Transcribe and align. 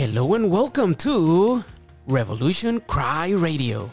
Hello 0.00 0.32
and 0.32 0.50
welcome 0.50 0.94
to 0.94 1.62
Revolution 2.06 2.80
Cry 2.80 3.32
Radio. 3.32 3.90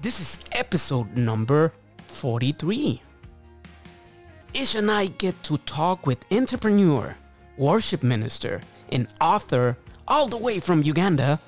This 0.00 0.18
is 0.18 0.38
episode 0.52 1.14
number 1.14 1.74
43. 2.06 3.02
Ish 4.54 4.74
and 4.76 4.90
I 4.90 5.08
get 5.08 5.42
to 5.42 5.58
talk 5.58 6.06
with 6.06 6.24
entrepreneur, 6.32 7.14
worship 7.58 8.02
minister, 8.02 8.62
and 8.90 9.08
author 9.20 9.76
all 10.08 10.26
the 10.26 10.38
way 10.38 10.58
from 10.58 10.82
Uganda, 10.82 11.38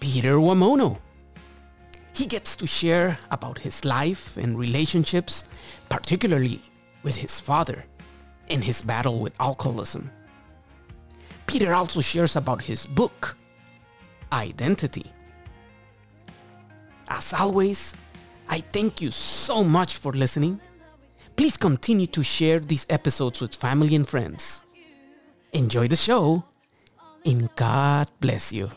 Peter 0.00 0.36
Wamono. 0.36 0.96
He 2.14 2.24
gets 2.24 2.56
to 2.56 2.66
share 2.66 3.18
about 3.30 3.58
his 3.58 3.84
life 3.84 4.38
and 4.38 4.58
relationships, 4.58 5.44
particularly 5.90 6.62
with 7.02 7.16
his 7.16 7.38
father 7.38 7.84
and 8.48 8.64
his 8.64 8.80
battle 8.80 9.20
with 9.20 9.34
alcoholism. 9.38 10.10
Peter 11.54 11.72
also 11.72 12.00
shares 12.00 12.34
about 12.34 12.60
his 12.60 12.84
book, 12.84 13.36
Identity. 14.32 15.06
As 17.06 17.32
always, 17.32 17.94
I 18.48 18.58
thank 18.58 19.00
you 19.00 19.12
so 19.12 19.62
much 19.62 19.98
for 19.98 20.12
listening. 20.12 20.58
Please 21.36 21.56
continue 21.56 22.08
to 22.08 22.24
share 22.24 22.58
these 22.58 22.86
episodes 22.90 23.40
with 23.40 23.54
family 23.54 23.94
and 23.94 24.08
friends. 24.08 24.64
Enjoy 25.52 25.86
the 25.86 25.94
show, 25.94 26.42
and 27.24 27.48
God 27.54 28.08
bless 28.18 28.52
you. 28.52 28.68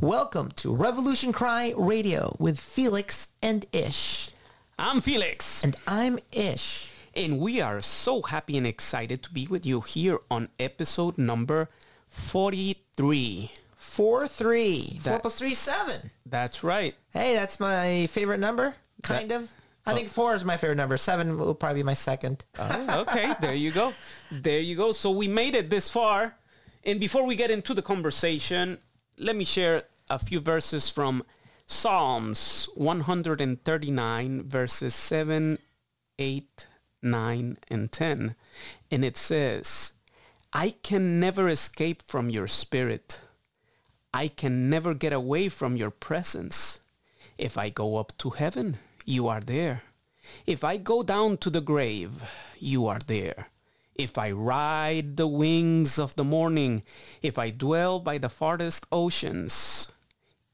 Welcome 0.00 0.50
to 0.56 0.74
Revolution 0.74 1.32
Cry 1.32 1.74
Radio 1.76 2.34
with 2.38 2.58
Felix 2.58 3.28
and 3.42 3.66
Ish. 3.72 4.30
I'm 4.78 5.00
Felix, 5.02 5.62
And 5.62 5.76
I'm 5.86 6.18
Ish. 6.32 6.90
and 7.14 7.38
we 7.38 7.60
are 7.60 7.80
so 7.82 8.22
happy 8.22 8.56
and 8.56 8.66
excited 8.66 9.22
to 9.24 9.30
be 9.32 9.46
with 9.46 9.66
you 9.66 9.82
here 9.82 10.18
on 10.30 10.48
episode 10.58 11.18
number 11.18 11.68
43. 12.08 13.50
4 13.76 14.26
3. 14.28 14.98
4 15.02 15.12
That- 15.12 15.22
plus 15.22 15.34
3 15.36 15.52
7. 15.54 16.10
That's 16.24 16.64
right. 16.64 16.94
Hey, 17.12 17.34
that's 17.34 17.60
my 17.60 18.06
favorite 18.06 18.40
number. 18.40 18.74
Kind 19.02 19.30
That- 19.30 19.42
of. 19.42 19.50
I 19.86 19.92
oh. 19.92 19.94
think 19.96 20.08
4 20.08 20.34
is 20.34 20.44
my 20.44 20.56
favorite 20.56 20.76
number. 20.76 20.96
7 20.96 21.38
will 21.38 21.54
probably 21.54 21.80
be 21.80 21.84
my 21.84 21.94
second. 21.94 22.44
Oh, 22.58 23.00
okay, 23.08 23.34
there 23.40 23.54
you 23.54 23.70
go. 23.72 23.92
There 24.30 24.60
you 24.60 24.76
go. 24.76 24.92
So 24.92 25.10
we 25.10 25.26
made 25.28 25.54
it 25.54 25.68
this 25.70 25.88
far. 25.88 26.36
And 26.84 26.98
before 27.00 27.26
we 27.26 27.34
get 27.36 27.50
into 27.50 27.74
the 27.74 27.82
conversation, 27.82 28.78
let 29.20 29.36
me 29.36 29.44
share 29.44 29.82
a 30.08 30.18
few 30.18 30.40
verses 30.40 30.88
from 30.88 31.22
Psalms 31.66 32.70
139, 32.74 34.42
verses 34.48 34.94
7, 34.94 35.58
8, 36.18 36.66
9, 37.02 37.58
and 37.70 37.92
10. 37.92 38.34
And 38.90 39.04
it 39.04 39.18
says, 39.18 39.92
I 40.54 40.74
can 40.82 41.20
never 41.20 41.50
escape 41.50 42.02
from 42.02 42.30
your 42.30 42.46
spirit. 42.46 43.20
I 44.14 44.28
can 44.28 44.70
never 44.70 44.94
get 44.94 45.12
away 45.12 45.50
from 45.50 45.76
your 45.76 45.90
presence. 45.90 46.80
If 47.36 47.58
I 47.58 47.68
go 47.68 47.98
up 47.98 48.16
to 48.18 48.30
heaven, 48.30 48.78
you 49.04 49.28
are 49.28 49.40
there. 49.40 49.82
If 50.46 50.64
I 50.64 50.78
go 50.78 51.02
down 51.02 51.36
to 51.38 51.50
the 51.50 51.60
grave, 51.60 52.22
you 52.58 52.86
are 52.86 53.00
there. 53.06 53.48
If 54.00 54.16
I 54.16 54.30
ride 54.32 55.16
the 55.18 55.26
wings 55.26 55.98
of 55.98 56.16
the 56.16 56.24
morning, 56.24 56.82
if 57.22 57.38
I 57.38 57.50
dwell 57.50 58.00
by 58.00 58.16
the 58.16 58.30
farthest 58.30 58.86
oceans, 58.90 59.90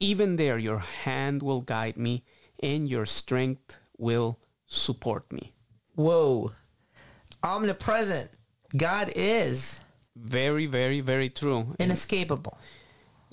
even 0.00 0.34
there 0.36 0.58
your 0.58 0.80
hand 0.80 1.42
will 1.42 1.60
guide 1.60 1.96
me 1.96 2.24
and 2.60 2.88
your 2.88 3.06
strength 3.06 3.78
will 3.98 4.38
support 4.66 5.30
me. 5.32 5.52
Whoa. 5.94 6.52
Omnipresent. 7.42 8.30
God 8.76 9.12
is 9.14 9.80
Very, 10.16 10.66
very, 10.66 11.00
very 11.00 11.28
true. 11.28 11.76
And 11.78 11.90
inescapable. 11.92 12.58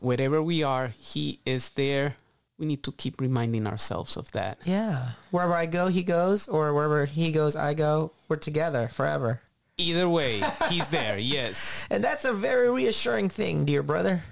wherever 0.02 0.42
we 0.44 0.62
are, 0.64 0.90
he 0.90 1.40
is 1.46 1.70
there. 1.72 2.16
We 2.60 2.66
need 2.68 2.84
to 2.84 2.92
keep 2.92 3.20
reminding 3.20 3.66
ourselves 3.66 4.16
of 4.18 4.32
that. 4.34 4.60
Yeah. 4.66 5.14
Wherever 5.32 5.56
I 5.56 5.66
go, 5.66 5.88
he 5.88 6.04
goes. 6.04 6.48
Or 6.48 6.74
wherever 6.74 7.06
he 7.06 7.32
goes, 7.32 7.56
I 7.56 7.74
go. 7.74 8.12
We're 8.30 8.36
together 8.38 8.90
forever. 8.90 9.42
Either 9.78 10.08
way, 10.08 10.42
he's 10.70 10.90
there. 10.90 11.18
Yes. 11.18 11.88
And 11.92 12.04
that's 12.04 12.26
a 12.26 12.34
very 12.34 12.70
reassuring 12.70 13.30
thing, 13.30 13.66
dear 13.66 13.84
brother. 13.84 14.24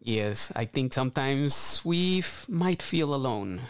Yes, 0.00 0.52
I 0.54 0.66
think 0.66 0.92
sometimes 0.92 1.80
we 1.84 2.18
f- 2.18 2.46
might 2.48 2.82
feel 2.82 3.14
alone. 3.14 3.62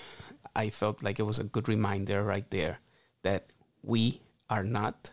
I 0.57 0.71
felt 0.71 1.03
like 1.03 1.21
it 1.21 1.25
was 1.27 1.39
a 1.39 1.45
good 1.45 1.69
reminder 1.69 2.25
right 2.25 2.49
there 2.51 2.81
that 3.23 3.53
we 3.83 4.21
are 4.51 4.65
not. 4.65 5.11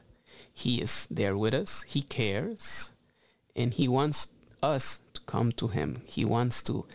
He 0.53 0.81
is 0.81 1.07
there 1.11 1.37
with 1.37 1.53
us. 1.53 1.83
He 1.87 2.01
cares. 2.01 2.89
And 3.55 3.73
he 3.73 3.87
wants 3.87 4.29
us 4.63 4.99
to 5.13 5.21
come 5.21 5.51
to 5.53 5.67
him. 5.67 6.01
He 6.05 6.25
wants 6.25 6.63
to 6.63 6.85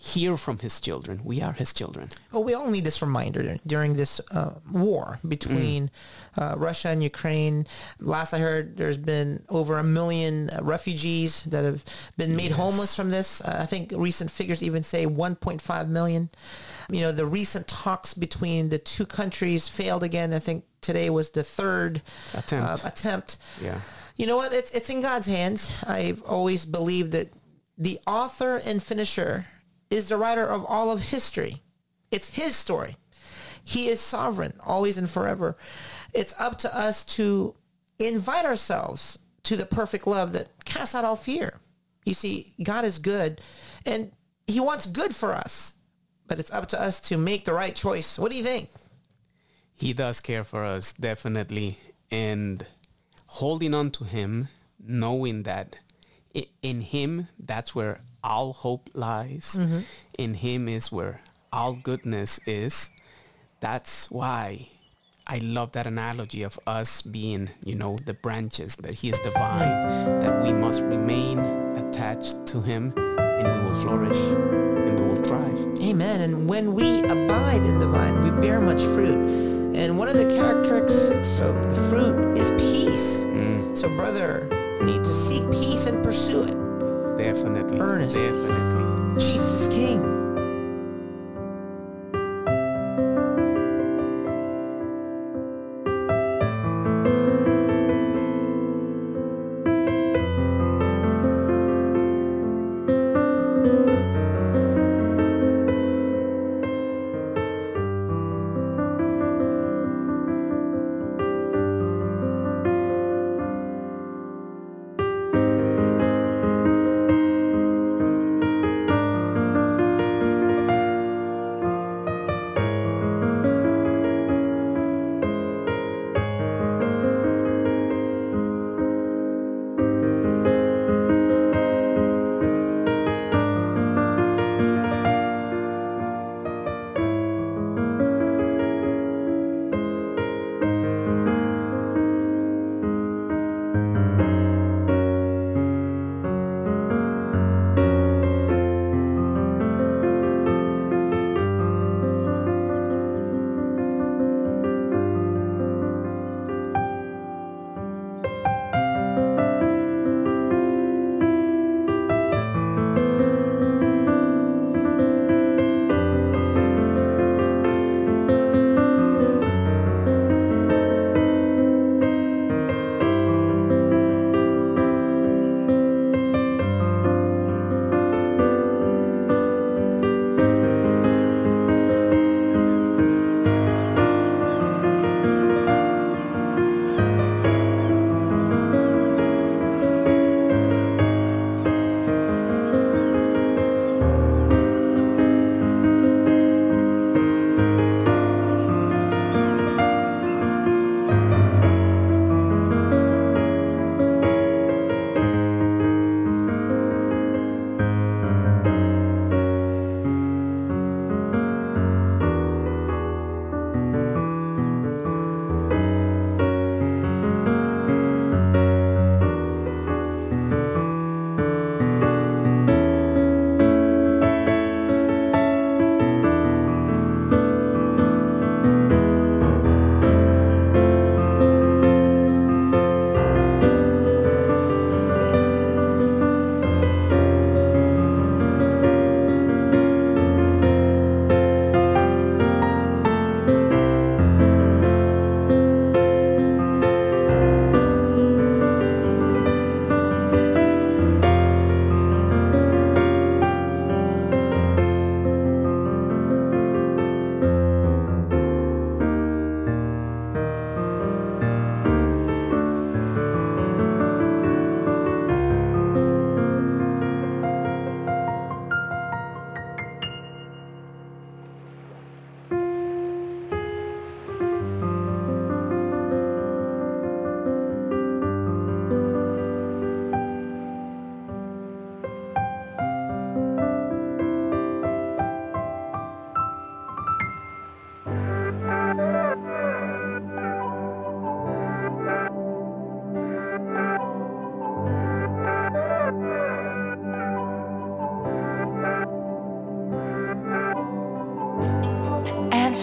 hear 0.00 0.36
from 0.36 0.60
his 0.60 0.80
children. 0.80 1.20
We 1.24 1.42
are 1.42 1.52
his 1.52 1.72
children. 1.72 2.10
Well, 2.32 2.44
we 2.44 2.54
all 2.54 2.70
need 2.70 2.84
this 2.84 3.02
reminder 3.02 3.56
during 3.66 3.94
this 3.94 4.20
uh, 4.30 4.52
war 4.70 5.18
between 5.26 5.90
uh, 6.36 6.54
Russia 6.56 6.90
and 6.90 7.02
Ukraine. 7.02 7.66
Last 7.98 8.32
I 8.32 8.38
heard, 8.38 8.76
there's 8.76 8.96
been 8.96 9.42
over 9.48 9.76
a 9.78 9.82
million 9.82 10.50
uh, 10.50 10.62
refugees 10.62 11.42
that 11.44 11.64
have 11.64 11.84
been 12.16 12.36
made 12.36 12.52
homeless 12.52 12.94
from 12.94 13.10
this. 13.10 13.40
Uh, 13.40 13.58
I 13.60 13.66
think 13.66 13.92
recent 13.96 14.30
figures 14.30 14.62
even 14.62 14.84
say 14.84 15.04
1.5 15.04 15.88
million. 15.88 16.30
You 16.88 17.00
know, 17.00 17.12
the 17.12 17.26
recent 17.26 17.66
talks 17.66 18.14
between 18.14 18.68
the 18.68 18.78
two 18.78 19.04
countries 19.04 19.66
failed 19.66 20.04
again. 20.04 20.32
I 20.32 20.38
think 20.38 20.64
today 20.80 21.10
was 21.10 21.30
the 21.30 21.42
third 21.42 22.02
Attempt. 22.34 22.84
Uh, 22.84 22.88
attempt. 22.88 23.36
Yeah. 23.60 23.80
You 24.16 24.26
know 24.26 24.36
what? 24.36 24.52
It's 24.52 24.70
it's 24.70 24.90
in 24.90 25.00
God's 25.00 25.26
hands. 25.26 25.84
I've 25.86 26.22
always 26.22 26.64
believed 26.64 27.12
that 27.12 27.32
the 27.76 28.00
author 28.06 28.56
and 28.56 28.82
finisher 28.82 29.46
is 29.90 30.08
the 30.08 30.16
writer 30.16 30.46
of 30.46 30.64
all 30.64 30.90
of 30.90 31.10
history. 31.10 31.62
It's 32.10 32.30
his 32.30 32.56
story. 32.56 32.96
He 33.64 33.88
is 33.88 34.00
sovereign, 34.00 34.54
always 34.64 34.96
and 34.96 35.08
forever. 35.08 35.56
It's 36.14 36.34
up 36.38 36.58
to 36.58 36.76
us 36.76 37.04
to 37.16 37.54
invite 37.98 38.44
ourselves 38.44 39.18
to 39.44 39.56
the 39.56 39.66
perfect 39.66 40.06
love 40.06 40.32
that 40.32 40.64
casts 40.64 40.94
out 40.94 41.04
all 41.04 41.16
fear. 41.16 41.60
You 42.04 42.14
see, 42.14 42.54
God 42.62 42.84
is 42.84 42.98
good 42.98 43.40
and 43.84 44.12
he 44.46 44.60
wants 44.60 44.86
good 44.86 45.14
for 45.14 45.34
us. 45.34 45.74
But 46.26 46.38
it's 46.38 46.52
up 46.52 46.68
to 46.68 46.80
us 46.80 47.00
to 47.08 47.16
make 47.16 47.46
the 47.46 47.54
right 47.54 47.74
choice. 47.74 48.18
What 48.18 48.30
do 48.30 48.36
you 48.36 48.44
think? 48.44 48.68
He 49.74 49.94
does 49.94 50.20
care 50.20 50.44
for 50.44 50.64
us, 50.64 50.92
definitely. 50.92 51.78
And 52.10 52.66
holding 53.26 53.72
on 53.72 53.90
to 53.92 54.04
him, 54.04 54.48
knowing 54.78 55.44
that 55.44 55.76
in 56.62 56.82
him, 56.82 57.28
that's 57.38 57.74
where 57.74 58.00
all 58.22 58.52
hope 58.52 58.90
lies. 58.94 59.56
Mm-hmm. 59.58 59.80
In 60.18 60.34
him 60.34 60.68
is 60.68 60.92
where 60.92 61.20
all 61.52 61.74
goodness 61.74 62.40
is. 62.46 62.90
That's 63.60 64.10
why 64.10 64.68
I 65.26 65.38
love 65.38 65.72
that 65.72 65.86
analogy 65.86 66.42
of 66.42 66.58
us 66.66 67.02
being, 67.02 67.50
you 67.64 67.74
know, 67.74 67.98
the 68.06 68.14
branches, 68.14 68.76
that 68.76 68.94
he 68.94 69.10
is 69.10 69.20
the 69.20 69.30
vine, 69.30 70.20
that 70.20 70.42
we 70.42 70.52
must 70.52 70.80
remain 70.82 71.38
attached 71.76 72.46
to 72.46 72.62
him 72.62 72.94
and 72.96 73.62
we 73.62 73.68
will 73.68 73.80
flourish 73.80 74.16
and 74.16 74.98
we 74.98 75.06
will 75.06 75.16
thrive. 75.16 75.58
Amen. 75.82 76.22
And 76.22 76.48
when 76.48 76.74
we 76.74 77.02
abide 77.02 77.66
in 77.66 77.78
the 77.78 77.86
vine, 77.86 78.22
we 78.22 78.30
bear 78.40 78.60
much 78.60 78.80
fruit. 78.80 79.22
And 79.76 79.98
one 79.98 80.08
of 80.08 80.14
the 80.14 80.34
characteristics 80.34 81.40
of 81.40 81.54
the 81.68 81.74
fruit 81.88 82.38
is 82.38 82.50
peace. 82.52 83.22
Mm. 83.22 83.76
So, 83.76 83.88
brother, 83.88 84.48
we 84.80 84.86
need 84.86 85.04
to 85.04 85.12
seek 85.12 85.42
peace 85.50 85.86
and 85.86 86.02
pursue 86.02 86.42
it. 86.44 86.67
Definitely. 87.18 87.80
Earnestly. 87.80 88.22
Definitely. 88.22 89.20
Jesus 89.20 89.68
King. 89.74 90.17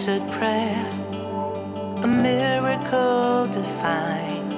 Answered 0.08 0.30
prayer, 0.30 0.86
a 2.04 2.06
miracle 2.06 3.48
defined. 3.48 4.52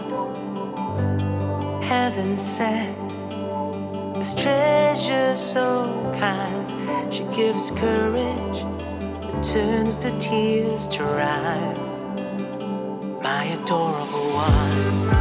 Heaven 1.83 2.37
sent, 2.37 2.99
this 4.15 4.35
treasure 4.35 5.35
so 5.37 5.87
kind. 6.19 7.13
She 7.13 7.25
gives 7.35 7.71
courage 7.71 8.59
and 8.61 9.43
turns 9.43 9.97
the 9.97 10.11
tears 10.19 10.87
to 10.89 11.05
rhymes. 11.05 12.03
My 13.23 13.45
adorable 13.45 14.29
one, 14.35 15.18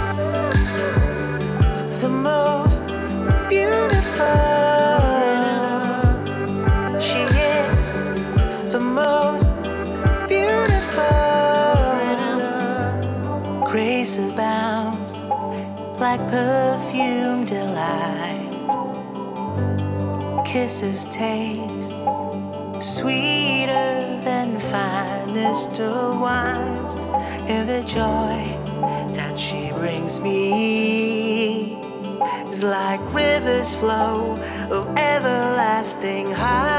perfume 16.28 17.46
delight. 17.46 18.44
Kisses 20.46 21.06
taste 21.08 21.92
sweeter 22.80 24.20
than 24.24 24.60
finest 24.60 25.80
of 25.80 26.20
wines. 26.20 26.96
And 27.50 27.68
the 27.68 27.84
joy 27.84 28.40
that 29.14 29.38
she 29.38 29.72
brings 29.72 30.20
me 30.20 31.78
is 32.48 32.64
like 32.64 33.02
rivers 33.14 33.76
flow 33.76 34.38
of 34.72 34.88
everlasting 34.98 36.32
highs. 36.32 36.77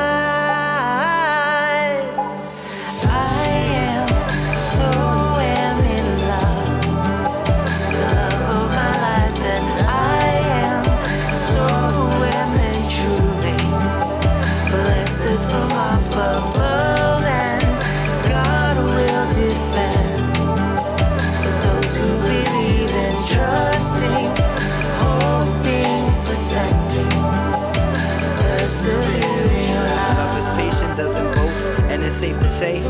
Safe 32.19 32.41
to 32.41 32.49
say, 32.49 32.83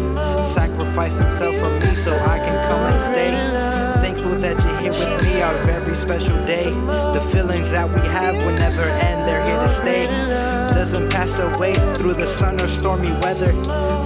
sacrifice 0.43 1.19
himself 1.19 1.55
for 1.57 1.69
me 1.81 1.95
so 1.95 2.19
I 2.21 2.39
can 2.39 2.67
come 2.67 2.81
and 2.91 2.99
stay. 2.99 3.33
Thankful 4.01 4.37
that 4.37 4.57
you're 4.65 4.81
here 4.81 4.93
with 4.93 5.23
me 5.23 5.43
on 5.43 5.55
a 5.55 5.65
very 5.65 5.95
special 5.97 6.39
day. 6.47 6.71
The 7.13 7.21
feelings 7.31 7.71
that 7.73 7.95
we 7.95 8.01
have 8.09 8.37
will 8.37 8.55
never 8.55 8.81
end, 8.81 9.29
they're 9.29 9.45
here 9.45 9.59
to 9.59 9.69
stay. 9.69 10.07
Doesn't 10.73 11.11
pass 11.11 11.39
away 11.41 11.75
through 11.97 12.15
the 12.15 12.27
sun 12.27 12.59
or 12.59 12.69
stormy 12.69 13.11
weather. 13.21 13.53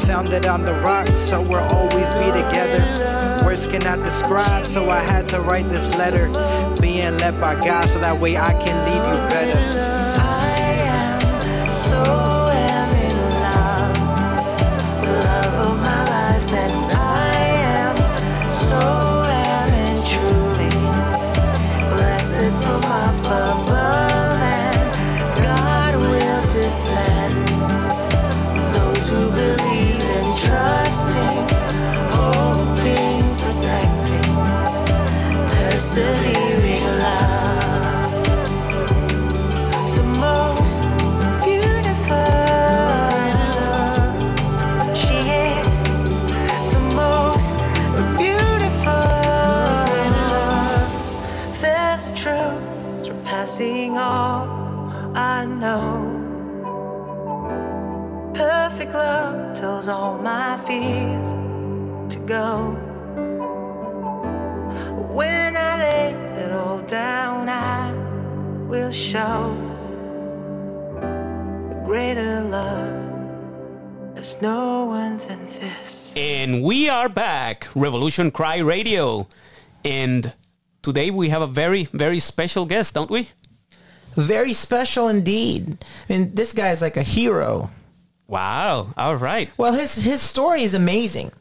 Founded 0.06 0.44
on 0.44 0.64
the 0.64 0.74
rock, 0.80 1.06
so 1.14 1.40
we'll 1.40 1.60
always 1.70 2.08
be 2.18 2.26
together. 2.42 3.44
Words 3.44 3.68
cannot 3.68 4.02
describe, 4.02 4.66
so 4.66 4.90
I 4.90 4.98
had 4.98 5.24
to 5.26 5.40
write 5.40 5.66
this 5.66 5.96
letter. 5.98 6.26
Being 6.80 7.16
led 7.18 7.40
by 7.40 7.54
God, 7.54 7.88
so 7.88 8.00
that 8.00 8.20
way 8.20 8.36
I 8.36 8.54
can 8.54 8.76
leave 8.86 9.04
you 9.06 9.28
better. 9.28 9.91
All 59.92 60.16
my 60.16 60.56
fears 60.66 61.30
to 62.12 62.18
go. 62.20 62.70
When 65.14 65.54
I 65.54 65.76
lay 65.76 66.10
it 66.42 66.50
all 66.50 66.80
down, 66.80 67.48
I 67.48 67.92
will 68.66 68.90
show 68.90 69.54
a 71.02 71.82
greater 71.84 72.40
love. 72.40 73.10
There's 74.14 74.40
no 74.40 74.86
one 74.86 75.18
than 75.18 75.40
this. 75.44 76.14
And 76.16 76.62
we 76.62 76.88
are 76.88 77.10
back, 77.10 77.68
Revolution 77.74 78.30
Cry 78.30 78.58
Radio. 78.58 79.28
And 79.84 80.32
today 80.80 81.10
we 81.10 81.28
have 81.28 81.42
a 81.42 81.46
very, 81.46 81.84
very 81.84 82.18
special 82.18 82.64
guest, 82.64 82.94
don't 82.94 83.10
we? 83.10 83.28
Very 84.14 84.54
special 84.54 85.08
indeed. 85.08 85.84
I 86.08 86.12
mean, 86.12 86.34
this 86.34 86.54
guy 86.54 86.70
is 86.70 86.80
like 86.80 86.96
a 86.96 87.02
hero. 87.02 87.70
Wow. 88.32 88.94
All 88.96 89.16
right. 89.16 89.50
Well, 89.58 89.74
his 89.74 89.94
his 89.94 90.22
story 90.22 90.62
is 90.62 90.72
amazing. 90.72 91.32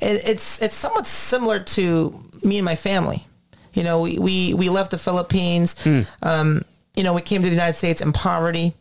It, 0.00 0.26
it's 0.26 0.62
it's 0.62 0.74
somewhat 0.74 1.06
similar 1.06 1.60
to 1.60 2.18
me 2.42 2.56
and 2.56 2.64
my 2.64 2.76
family. 2.76 3.26
You 3.74 3.84
know, 3.84 4.00
we 4.00 4.18
we, 4.18 4.54
we 4.54 4.70
left 4.70 4.90
the 4.90 4.96
Philippines. 4.96 5.76
Um, 6.22 6.62
you 6.96 7.02
know, 7.04 7.12
we 7.12 7.20
came 7.20 7.42
to 7.42 7.48
the 7.48 7.54
United 7.54 7.74
States 7.76 8.00
in 8.00 8.12
poverty. 8.12 8.74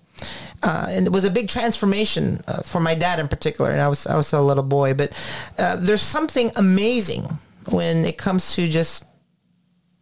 Uh, 0.63 0.87
and 0.89 1.05
it 1.05 1.11
was 1.11 1.23
a 1.25 1.29
big 1.29 1.47
transformation 1.49 2.41
uh, 2.47 2.61
for 2.61 2.79
my 2.81 2.95
dad 2.95 3.19
in 3.19 3.27
particular, 3.27 3.71
and 3.71 3.81
I 3.81 3.89
was 3.89 4.07
I 4.07 4.15
was 4.15 4.31
a 4.31 4.39
little 4.41 4.63
boy. 4.63 4.93
But 4.93 5.11
uh, 5.57 5.75
there's 5.75 6.01
something 6.01 6.51
amazing 6.55 7.23
when 7.69 8.05
it 8.05 8.17
comes 8.17 8.55
to 8.55 8.69
just 8.69 9.03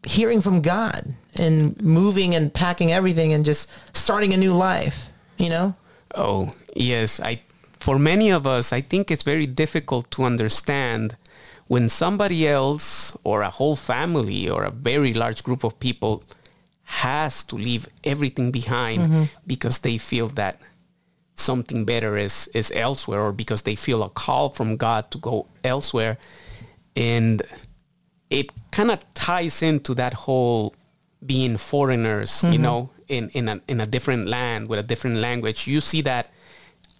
hearing 0.03 0.41
from 0.41 0.61
God 0.61 1.15
and 1.35 1.79
moving 1.81 2.35
and 2.35 2.53
packing 2.53 2.91
everything 2.91 3.33
and 3.33 3.43
just 3.43 3.67
starting 3.93 4.33
a 4.33 4.37
new 4.37 4.53
life. 4.53 5.09
You 5.37 5.49
know, 5.49 5.75
Oh, 6.15 6.53
yes. 6.75 7.19
I 7.19 7.41
for 7.87 7.97
many 7.97 8.29
of 8.31 8.45
us, 8.45 8.73
I 8.73 8.81
think 8.81 9.09
it's 9.09 9.23
very 9.23 9.45
difficult 9.45 10.11
to 10.11 10.25
understand 10.25 11.15
when 11.67 11.87
somebody 11.87 12.45
else 12.45 13.15
or 13.23 13.43
a 13.43 13.49
whole 13.49 13.77
family 13.77 14.49
or 14.49 14.65
a 14.65 14.71
very 14.71 15.13
large 15.13 15.41
group 15.41 15.63
of 15.63 15.79
people 15.79 16.21
has 16.83 17.45
to 17.45 17.55
leave 17.55 17.87
everything 18.03 18.51
behind 18.51 19.03
mm-hmm. 19.03 19.23
because 19.53 19.79
they 19.79 19.97
feel 19.97 20.27
that 20.35 20.59
something 21.35 21.85
better 21.85 22.17
is 22.17 22.49
is 22.53 22.73
elsewhere 22.75 23.21
or 23.21 23.31
because 23.31 23.61
they 23.61 23.75
feel 23.75 24.03
a 24.03 24.09
call 24.09 24.49
from 24.49 24.75
God 24.75 25.09
to 25.11 25.17
go 25.17 25.47
elsewhere. 25.63 26.17
And 26.97 27.41
it 28.29 28.51
kind 28.71 28.91
of 28.91 28.99
ties 29.13 29.63
into 29.63 29.93
that 29.95 30.13
whole 30.25 30.75
being 31.25 31.55
foreigners, 31.55 32.43
you 32.43 32.49
mm-hmm. 32.49 32.63
know, 32.63 32.89
in 33.07 33.29
in 33.29 33.47
a 33.47 33.61
in 33.69 33.79
a 33.79 33.85
different 33.85 34.27
land 34.27 34.67
with 34.67 34.77
a 34.77 34.87
different 34.91 35.17
language. 35.27 35.67
You 35.67 35.79
see 35.79 36.01
that 36.01 36.33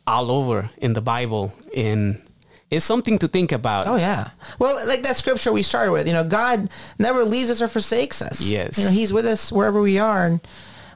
all 0.07 0.31
over 0.31 0.69
in 0.77 0.93
the 0.93 1.01
Bible. 1.01 1.53
In 1.73 2.21
it's 2.71 2.85
something 2.85 3.17
to 3.19 3.27
think 3.27 3.51
about. 3.51 3.87
Oh 3.87 3.95
yeah. 3.95 4.31
Well, 4.59 4.85
like 4.87 5.03
that 5.03 5.17
scripture 5.17 5.51
we 5.51 5.63
started 5.63 5.91
with, 5.91 6.07
you 6.07 6.13
know, 6.13 6.23
God 6.23 6.69
never 6.97 7.23
leaves 7.23 7.49
us 7.49 7.61
or 7.61 7.67
forsakes 7.67 8.21
us. 8.21 8.41
Yes. 8.41 8.77
You 8.77 8.85
know, 8.85 8.91
He's 8.91 9.13
with 9.13 9.25
us 9.25 9.51
wherever 9.51 9.81
we 9.81 9.99
are, 9.99 10.25
and 10.25 10.41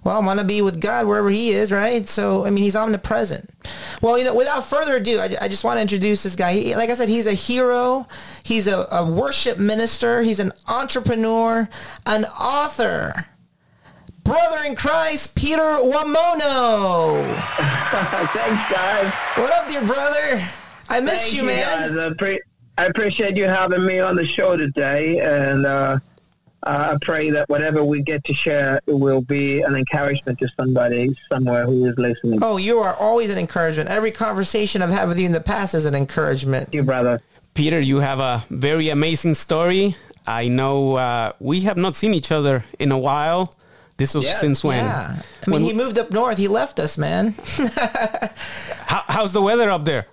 well, 0.04 0.20
I 0.20 0.26
want 0.26 0.40
to 0.40 0.46
be 0.46 0.62
with 0.64 0.82
God 0.82 1.06
wherever 1.06 1.30
He 1.30 1.52
is, 1.52 1.72
right? 1.72 2.08
So, 2.08 2.46
I 2.46 2.50
mean, 2.50 2.64
He's 2.64 2.76
omnipresent. 2.76 3.50
Well, 4.02 4.18
you 4.18 4.24
know, 4.24 4.36
without 4.36 4.66
further 4.66 4.96
ado, 4.96 5.20
I, 5.20 5.36
I 5.40 5.48
just 5.48 5.64
want 5.64 5.78
to 5.78 5.82
introduce 5.82 6.24
this 6.24 6.36
guy. 6.36 6.54
He, 6.54 6.76
like 6.76 6.90
I 6.90 6.96
said, 6.96 7.08
he's 7.08 7.28
a 7.28 7.34
hero. 7.34 8.08
He's 8.42 8.66
a, 8.66 8.88
a 8.92 9.10
worship 9.10 9.60
minister. 9.60 10.24
He's 10.24 10.40
an 10.40 10.52
entrepreneur, 10.68 11.70
an 12.08 12.26
author. 12.26 13.28
Brother 14.24 14.64
in 14.66 14.76
Christ, 14.76 15.36
Peter 15.36 15.62
Wamono. 15.62 17.24
Thanks, 18.34 18.72
guys. 18.72 19.14
What 19.36 19.52
up, 19.54 19.68
dear 19.68 19.86
brother? 19.86 20.48
I 20.90 21.00
miss 21.02 21.24
Thank 21.24 21.36
you, 21.38 21.44
man. 21.44 21.96
guys. 21.96 21.98
I, 21.98 22.14
pre- 22.16 22.42
I 22.78 22.86
appreciate 22.86 23.36
you 23.36 23.46
having 23.46 23.86
me 23.86 24.00
on 24.00 24.16
the 24.16 24.26
show 24.26 24.56
today, 24.56 25.20
and 25.20 25.66
uh, 25.66 26.00
uh, 26.64 26.92
I 26.94 26.98
pray 27.02 27.32
that 27.32 27.50
whatever 27.50 27.84
we 27.84 28.02
get 28.04 28.24
to 28.26 28.34
share 28.34 28.80
will 28.86 29.22
be 29.22 29.62
an 29.62 29.76
encouragement 29.76 30.40
to 30.40 30.48
somebody 30.58 31.16
somewhere 31.32 31.66
who 31.66 31.86
is 31.86 31.96
listening. 31.98 32.40
Oh, 32.44 32.58
you 32.58 32.80
are 32.80 32.94
always 32.96 33.30
an 33.32 33.38
encouragement. 33.38 33.90
Every 33.90 34.12
conversation 34.12 34.82
I've 34.82 34.90
had 34.92 35.08
with 35.08 35.20
you 35.20 35.26
in 35.26 35.32
the 35.32 35.42
past 35.42 35.74
is 35.74 35.86
an 35.86 35.96
encouragement. 35.96 36.66
Thank 36.68 36.76
you, 36.76 36.84
brother. 36.84 37.20
Peter, 37.56 37.80
you 37.80 37.98
have 37.98 38.20
a 38.20 38.46
very 38.50 38.90
amazing 38.90 39.34
story. 39.34 39.96
I 40.28 40.48
know 40.48 40.96
uh, 40.96 41.32
we 41.40 41.62
have 41.62 41.78
not 41.78 41.96
seen 41.96 42.14
each 42.14 42.32
other 42.32 42.64
in 42.78 42.92
a 42.92 42.98
while. 42.98 43.54
This 44.02 44.16
was 44.16 44.26
Yeah. 44.26 44.38
since 44.38 44.64
when? 44.64 44.84
Yeah. 44.84 45.16
I 45.46 45.50
mean, 45.50 45.54
When- 45.54 45.64
he 45.64 45.74
moved 45.74 46.00
up 46.00 46.10
north. 46.12 46.38
He 46.40 46.48
left 46.48 46.80
us, 46.80 46.98
man. 46.98 47.36
How, 48.92 49.04
how's 49.08 49.32
the 49.32 49.42
weather 49.44 49.70
up 49.70 49.86
there? 49.86 50.08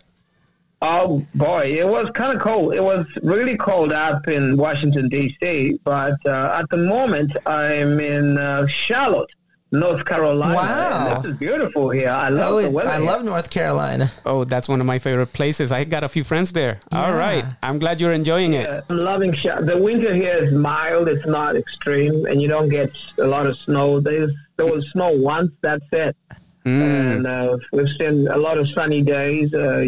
Oh 0.83 1.25
boy, 1.35 1.75
it 1.78 1.88
was 1.88 2.09
kind 2.14 2.37
of 2.37 2.40
cold. 2.42 2.75
It 2.75 2.83
was 2.85 3.04
really 3.23 3.57
cold 3.57 3.92
up 3.92 4.28
in 4.28 4.57
Washington 4.59 5.09
D.C. 5.09 5.80
But 5.85 6.14
uh, 6.26 6.59
at 6.61 6.68
the 6.71 6.76
moment, 6.76 7.33
I'm 7.47 7.99
in 7.99 8.38
uh, 8.38 8.66
Charlotte, 8.68 9.30
North 9.71 10.05
Carolina. 10.07 10.55
Wow. 10.55 11.15
And 11.17 11.25
this 11.25 11.31
is 11.33 11.37
beautiful 11.39 11.91
here. 11.91 12.09
I 12.09 12.31
love 12.31 12.53
Oh, 12.55 12.61
the 12.61 12.67
it- 12.69 12.73
weather. 12.73 12.89
I 12.89 12.97
here. 12.99 13.07
love 13.07 13.25
North 13.25 13.51
Carolina. 13.51 14.11
Oh, 14.25 14.45
that's 14.45 14.69
one 14.69 14.81
of 14.81 14.87
my 14.87 14.99
favorite 14.99 15.33
places. 15.35 15.71
I 15.73 15.85
got 15.85 16.05
a 16.05 16.09
few 16.09 16.25
friends 16.25 16.53
there. 16.53 16.81
All 16.93 17.15
right. 17.15 17.45
I'm 17.63 17.79
glad 17.79 18.01
you're 18.01 18.13
enjoying 18.15 18.55
it. 18.55 18.67
Uh, 18.69 18.81
I'm 18.89 18.99
loving 18.99 19.33
Char- 19.33 19.61
the 19.63 19.77
winter 19.77 20.15
here 20.15 20.37
is 20.45 20.53
mild. 20.55 21.07
It's 21.09 21.27
not 21.27 21.55
extreme, 21.57 22.25
and 22.27 22.41
you 22.41 22.49
don't 22.49 22.71
get 22.71 22.91
a 23.19 23.27
lot 23.27 23.47
of 23.47 23.57
snow. 23.59 24.01
There's 24.01 24.33
there 24.57 24.67
was 24.67 24.89
snow 24.93 25.11
once. 25.13 25.53
That's 25.61 25.85
it. 25.93 26.17
And 26.65 27.27
uh, 27.27 27.57
we've 27.73 27.89
seen 27.99 28.29
a 28.29 28.37
lot 28.37 28.59
of 28.59 28.69
sunny 28.69 29.01
days. 29.03 29.53
Uh, 29.55 29.85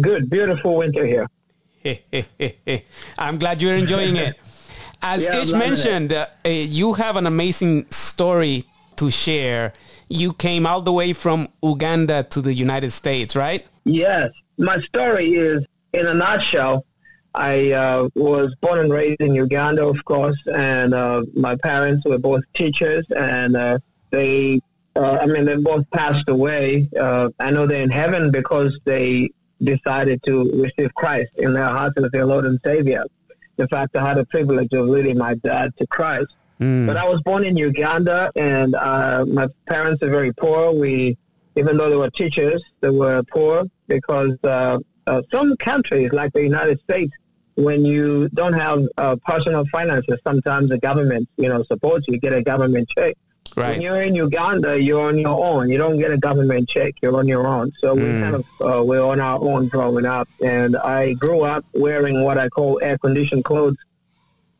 good, 0.00 0.28
beautiful 0.30 0.76
winter 0.76 1.04
here. 1.04 1.26
I'm 3.18 3.38
glad 3.38 3.60
you're 3.62 3.76
enjoying 3.76 4.16
it. 4.16 4.34
As 5.02 5.24
Yeah, 5.30 5.40
Ish 5.42 5.52
mentioned, 5.52 6.12
uh, 6.12 6.26
uh, 6.44 6.48
you 6.48 6.94
have 6.94 7.16
an 7.16 7.26
amazing 7.26 7.86
story 7.90 8.64
to 8.96 9.10
share. 9.10 9.72
You 10.08 10.32
came 10.32 10.66
all 10.66 10.82
the 10.82 10.92
way 10.92 11.12
from 11.12 11.48
Uganda 11.62 12.24
to 12.24 12.40
the 12.40 12.54
United 12.54 12.90
States, 12.90 13.34
right? 13.34 13.66
Yes, 13.84 14.30
my 14.58 14.80
story 14.80 15.34
is 15.34 15.64
in 15.92 16.06
a 16.06 16.14
nutshell. 16.14 16.84
I 17.34 17.72
uh, 17.72 18.08
was 18.14 18.54
born 18.60 18.78
and 18.78 18.92
raised 18.92 19.20
in 19.20 19.34
Uganda, 19.34 19.84
of 19.84 20.04
course, 20.04 20.38
and 20.54 20.94
uh, 20.94 21.24
my 21.34 21.56
parents 21.56 22.04
were 22.06 22.18
both 22.18 22.42
teachers, 22.54 23.04
and 23.16 23.56
uh, 23.56 23.78
they, 24.10 24.60
uh, 24.94 25.18
I 25.20 25.26
mean, 25.26 25.44
they 25.44 25.56
both 25.56 25.90
passed 25.90 26.28
away. 26.28 26.88
Uh, 26.98 27.30
I 27.40 27.50
know 27.50 27.66
they're 27.66 27.82
in 27.82 27.90
heaven 27.90 28.30
because 28.30 28.78
they 28.84 29.30
decided 29.62 30.22
to 30.24 30.50
receive 30.52 30.94
Christ 30.94 31.34
in 31.36 31.54
their 31.54 31.68
hearts 31.68 31.96
as 31.98 32.10
their 32.12 32.24
Lord 32.24 32.44
and 32.44 32.60
Savior. 32.64 33.04
In 33.58 33.66
fact, 33.68 33.96
I 33.96 34.06
had 34.06 34.16
the 34.16 34.26
privilege 34.26 34.72
of 34.72 34.86
leading 34.86 35.18
my 35.18 35.34
dad 35.34 35.72
to 35.78 35.86
Christ. 35.86 36.28
But 36.86 36.96
I 36.96 37.06
was 37.08 37.20
born 37.22 37.44
in 37.44 37.56
Uganda, 37.56 38.30
and 38.36 38.74
uh, 38.74 39.24
my 39.26 39.48
parents 39.66 40.02
are 40.02 40.10
very 40.10 40.32
poor. 40.32 40.72
We, 40.72 41.16
even 41.56 41.76
though 41.76 41.90
they 41.90 41.96
were 41.96 42.10
teachers, 42.10 42.62
they 42.80 42.90
were 42.90 43.22
poor 43.24 43.64
because 43.88 44.36
uh, 44.44 44.78
uh, 45.06 45.22
some 45.30 45.56
countries, 45.56 46.12
like 46.12 46.32
the 46.32 46.42
United 46.42 46.80
States, 46.82 47.12
when 47.56 47.84
you 47.84 48.28
don't 48.34 48.52
have 48.54 48.82
uh, 48.98 49.16
personal 49.26 49.64
finances, 49.70 50.18
sometimes 50.26 50.70
the 50.70 50.78
government, 50.78 51.28
you 51.36 51.48
know, 51.48 51.62
supports 51.64 52.06
you. 52.08 52.14
You 52.14 52.20
get 52.20 52.32
a 52.32 52.42
government 52.42 52.88
check. 52.88 53.16
When 53.72 53.82
you're 53.82 54.02
in 54.02 54.14
Uganda, 54.16 54.80
you're 54.80 55.08
on 55.08 55.18
your 55.18 55.44
own. 55.44 55.68
You 55.68 55.78
don't 55.78 55.98
get 55.98 56.10
a 56.10 56.16
government 56.18 56.68
check. 56.68 56.94
You're 57.00 57.16
on 57.16 57.28
your 57.28 57.46
own. 57.46 57.70
So 57.78 57.94
we 57.94 58.02
kind 58.22 58.34
of 58.34 58.44
uh, 58.60 58.82
we're 58.82 59.04
on 59.04 59.20
our 59.20 59.40
own 59.40 59.68
growing 59.68 60.06
up. 60.06 60.28
And 60.42 60.76
I 60.76 61.12
grew 61.14 61.42
up 61.42 61.64
wearing 61.74 62.24
what 62.24 62.36
I 62.36 62.48
call 62.48 62.80
air 62.82 62.98
conditioned 62.98 63.44
clothes. 63.44 63.76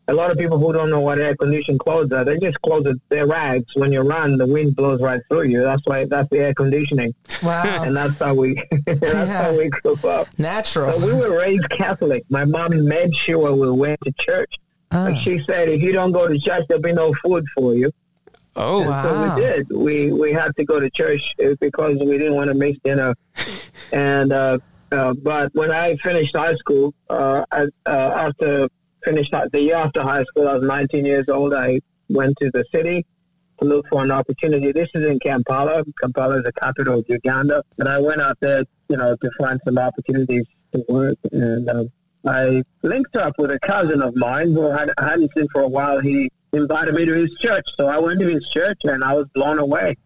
A 0.09 0.13
lot 0.13 0.31
of 0.31 0.37
people 0.37 0.59
who 0.59 0.71
don't 0.73 0.91
know 0.91 1.01
what 1.01 1.19
air 1.19 1.35
conditioned 1.35 1.81
clothes 1.81 2.13
are, 2.13 2.25
they 2.25 2.39
just 2.39 2.61
clothes 2.61 2.85
that 2.85 3.01
they're 3.09 3.27
rags. 3.27 3.65
When 3.75 3.91
you 3.91 4.03
run, 4.03 4.37
the 4.37 4.47
wind 4.47 4.77
blows 4.77 5.01
right 5.01 5.21
through 5.31 5.45
you. 5.45 5.63
That's 5.63 5.81
why 5.87 6.05
that's 6.05 6.29
the 6.31 6.41
air 6.41 6.53
conditioning, 6.55 7.15
Wow. 7.43 7.83
and 7.85 7.97
that's 7.97 8.19
how 8.19 8.35
we 8.35 8.55
that's 8.87 9.01
Yeah. 9.15 9.43
how 9.45 9.57
we 9.57 9.71
grew 9.71 9.97
up. 10.05 10.29
Natural. 10.39 10.93
But 10.93 11.01
we 11.07 11.15
were 11.15 11.39
raised 11.39 11.69
Catholic. 11.71 12.23
My 12.29 12.45
mom 12.45 12.87
made 12.87 13.15
sure 13.15 13.55
we 13.55 13.71
went 13.71 13.99
to 14.05 14.13
church. 14.19 14.55
Like 14.93 15.17
she 15.17 15.43
said, 15.49 15.69
if 15.71 15.83
you 15.83 15.91
don't 15.93 16.13
go 16.13 16.29
to 16.29 16.39
church, 16.39 16.65
there'll 16.69 16.83
be 16.83 16.93
no 16.93 17.13
food 17.15 17.45
for 17.57 17.75
you. 17.75 17.91
Oh, 18.57 18.83
Wow. 18.83 19.03
So 19.03 19.37
we 19.37 19.43
did. 19.43 19.67
We 19.75 20.13
we 20.13 20.33
had 20.33 20.55
to 20.57 20.65
go 20.65 20.79
to 20.79 20.89
church 20.91 21.35
uh, 21.45 21.55
because 21.61 21.97
we 21.99 22.17
didn't 22.19 22.35
want 22.35 22.49
to 22.49 22.55
miss 22.55 22.77
dinner. 22.85 23.15
And 23.93 24.33
uh, 24.33 24.59
uh, 24.93 25.15
but 25.15 25.51
when 25.55 25.71
I 25.71 25.97
finished 25.97 26.37
high 26.37 26.55
school, 26.57 26.95
uh, 27.11 27.45
I, 27.51 27.67
uh, 27.87 27.91
after 28.29 28.69
finished 29.05 29.33
the 29.53 29.61
year 29.61 29.77
after 29.77 30.03
high 30.03 30.25
school, 30.25 30.49
I 30.49 30.55
was 30.55 30.63
19 30.63 31.05
years 31.05 31.29
old. 31.29 31.55
I 31.55 31.81
went 32.09 32.37
to 32.41 32.51
the 32.51 32.65
city 32.73 33.07
to 33.61 33.65
look 33.65 33.87
for 33.89 34.03
an 34.03 34.11
opportunity. 34.11 34.73
This 34.73 34.89
is 34.95 35.07
in 35.07 35.19
Kampala. 35.19 35.85
Kampala 36.01 36.39
is 36.39 36.45
the 36.45 36.53
capital 36.53 37.01
of 37.01 37.05
Uganda. 37.09 37.63
And 37.79 37.89
I 37.89 37.99
went 37.99 38.21
out 38.21 38.39
there, 38.41 38.65
you 38.89 38.97
know, 38.97 39.17
to 39.17 39.31
find 39.39 39.61
some 39.65 39.79
opportunities 39.79 40.45
to 40.73 40.85
work. 40.89 41.19
And 41.33 41.69
uh, 41.69 41.85
I 42.27 42.63
linked 42.83 43.17
up 43.17 43.35
with 43.39 43.51
a 43.51 43.61
cousin 43.61 44.03
of 44.03 44.17
mine 44.17 44.53
who 44.53 44.71
I 44.71 44.87
hadn't 44.99 45.31
seen 45.37 45.47
for 45.53 45.63
a 45.63 45.69
while. 45.69 46.01
He 46.01 46.31
invited 46.53 46.95
me 46.95 47.05
to 47.05 47.13
his 47.13 47.35
church. 47.39 47.65
So 47.77 47.87
I 47.87 47.99
went 47.99 48.21
to 48.21 48.27
his 48.27 48.49
church 48.49 48.81
and 48.85 49.05
I 49.05 49.15
was 49.15 49.27
blown 49.35 49.59
away. 49.59 49.97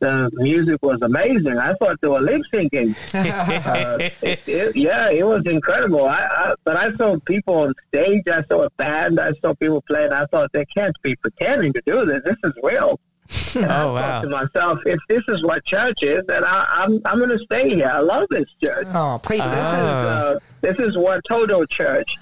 The 0.00 0.30
music 0.34 0.78
was 0.82 0.98
amazing. 1.02 1.58
I 1.58 1.74
thought 1.74 2.00
they 2.00 2.08
were 2.08 2.20
lip 2.20 2.42
syncing. 2.52 2.96
Uh, 3.70 3.98
it, 4.22 4.40
it, 4.46 4.76
yeah, 4.76 5.10
it 5.10 5.24
was 5.26 5.42
incredible. 5.46 6.06
I, 6.08 6.20
I, 6.42 6.54
but 6.64 6.76
I 6.76 6.92
saw 6.96 7.18
people 7.20 7.54
on 7.54 7.74
stage. 7.88 8.22
I 8.26 8.42
saw 8.50 8.64
a 8.64 8.70
band. 8.70 9.20
I 9.20 9.32
saw 9.42 9.54
people 9.54 9.82
playing. 9.82 10.12
I 10.12 10.24
thought 10.26 10.50
they 10.52 10.64
can't 10.64 10.96
be 11.02 11.14
pretending 11.16 11.72
to 11.74 11.82
do 11.86 12.04
this. 12.06 12.22
This 12.24 12.36
is 12.44 12.52
real. 12.62 12.98
And 13.54 13.66
I 13.66 13.82
Oh, 13.82 13.92
wow. 13.94 14.00
thought 14.00 14.22
to 14.22 14.28
myself, 14.30 14.78
if 14.86 14.98
this 15.08 15.22
is 15.28 15.44
what 15.44 15.64
church 15.64 16.02
is, 16.02 16.22
then 16.26 16.42
I, 16.44 16.66
I'm 16.80 17.00
I'm 17.04 17.18
going 17.18 17.30
to 17.38 17.44
stay 17.44 17.68
here. 17.68 17.90
I 17.92 18.00
love 18.00 18.26
this 18.30 18.46
church. 18.64 18.86
Oh, 18.94 19.20
praise 19.22 19.40
This 19.40 19.48
God. 19.50 19.78
is 19.78 19.84
uh, 19.86 20.38
this 20.62 20.78
is 20.86 20.96
Watoto 20.96 21.68
Church 21.68 22.16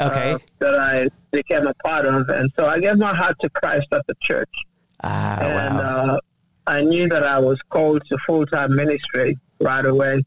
okay. 0.00 0.32
uh, 0.34 0.38
that 0.60 0.74
I 0.78 1.08
became 1.32 1.66
a 1.66 1.74
part 1.84 2.06
of, 2.06 2.28
and 2.28 2.50
so 2.56 2.66
I 2.66 2.78
gave 2.80 2.96
my 2.98 3.14
heart 3.14 3.36
to 3.40 3.50
Christ 3.50 3.88
at 3.92 4.06
the 4.06 4.14
church 4.20 4.54
ah, 5.02 5.38
and 5.40 5.74
wow. 5.76 6.14
uh, 6.14 6.18
I 6.66 6.82
knew 6.82 7.08
that 7.08 7.24
I 7.24 7.38
was 7.38 7.58
called 7.70 8.02
to 8.10 8.18
full 8.18 8.46
time 8.46 8.74
ministry 8.74 9.38
right 9.60 9.84
away. 9.84 10.24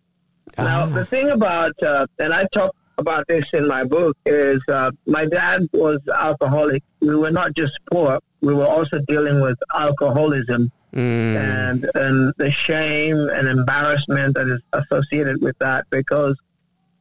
Now, 0.58 0.84
Ah. 0.84 0.86
the 0.88 1.06
thing 1.06 1.30
about, 1.30 1.74
uh, 1.84 2.06
and 2.20 2.34
I 2.34 2.46
talk 2.54 2.75
about 2.98 3.28
this 3.28 3.46
in 3.54 3.68
my 3.68 3.84
book, 3.84 4.16
is 4.25 4.60
uh, 4.68 4.92
my 5.08 5.25
dad 5.25 5.68
was 5.74 6.00
alcoholic. 6.13 6.84
We 7.02 7.16
were 7.16 7.32
not 7.32 7.54
just 7.56 7.80
poor; 7.92 8.20
we 8.42 8.54
were 8.54 8.68
also 8.68 9.00
dealing 9.08 9.42
with 9.42 9.58
alcoholism 9.74 10.72
Mm. 10.94 11.36
and 11.36 11.90
and 11.96 12.34
the 12.38 12.52
shame 12.52 13.18
and 13.30 13.48
embarrassment 13.48 14.36
that 14.36 14.48
is 14.48 14.60
associated 14.74 15.42
with 15.42 15.58
that 15.58 15.88
because 15.90 16.36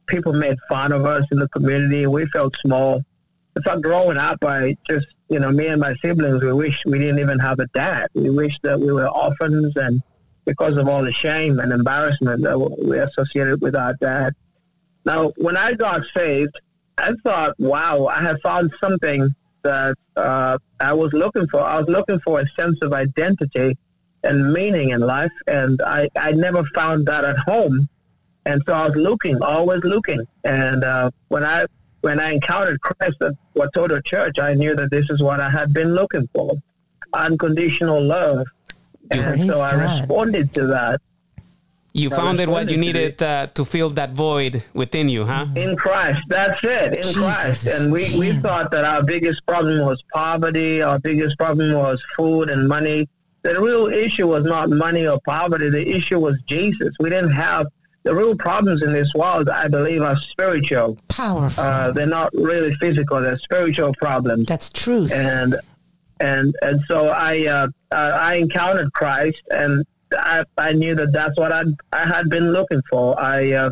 people 0.07 0.33
made 0.33 0.57
fun 0.67 0.91
of 0.91 1.05
us 1.05 1.23
in 1.31 1.37
the 1.37 1.47
community. 1.49 2.07
We 2.07 2.25
felt 2.27 2.55
small. 2.57 3.03
In 3.55 3.61
fact, 3.61 3.81
growing 3.83 4.17
up, 4.17 4.43
I 4.43 4.75
just 4.89 5.05
you 5.33 5.39
know 5.39 5.51
me 5.51 5.67
and 5.67 5.81
my 5.81 5.95
siblings, 5.95 6.43
we 6.43 6.53
wish 6.53 6.85
we 6.85 6.99
didn't 6.99 7.19
even 7.19 7.39
have 7.39 7.59
a 7.59 7.65
dad. 7.73 8.07
We 8.13 8.29
wish 8.29 8.59
that 8.61 8.79
we 8.79 8.91
were 8.93 9.07
orphans, 9.07 9.73
and 9.75 10.01
because 10.45 10.77
of 10.77 10.87
all 10.87 11.03
the 11.03 11.11
shame 11.11 11.59
and 11.59 11.71
embarrassment 11.71 12.43
that 12.43 12.57
we 12.59 12.99
associated 12.99 13.59
with 13.61 13.75
our 13.75 13.95
dad. 13.95 14.33
Now, 15.05 15.31
when 15.37 15.57
I 15.57 15.73
got 15.73 16.03
saved, 16.15 16.59
I 16.97 17.13
thought, 17.23 17.55
wow, 17.59 18.05
I 18.05 18.21
have 18.21 18.39
found 18.41 18.71
something 18.79 19.33
that 19.63 19.95
uh, 20.15 20.59
I 20.79 20.93
was 20.93 21.11
looking 21.13 21.47
for. 21.47 21.61
I 21.61 21.79
was 21.79 21.89
looking 21.89 22.19
for 22.19 22.41
a 22.41 22.47
sense 22.49 22.77
of 22.81 22.93
identity 22.93 23.75
and 24.23 24.53
meaning 24.53 24.89
in 24.89 25.01
life, 25.01 25.31
and 25.47 25.81
I, 25.81 26.09
I 26.15 26.31
never 26.33 26.63
found 26.75 27.07
that 27.07 27.25
at 27.25 27.37
home. 27.39 27.89
And 28.45 28.61
so 28.67 28.73
I 28.73 28.87
was 28.87 28.95
looking, 28.95 29.41
always 29.41 29.83
looking. 29.83 30.27
And 30.43 30.83
uh, 30.83 31.09
when 31.29 31.43
I 31.43 31.65
when 32.03 32.19
I 32.19 32.33
encountered 32.33 32.81
Christ 32.81 33.15
at 33.21 33.33
Watoto 33.55 34.03
Church, 34.05 34.37
I 34.37 34.53
knew 34.53 34.75
that 34.75 34.91
this 34.91 35.09
is 35.09 35.21
what 35.21 35.39
I 35.39 35.49
had 35.49 35.73
been 35.73 35.95
looking 35.95 36.27
for: 36.35 36.53
unconditional 37.13 38.03
love. 38.03 38.45
And 39.11 39.21
Praise 39.21 39.49
so 39.51 39.61
I 39.61 39.71
God. 39.71 39.99
responded 39.99 40.53
to 40.53 40.67
that 40.67 41.01
You 41.93 42.09
I 42.11 42.15
found 42.15 42.39
it 42.39 42.49
what 42.49 42.69
you 42.69 42.77
responded 42.77 42.93
to 42.93 42.99
needed 42.99 43.23
uh, 43.23 43.47
to 43.47 43.65
fill 43.65 43.89
that 43.91 44.11
void 44.13 44.63
within 44.73 45.07
you, 45.07 45.25
huh? 45.25 45.47
in 45.55 45.75
Christ. 45.75 46.21
That's 46.27 46.61
it, 46.63 46.95
in 46.97 47.03
Jesus 47.03 47.15
Christ. 47.17 47.67
And 47.67 47.91
we, 47.91 48.03
we 48.17 48.33
thought 48.33 48.71
that 48.71 48.83
our 48.83 49.03
biggest 49.03 49.45
problem 49.45 49.85
was 49.85 50.03
poverty, 50.13 50.81
our 50.81 50.99
biggest 50.99 51.37
problem 51.37 51.73
was 51.73 52.01
food 52.17 52.49
and 52.49 52.67
money. 52.67 53.07
The 53.43 53.59
real 53.61 53.87
issue 53.87 54.27
was 54.27 54.43
not 54.43 54.69
money 54.69 55.05
or 55.05 55.19
poverty. 55.25 55.69
The 55.69 55.87
issue 55.87 56.19
was 56.19 56.35
Jesus. 56.47 56.91
We 56.99 57.09
didn't 57.09 57.31
have 57.31 57.67
the 58.03 58.13
real 58.13 58.35
problems 58.35 58.81
in 58.81 58.93
this 58.93 59.13
world. 59.13 59.49
I 59.49 59.67
believe 59.67 60.01
are 60.01 60.17
spiritual. 60.17 60.97
Powerful. 61.07 61.63
Uh, 61.63 61.91
they're 61.91 62.05
not 62.05 62.33
really 62.33 62.73
physical. 62.75 63.21
They're 63.21 63.39
spiritual 63.39 63.93
problems 63.95 64.47
That's 64.47 64.69
truth. 64.69 65.11
and 65.11 65.55
and 66.19 66.55
and 66.61 66.81
so 66.87 67.09
I 67.09 67.45
uh, 67.45 67.67
I 67.91 68.35
encountered 68.35 68.93
Christ, 68.93 69.41
and 69.51 69.85
I, 70.11 70.43
I 70.57 70.73
knew 70.73 70.95
that 70.95 71.11
that's 71.11 71.37
what 71.37 71.51
I 71.51 71.63
I 71.91 72.05
had 72.05 72.29
been 72.29 72.51
looking 72.51 72.81
for. 72.89 73.19
I 73.19 73.51
uh, 73.51 73.71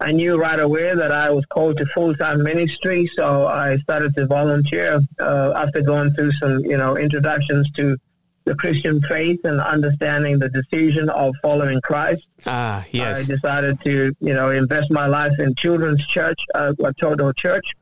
I 0.00 0.12
knew 0.12 0.36
right 0.36 0.58
away 0.58 0.94
that 0.94 1.12
I 1.12 1.30
was 1.30 1.44
called 1.46 1.78
to 1.78 1.86
full 1.86 2.14
time 2.14 2.42
ministry, 2.42 3.08
so 3.16 3.46
I 3.46 3.78
started 3.78 4.14
to 4.16 4.26
volunteer 4.26 5.00
uh, 5.20 5.52
after 5.56 5.80
going 5.82 6.12
through 6.14 6.32
some 6.32 6.60
you 6.64 6.76
know 6.76 6.96
introductions 6.96 7.70
to 7.72 7.96
the 8.44 8.54
Christian 8.54 9.00
faith 9.02 9.40
and 9.44 9.60
understanding 9.60 10.38
the 10.38 10.48
decision 10.48 11.08
of 11.10 11.34
following 11.42 11.80
Christ. 11.80 12.22
Ah, 12.46 12.84
yes. 12.90 13.30
I 13.30 13.34
decided 13.34 13.80
to, 13.84 14.14
you 14.20 14.34
know, 14.34 14.50
invest 14.50 14.90
my 14.90 15.06
life 15.06 15.38
in 15.38 15.54
children's 15.54 16.04
church, 16.06 16.40
uh, 16.54 16.72
Watoto 16.78 17.34
church, 17.36 17.72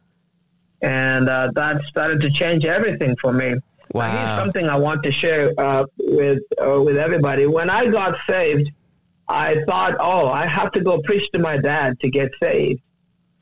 and 0.83 1.29
uh, 1.29 1.51
that 1.55 1.83
started 1.85 2.21
to 2.21 2.31
change 2.31 2.65
everything 2.65 3.17
for 3.17 3.33
me. 3.33 3.55
Wow. 3.93 4.11
Here's 4.11 4.39
something 4.45 4.69
I 4.69 4.77
want 4.77 5.03
to 5.03 5.11
share 5.11 5.53
uh, 5.59 5.85
with 5.99 6.43
uh, 6.63 6.81
with 6.81 6.97
everybody. 6.97 7.47
When 7.47 7.69
I 7.71 7.91
got 7.91 8.19
saved, 8.27 8.71
I 9.29 9.63
thought, 9.65 9.97
oh, 9.99 10.29
I 10.29 10.47
have 10.47 10.71
to 10.73 10.81
go 10.81 11.01
preach 11.03 11.31
to 11.33 11.39
my 11.39 11.57
dad 11.57 11.99
to 12.01 12.11
get 12.11 12.33
saved. 12.41 12.83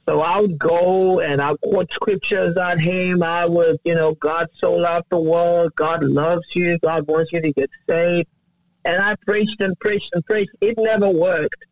So 0.09 0.23
I 0.23 0.41
would 0.41 0.59
go 0.59 1.21
and 1.21 1.43
I 1.43 1.55
quote 1.63 1.93
scriptures 1.93 2.57
on 2.57 2.79
him. 2.79 3.23
I 3.23 3.45
would, 3.45 3.77
you 3.85 3.95
know, 3.95 4.15
God 4.15 4.49
so 4.57 4.73
loved 4.73 5.05
the 5.11 5.21
world. 5.21 5.75
God 5.77 6.03
loves 6.03 6.47
you. 6.55 6.79
God 6.79 7.07
wants 7.07 7.31
you 7.31 7.43
to 7.43 7.53
get 7.53 7.69
saved. 7.87 8.27
And 8.87 9.03
I 9.03 9.17
preached 9.27 9.61
and 9.61 9.79
preached 9.81 10.09
and 10.15 10.25
preached. 10.25 10.53
It 10.63 10.79
never 10.79 11.11
worked 11.11 11.63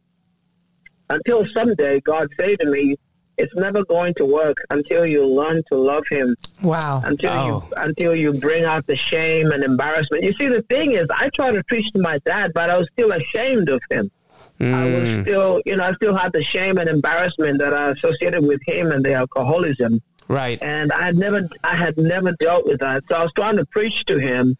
until 1.08 1.46
someday 1.46 2.00
God 2.00 2.28
said 2.38 2.60
to 2.60 2.66
me, 2.66 2.96
"It's 3.38 3.54
never 3.54 3.82
going 3.86 4.12
to 4.18 4.26
work 4.26 4.58
until 4.68 5.06
you 5.06 5.24
learn 5.24 5.62
to 5.70 5.78
love 5.78 6.06
Him." 6.10 6.36
Wow. 6.62 7.00
Until 7.06 7.32
Oh. 7.32 7.46
you 7.46 7.62
until 7.78 8.14
you 8.14 8.34
bring 8.34 8.64
out 8.64 8.86
the 8.86 8.96
shame 8.96 9.50
and 9.50 9.64
embarrassment. 9.64 10.24
You 10.24 10.34
see, 10.34 10.48
the 10.48 10.60
thing 10.68 10.92
is, 10.92 11.06
I 11.08 11.30
tried 11.30 11.52
to 11.52 11.64
preach 11.64 11.90
to 11.92 12.00
my 12.00 12.18
dad, 12.26 12.52
but 12.52 12.68
I 12.68 12.76
was 12.76 12.88
still 12.92 13.12
ashamed 13.12 13.70
of 13.70 13.80
him. 13.88 14.10
I 14.58 14.64
Mm. 14.64 14.92
was 14.94 15.22
still, 15.22 15.62
you 15.66 15.76
know, 15.76 15.84
I 15.84 15.92
still 15.94 16.14
had 16.14 16.32
the 16.32 16.42
shame 16.42 16.78
and 16.78 16.88
embarrassment 16.88 17.58
that 17.58 17.74
I 17.74 17.90
associated 17.90 18.42
with 18.46 18.60
him 18.66 18.90
and 18.90 19.04
the 19.04 19.12
alcoholism 19.12 20.00
Right. 20.28 20.58
and 20.62 20.92
I 20.92 21.02
had 21.02 21.16
never 21.16 21.48
I 21.62 21.76
had 21.76 21.96
never 21.98 22.32
dealt 22.40 22.66
with 22.66 22.80
that. 22.80 23.04
So 23.08 23.16
I 23.16 23.22
was 23.22 23.32
trying 23.34 23.56
to 23.58 23.66
preach 23.66 24.04
to 24.06 24.18
him 24.18 24.56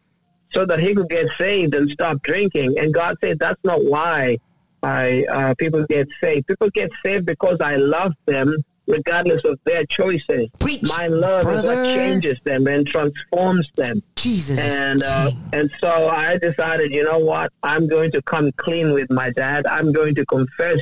so 0.52 0.64
that 0.66 0.78
he 0.80 0.94
could 0.94 1.08
get 1.08 1.28
saved 1.38 1.74
and 1.74 1.90
stop 1.90 2.22
drinking. 2.22 2.78
And 2.78 2.92
God 2.94 3.16
said 3.22 3.38
that's 3.38 3.62
not 3.64 3.84
why 3.84 4.38
I 4.82 5.24
uh, 5.30 5.54
people 5.58 5.84
get 5.86 6.08
saved. 6.20 6.46
People 6.46 6.70
get 6.70 6.90
saved 7.04 7.26
because 7.26 7.58
I 7.60 7.76
love 7.76 8.12
them 8.26 8.54
regardless 8.86 9.44
of 9.44 9.58
their 9.64 9.84
choices. 9.86 10.48
Preach, 10.58 10.82
My 10.82 11.06
love 11.08 11.46
is 11.48 11.62
what 11.64 11.84
changes 11.84 12.38
them 12.44 12.66
and 12.66 12.86
transforms 12.86 13.68
them. 13.76 14.02
Jesus 14.16 14.58
And 14.58 15.02
uh, 15.02 15.30
and 15.52 15.70
so 15.80 16.08
I 16.08 16.38
decided, 16.38 16.92
you 16.92 17.04
know 17.04 17.18
what? 17.18 17.52
I'm 17.62 17.86
going 17.86 18.10
to 18.12 18.22
come 18.22 18.52
clean 18.52 18.92
with 18.92 19.10
my 19.10 19.30
dad. 19.30 19.66
I'm 19.66 19.92
going 19.92 20.14
to 20.16 20.26
confess 20.26 20.80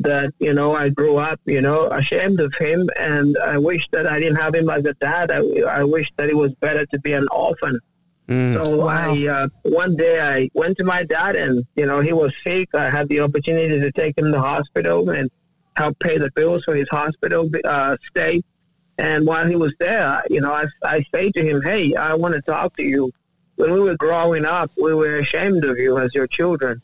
that 0.00 0.34
you 0.40 0.52
know 0.52 0.74
I 0.74 0.88
grew 0.88 1.16
up, 1.16 1.40
you 1.46 1.60
know, 1.60 1.86
ashamed 1.88 2.40
of 2.40 2.54
him, 2.54 2.88
and 2.98 3.36
I 3.38 3.58
wish 3.58 3.88
that 3.90 4.06
I 4.06 4.18
didn't 4.18 4.36
have 4.36 4.54
him 4.54 4.68
as 4.68 4.84
a 4.84 4.94
dad. 4.94 5.30
I, 5.30 5.38
I 5.80 5.84
wish 5.84 6.10
that 6.16 6.28
it 6.28 6.36
was 6.36 6.52
better 6.54 6.84
to 6.86 7.00
be 7.00 7.12
an 7.12 7.26
orphan. 7.30 7.78
Mm. 8.28 8.54
So 8.54 8.76
Wow. 8.76 9.14
I 9.14 9.26
uh, 9.26 9.48
one 9.62 9.96
day 9.96 10.20
I 10.20 10.50
went 10.54 10.78
to 10.78 10.84
my 10.84 11.04
dad, 11.04 11.36
and 11.36 11.64
you 11.76 11.86
know 11.86 12.00
he 12.00 12.12
was 12.12 12.32
sick. 12.42 12.74
I 12.74 12.90
had 12.90 13.08
the 13.08 13.20
opportunity 13.20 13.80
to 13.80 13.92
take 13.92 14.18
him 14.18 14.26
to 14.26 14.30
the 14.32 14.40
hospital 14.40 15.10
and 15.10 15.30
help 15.76 15.98
pay 15.98 16.18
the 16.18 16.30
bills 16.32 16.64
for 16.64 16.74
his 16.74 16.88
hospital 16.88 17.50
uh, 17.64 17.96
stay. 18.10 18.42
And 18.98 19.26
while 19.26 19.46
he 19.46 19.56
was 19.56 19.72
there, 19.80 20.22
you 20.30 20.40
know, 20.40 20.52
I, 20.52 20.66
I 20.84 21.04
say 21.12 21.30
to 21.32 21.42
him, 21.42 21.62
"Hey, 21.62 21.94
I 21.94 22.14
want 22.14 22.34
to 22.34 22.42
talk 22.42 22.76
to 22.76 22.82
you. 22.82 23.10
When 23.56 23.72
we 23.72 23.80
were 23.80 23.96
growing 23.96 24.44
up, 24.44 24.70
we 24.80 24.94
were 24.94 25.18
ashamed 25.18 25.64
of 25.64 25.78
you 25.78 25.98
as 25.98 26.14
your 26.14 26.26
children. 26.26 26.80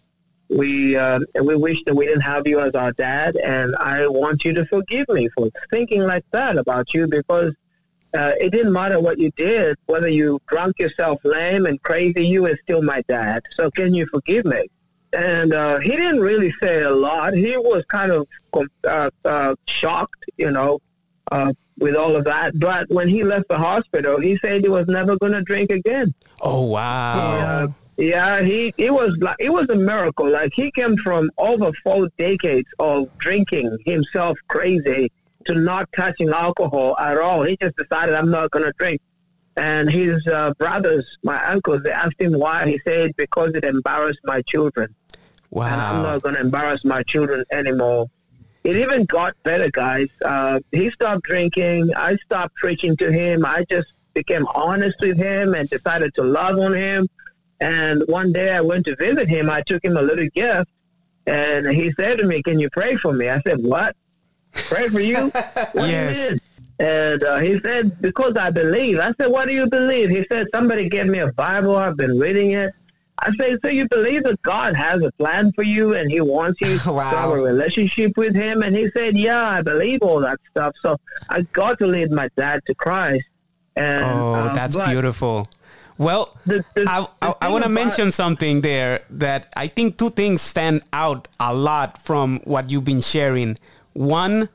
We 0.48 0.96
uh, 0.96 1.20
we 1.40 1.54
wish 1.54 1.78
that 1.84 1.94
we 1.94 2.06
didn't 2.06 2.22
have 2.22 2.46
you 2.46 2.60
as 2.60 2.74
our 2.74 2.92
dad. 2.92 3.36
And 3.36 3.76
I 3.76 4.08
want 4.08 4.44
you 4.44 4.52
to 4.54 4.66
forgive 4.66 5.08
me 5.08 5.28
for 5.36 5.48
thinking 5.70 6.02
like 6.02 6.24
that 6.32 6.56
about 6.56 6.94
you 6.94 7.06
because." 7.06 7.54
uh, 8.14 8.32
it 8.40 8.50
didn't 8.50 8.72
matter 8.72 9.00
what 9.00 9.18
you 9.18 9.30
did, 9.36 9.76
whether 9.86 10.08
you 10.08 10.40
drunk 10.48 10.78
yourself 10.78 11.20
lame 11.24 11.66
and 11.66 11.80
crazy, 11.82 12.26
you 12.26 12.42
were 12.42 12.58
still 12.62 12.82
my 12.82 13.02
dad. 13.08 13.42
So 13.54 13.70
can 13.70 13.94
you 13.94 14.06
forgive 14.06 14.44
me? 14.44 14.68
And 15.12 15.52
uh, 15.52 15.78
he 15.80 15.90
didn't 15.90 16.20
really 16.20 16.52
say 16.62 16.82
a 16.82 16.90
lot. 16.90 17.34
He 17.34 17.56
was 17.56 17.84
kind 17.88 18.12
of 18.12 18.28
uh, 18.84 19.10
uh, 19.24 19.54
shocked, 19.66 20.24
you 20.36 20.50
know, 20.50 20.78
uh, 21.32 21.52
with 21.78 21.96
all 21.96 22.14
of 22.14 22.24
that. 22.24 22.58
But 22.60 22.88
when 22.90 23.08
he 23.08 23.24
left 23.24 23.48
the 23.48 23.58
hospital, 23.58 24.20
he 24.20 24.36
said 24.36 24.62
he 24.62 24.68
was 24.68 24.86
never 24.86 25.16
going 25.18 25.32
to 25.32 25.42
drink 25.42 25.72
again. 25.72 26.14
Oh 26.40 26.64
wow. 26.66 27.74
Yeah, 27.96 28.40
he 28.40 28.72
it 28.78 28.94
was 28.94 29.14
like 29.20 29.36
it 29.38 29.52
was 29.52 29.68
a 29.68 29.76
miracle. 29.76 30.30
Like 30.30 30.54
he 30.54 30.70
came 30.70 30.96
from 30.96 31.30
over 31.36 31.70
four 31.84 32.08
decades 32.16 32.68
of 32.78 33.08
drinking 33.18 33.76
himself 33.84 34.38
crazy 34.48 35.12
to 35.44 35.54
not 35.54 35.90
touching 35.92 36.30
alcohol 36.30 36.96
at 36.98 37.18
all. 37.18 37.42
He 37.42 37.58
just 37.60 37.76
decided 37.76 38.14
I'm 38.14 38.30
not 38.30 38.50
going 38.52 38.64
to 38.64 38.72
drink. 38.78 39.00
And 39.56 39.90
his 39.90 40.26
uh, 40.26 40.54
brothers, 40.54 41.18
my 41.22 41.44
uncles, 41.46 41.82
they 41.82 41.90
asked 41.90 42.18
him 42.18 42.32
why. 42.32 42.66
He 42.66 42.80
said 42.86 43.14
because 43.16 43.50
it 43.54 43.64
embarrassed 43.64 44.20
my 44.24 44.40
children, 44.42 44.94
and 45.52 45.80
I'm 45.80 46.02
not 46.02 46.22
going 46.22 46.36
to 46.36 46.40
embarrass 46.40 46.84
my 46.84 47.02
children 47.02 47.44
anymore. 47.50 48.08
It 48.62 48.76
even 48.76 49.04
got 49.04 49.34
better, 49.42 49.70
guys. 49.70 50.08
Uh, 50.24 50.60
he 50.70 50.90
stopped 50.90 51.24
drinking. 51.24 51.94
I 51.96 52.16
stopped 52.16 52.54
preaching 52.56 52.96
to 52.98 53.10
him. 53.10 53.44
I 53.44 53.64
just 53.70 53.88
became 54.14 54.46
honest 54.54 54.96
with 55.00 55.16
him 55.16 55.54
and 55.54 55.68
decided 55.68 56.14
to 56.16 56.22
love 56.22 56.58
on 56.58 56.74
him. 56.74 57.08
And 57.60 58.02
one 58.06 58.32
day 58.32 58.54
I 58.54 58.60
went 58.60 58.86
to 58.86 58.96
visit 58.96 59.28
him. 59.28 59.50
I 59.50 59.62
took 59.62 59.84
him 59.84 59.96
a 59.96 60.02
little 60.02 60.28
gift, 60.34 60.70
and 61.26 61.66
he 61.66 61.92
said 61.92 62.18
to 62.18 62.26
me, 62.26 62.42
"Can 62.42 62.58
you 62.58 62.70
pray 62.70 62.96
for 62.96 63.12
me?" 63.12 63.28
I 63.28 63.40
said, 63.46 63.62
"What? 63.62 63.96
Pray 64.52 64.88
for 64.88 65.00
you?" 65.00 65.30
What 65.72 65.72
do 65.74 65.88
you? 65.88 66.38
And 66.78 67.22
uh, 67.22 67.38
he 67.38 67.60
said, 67.60 68.00
"Because 68.00 68.36
I 68.36 68.50
believe." 68.50 68.98
I 68.98 69.12
said, 69.20 69.26
"What 69.26 69.46
do 69.46 69.52
you 69.52 69.68
believe?" 69.68 70.08
He 70.08 70.26
said, 70.30 70.46
"Somebody 70.54 70.88
gave 70.88 71.06
me 71.06 71.18
a 71.18 71.30
Bible. 71.32 71.76
I've 71.76 71.98
been 71.98 72.18
reading 72.18 72.52
it." 72.52 72.72
I 73.22 73.30
said, 73.38 73.58
"So 73.62 73.68
you 73.68 73.88
believe 73.88 74.22
that 74.24 74.40
God 74.42 74.74
has 74.76 75.02
a 75.02 75.12
plan 75.12 75.52
for 75.52 75.62
you 75.62 75.94
and 75.94 76.10
He 76.10 76.20
wants 76.20 76.60
you 76.60 76.78
to 76.86 76.98
have 77.00 77.30
a 77.30 77.36
relationship 77.36 78.12
with 78.16 78.34
Him?" 78.34 78.62
And 78.62 78.74
he 78.74 78.90
said, 78.96 79.16
"Yeah, 79.16 79.42
I 79.48 79.62
believe 79.62 80.00
all 80.02 80.20
that 80.20 80.38
stuff." 80.50 80.74
So 80.82 80.96
I 81.28 81.42
got 81.52 81.78
to 81.80 81.86
lead 81.86 82.10
my 82.10 82.28
dad 82.36 82.62
to 82.66 82.74
Christ. 82.74 83.24
And, 83.76 84.04
Oh, 84.04 84.34
uh, 84.34 84.54
that's 84.54 84.76
beautiful. 84.76 85.48
Well, 85.98 86.34
The- 86.46 86.64
the- 86.74 86.86
I, 86.88 87.06
I, 87.22 87.34
I 87.42 87.48
want 87.48 87.64
to 87.64 87.68
mention 87.70 88.10
something 88.10 88.62
there 88.62 89.00
that 89.10 89.52
I 89.56 89.66
think 89.66 89.98
two 89.98 90.10
things 90.10 90.40
stand 90.40 90.82
out 90.92 91.28
a 91.38 91.54
lot 91.54 92.00
from 92.02 92.40
what 92.44 92.70
you've 92.70 92.84
been 92.84 93.02
sharing. 93.02 93.58
One, 93.92 94.48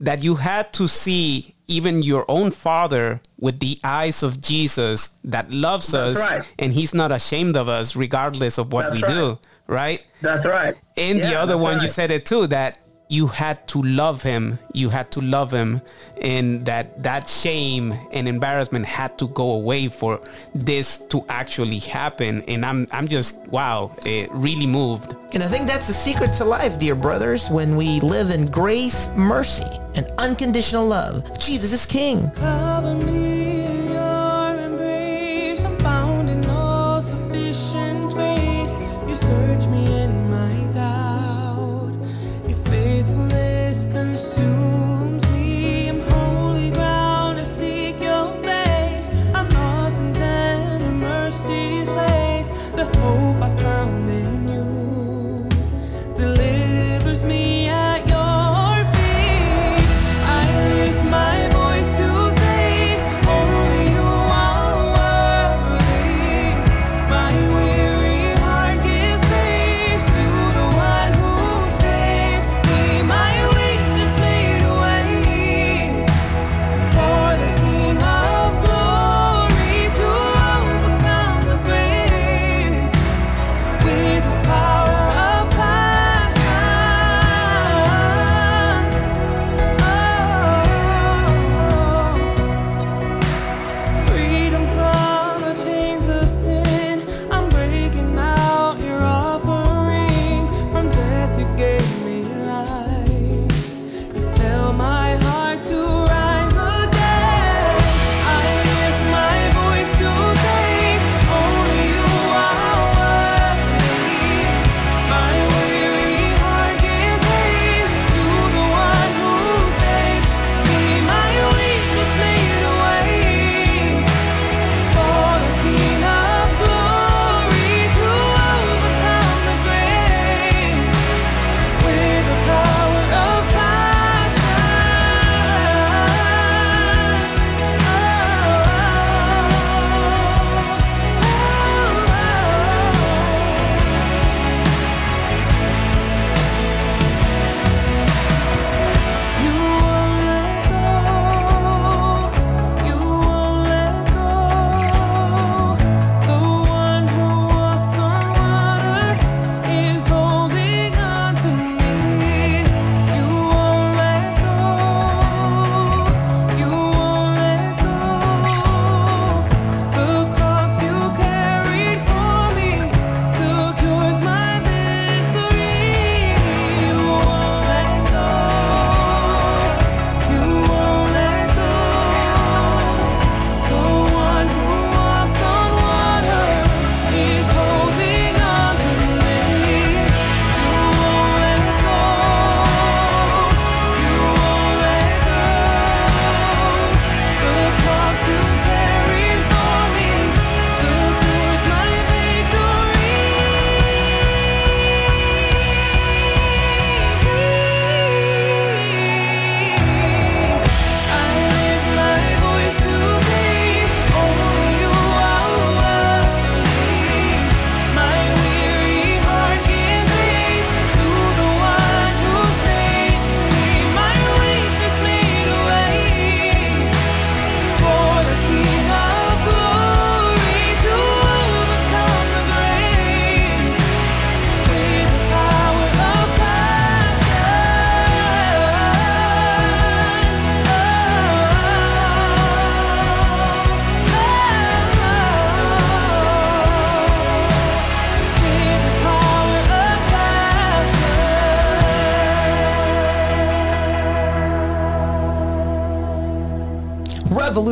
that 0.00 0.22
you 0.22 0.36
had 0.36 0.72
to 0.72 0.88
see 0.88 1.54
even 1.66 2.02
your 2.02 2.24
own 2.28 2.50
father 2.50 3.20
with 3.38 3.60
the 3.60 3.78
eyes 3.84 4.22
of 4.22 4.40
Jesus 4.40 5.10
that 5.22 5.50
loves 5.50 5.92
That's 5.92 6.18
us 6.18 6.26
right. 6.26 6.54
and 6.58 6.72
he's 6.72 6.92
not 6.94 7.12
ashamed 7.12 7.56
of 7.56 7.68
us 7.68 7.94
regardless 7.94 8.58
of 8.58 8.72
what 8.72 8.92
That's 8.92 9.02
we 9.02 9.08
do, 9.08 9.38
right? 9.66 10.02
That's 10.20 10.44
right. 10.44 10.74
And 10.96 11.22
the 11.22 11.36
other 11.36 11.56
one, 11.56 11.80
you 11.80 11.88
said 11.88 12.10
it 12.10 12.26
too, 12.26 12.46
that 12.48 12.78
you 13.10 13.26
had 13.26 13.66
to 13.66 13.82
love 13.82 14.22
him. 14.22 14.58
You 14.72 14.88
had 14.88 15.10
to 15.10 15.20
love 15.20 15.50
him, 15.50 15.82
and 16.22 16.64
that 16.64 17.02
that 17.02 17.28
shame 17.28 17.92
and 18.12 18.28
embarrassment 18.28 18.86
had 18.86 19.18
to 19.18 19.26
go 19.28 19.50
away 19.50 19.88
for 19.88 20.20
this 20.54 20.98
to 21.08 21.24
actually 21.28 21.80
happen. 21.80 22.42
And 22.46 22.64
I'm 22.64 22.86
I'm 22.92 23.08
just 23.08 23.46
wow, 23.48 23.90
it 24.06 24.30
really 24.30 24.66
moved. 24.66 25.16
And 25.34 25.42
I 25.42 25.48
think 25.48 25.66
that's 25.66 25.88
the 25.88 25.92
secret 25.92 26.32
to 26.34 26.44
life, 26.44 26.78
dear 26.78 26.94
brothers, 26.94 27.50
when 27.50 27.76
we 27.76 28.00
live 28.00 28.30
in 28.30 28.46
grace, 28.46 29.12
mercy, 29.16 29.70
and 29.96 30.06
unconditional 30.18 30.86
love. 30.86 31.38
Jesus 31.40 31.72
is 31.72 31.84
King. 31.86 32.30
Cover 32.30 32.94
me 32.94 33.60
in 33.62 33.90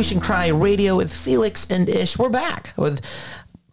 Revolution 0.09 0.27
Cry 0.27 0.47
Radio 0.47 0.97
with 0.97 1.13
Felix 1.13 1.67
and 1.69 1.87
Ish. 1.87 2.19
We're 2.19 2.31
back 2.31 2.73
with 2.79 3.03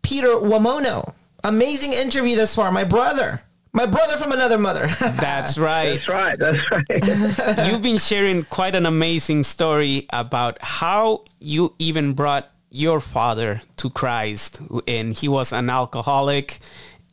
Peter 0.01 0.27
Wamono. 0.27 1.13
Amazing 1.45 1.93
interview 1.93 2.35
thus 2.35 2.53
far. 2.53 2.73
My 2.73 2.83
brother. 2.83 3.41
My 3.71 3.85
brother 3.85 4.17
from 4.17 4.33
another 4.33 4.57
mother. 4.57 4.87
That's 4.99 5.57
right. 5.57 6.01
That's 6.05 6.09
right. 6.09 6.37
That's 6.37 6.71
right. 6.71 7.67
You've 7.71 7.81
been 7.81 7.99
sharing 7.99 8.43
quite 8.43 8.75
an 8.75 8.85
amazing 8.85 9.43
story 9.43 10.07
about 10.09 10.61
how 10.61 11.23
you 11.39 11.73
even 11.79 12.11
brought 12.11 12.51
your 12.69 12.99
father 12.99 13.61
to 13.77 13.89
Christ 13.89 14.59
and 14.89 15.13
he 15.13 15.29
was 15.29 15.53
an 15.53 15.69
alcoholic 15.69 16.59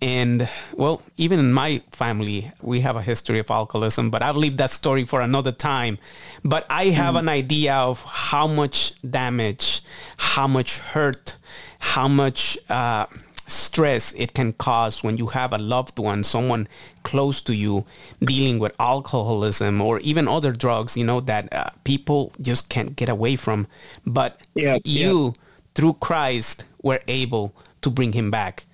and 0.02 0.48
well 0.74 1.00
even 1.16 1.38
in 1.38 1.52
my 1.52 1.80
family 1.92 2.50
we 2.60 2.80
have 2.80 2.96
a 2.96 3.02
history 3.02 3.38
of 3.38 3.48
alcoholism 3.50 4.10
but 4.10 4.20
i'll 4.20 4.34
leave 4.34 4.56
that 4.56 4.70
story 4.70 5.04
for 5.04 5.20
another 5.20 5.52
time. 5.52 5.96
But 6.44 6.66
i 6.68 6.86
have 6.86 7.14
an 7.14 7.28
idea 7.28 7.74
of 7.74 8.02
how 8.02 8.46
much 8.48 9.00
damage 9.08 9.80
how 10.16 10.48
much 10.48 10.78
hurt 10.78 11.36
how 11.78 12.08
much 12.08 12.58
uh, 12.68 13.06
stress 13.46 14.12
it 14.14 14.34
can 14.34 14.52
cause 14.54 15.04
when 15.04 15.16
you 15.18 15.28
have 15.28 15.52
a 15.52 15.58
loved 15.58 15.98
one 15.98 16.24
someone 16.24 16.66
close 17.04 17.40
to 17.42 17.54
you 17.54 17.84
dealing 18.20 18.58
with 18.58 18.74
alcoholism 18.80 19.80
or 19.80 20.00
even 20.00 20.26
other 20.26 20.52
drugs 20.52 20.96
you 20.96 21.04
know 21.04 21.20
that 21.20 21.52
uh, 21.52 21.70
people 21.84 22.32
just 22.40 22.68
can't 22.68 22.96
get 22.96 23.08
away 23.08 23.36
from. 23.36 23.66
But 24.04 24.40
Yeah, 24.54 24.78
you 24.84 25.34
through 25.74 25.94
christ 25.94 26.64
were 26.82 27.00
able 27.08 27.54
to 27.80 27.88
bring 27.88 28.12
him 28.12 28.30
back 28.30 28.66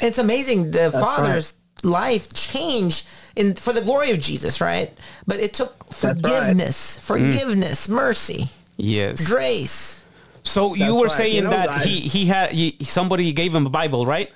it's 0.00 0.18
amazing 0.18 0.70
the 0.70 0.90
father's 0.90 1.54
life 1.82 2.32
changed 2.32 3.06
in 3.36 3.54
for 3.54 3.72
the 3.72 3.82
glory 3.82 4.10
of 4.10 4.18
Jesus, 4.20 4.60
right? 4.60 4.92
But 5.26 5.40
it 5.40 5.52
took 5.54 5.72
right. 5.84 5.92
forgiveness, 5.94 6.98
forgiveness, 7.00 7.88
mercy, 7.88 8.50
yes 8.76 9.26
grace. 9.28 10.02
so 10.42 10.74
you 10.74 10.96
were 10.96 11.06
right. 11.06 11.12
saying 11.16 11.34
You 11.36 11.42
know, 11.42 11.50
that 11.50 11.68
I- 11.70 11.78
he 11.78 12.00
he 12.00 12.26
had 12.26 12.50
he, 12.50 12.76
somebody 12.82 13.32
gave 13.32 13.54
him 13.54 13.66
a 13.66 13.70
bible 13.70 14.04
right 14.06 14.30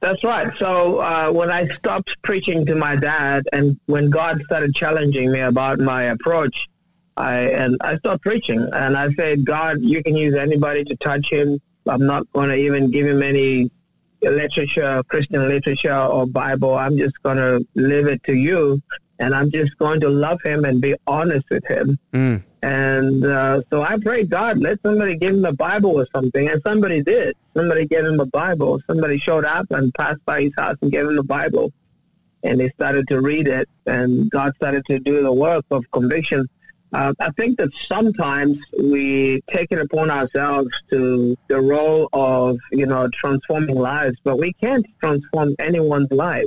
That's 0.00 0.22
right. 0.22 0.52
So 0.58 1.00
uh, 1.00 1.32
when 1.32 1.50
I 1.50 1.66
stopped 1.78 2.14
preaching 2.22 2.64
to 2.66 2.74
my 2.76 2.94
dad, 2.94 3.42
and 3.52 3.76
when 3.86 4.10
God 4.10 4.40
started 4.46 4.72
challenging 4.72 5.32
me 5.32 5.40
about 5.40 5.80
my 5.80 6.02
approach, 6.14 6.68
I 7.16 7.34
and 7.62 7.76
I 7.80 7.98
stopped 7.98 8.22
preaching, 8.22 8.60
and 8.72 8.96
I 8.96 9.10
said, 9.18 9.44
God, 9.44 9.80
you 9.80 9.98
can 10.04 10.14
use 10.16 10.36
anybody 10.36 10.84
to 10.84 10.94
touch 10.96 11.26
him. 11.32 11.58
I'm 11.88 12.06
not 12.06 12.22
going 12.32 12.50
to 12.50 12.54
even 12.66 12.92
give 12.92 13.06
him 13.08 13.22
any 13.24 13.72
literature, 14.22 15.02
Christian 15.08 15.48
literature 15.48 15.94
or 15.94 16.26
Bible. 16.26 16.74
I'm 16.74 16.96
just 16.96 17.22
going 17.22 17.36
to 17.36 17.66
leave 17.74 18.06
it 18.06 18.22
to 18.24 18.34
you, 18.34 18.82
and 19.18 19.34
I'm 19.34 19.50
just 19.50 19.76
going 19.78 20.00
to 20.00 20.08
love 20.08 20.40
him 20.42 20.64
and 20.64 20.80
be 20.80 20.94
honest 21.06 21.46
with 21.50 21.66
him. 21.66 21.98
Mm. 22.12 22.44
And 22.62 23.24
uh, 23.24 23.62
so 23.70 23.82
I 23.82 23.98
prayed, 23.98 24.30
God, 24.30 24.58
let 24.58 24.80
somebody 24.82 25.16
give 25.16 25.34
him 25.34 25.44
a 25.44 25.52
Bible 25.52 26.00
or 26.00 26.06
something. 26.14 26.48
And 26.48 26.60
somebody 26.66 27.02
did. 27.02 27.36
Somebody 27.54 27.86
gave 27.86 28.04
him 28.04 28.18
a 28.18 28.26
Bible. 28.26 28.80
Somebody 28.86 29.18
showed 29.18 29.44
up 29.44 29.70
and 29.70 29.94
passed 29.94 30.24
by 30.24 30.42
his 30.42 30.52
house 30.56 30.76
and 30.82 30.90
gave 30.90 31.06
him 31.06 31.18
a 31.18 31.22
Bible. 31.22 31.72
And 32.42 32.58
they 32.60 32.68
started 32.70 33.06
to 33.08 33.20
read 33.20 33.46
it. 33.46 33.68
And 33.86 34.30
God 34.30 34.54
started 34.56 34.84
to 34.86 34.98
do 34.98 35.22
the 35.22 35.32
work 35.32 35.64
of 35.70 35.84
conviction. 35.92 36.48
Uh, 36.92 37.12
I 37.20 37.30
think 37.32 37.58
that 37.58 37.70
sometimes 37.86 38.56
we 38.82 39.42
take 39.50 39.70
it 39.70 39.78
upon 39.78 40.10
ourselves 40.10 40.70
to 40.90 41.36
the 41.48 41.60
role 41.60 42.08
of, 42.12 42.56
you 42.72 42.86
know, 42.86 43.08
transforming 43.12 43.76
lives, 43.76 44.16
but 44.24 44.38
we 44.38 44.52
can't 44.54 44.86
transform 45.00 45.54
anyone's 45.58 46.10
life. 46.10 46.46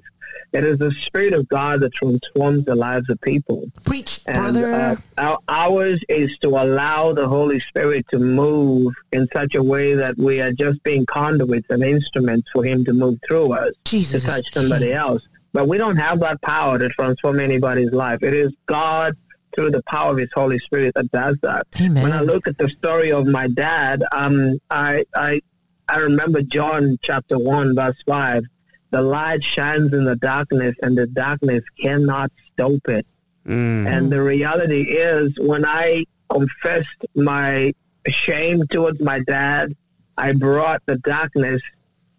It 0.53 0.63
is 0.63 0.77
the 0.79 0.91
Spirit 0.91 1.33
of 1.33 1.47
God 1.49 1.81
that 1.81 1.93
transforms 1.93 2.65
the 2.65 2.75
lives 2.75 3.09
of 3.09 3.19
people. 3.21 3.65
Preach, 3.83 4.21
And 4.25 4.53
brother. 4.55 4.73
uh, 4.73 4.95
our, 5.17 5.39
ours 5.47 5.99
is 6.09 6.37
to 6.39 6.49
allow 6.49 7.13
the 7.13 7.27
Holy 7.27 7.59
Spirit 7.59 8.05
to 8.11 8.19
move 8.19 8.93
in 9.11 9.27
such 9.33 9.55
a 9.55 9.61
way 9.63 9.93
that 9.93 10.17
we 10.17 10.41
are 10.41 10.51
just 10.53 10.81
being 10.83 11.05
conduits 11.05 11.67
and 11.69 11.83
instruments 11.83 12.49
for 12.51 12.63
Him 12.63 12.83
to 12.85 12.93
move 12.93 13.19
through 13.27 13.53
us 13.53 13.73
Jesus 13.85 14.23
to 14.23 14.27
touch 14.27 14.53
somebody 14.53 14.91
else. 14.93 15.21
But 15.53 15.67
we 15.67 15.77
don't 15.77 15.97
have 15.97 16.19
that 16.21 16.41
power 16.41 16.79
to 16.79 16.89
transform 16.89 17.39
anybody's 17.39 17.91
life. 17.91 18.23
It 18.23 18.33
is 18.33 18.51
God 18.67 19.15
through 19.55 19.71
the 19.71 19.83
power 19.83 20.11
of 20.11 20.17
His 20.17 20.29
Holy 20.33 20.59
Spirit 20.59 20.93
that 20.95 21.11
does 21.11 21.37
that. 21.41 21.67
Amen. 21.79 22.03
When 22.03 22.11
I 22.11 22.21
look 22.21 22.47
at 22.47 22.57
the 22.57 22.69
story 22.69 23.11
of 23.11 23.27
my 23.27 23.47
dad, 23.47 24.03
um, 24.11 24.59
I, 24.69 25.05
I, 25.15 25.41
I 25.87 25.97
remember 25.99 26.41
John 26.41 26.97
chapter 27.01 27.37
1, 27.37 27.75
verse 27.75 27.97
5. 28.05 28.43
The 28.91 29.01
light 29.01 29.43
shines 29.43 29.93
in 29.93 30.03
the 30.03 30.17
darkness, 30.17 30.75
and 30.83 30.97
the 30.97 31.07
darkness 31.07 31.63
cannot 31.79 32.31
stop 32.53 32.87
it. 32.87 33.05
Mm. 33.47 33.87
And 33.87 34.11
the 34.11 34.21
reality 34.21 34.81
is, 34.81 35.31
when 35.39 35.65
I 35.65 36.05
confessed 36.29 37.05
my 37.15 37.73
shame 38.07 38.67
towards 38.67 38.99
my 39.01 39.19
dad, 39.19 39.73
I 40.17 40.33
brought 40.33 40.81
the 40.85 40.97
darkness, 40.97 41.61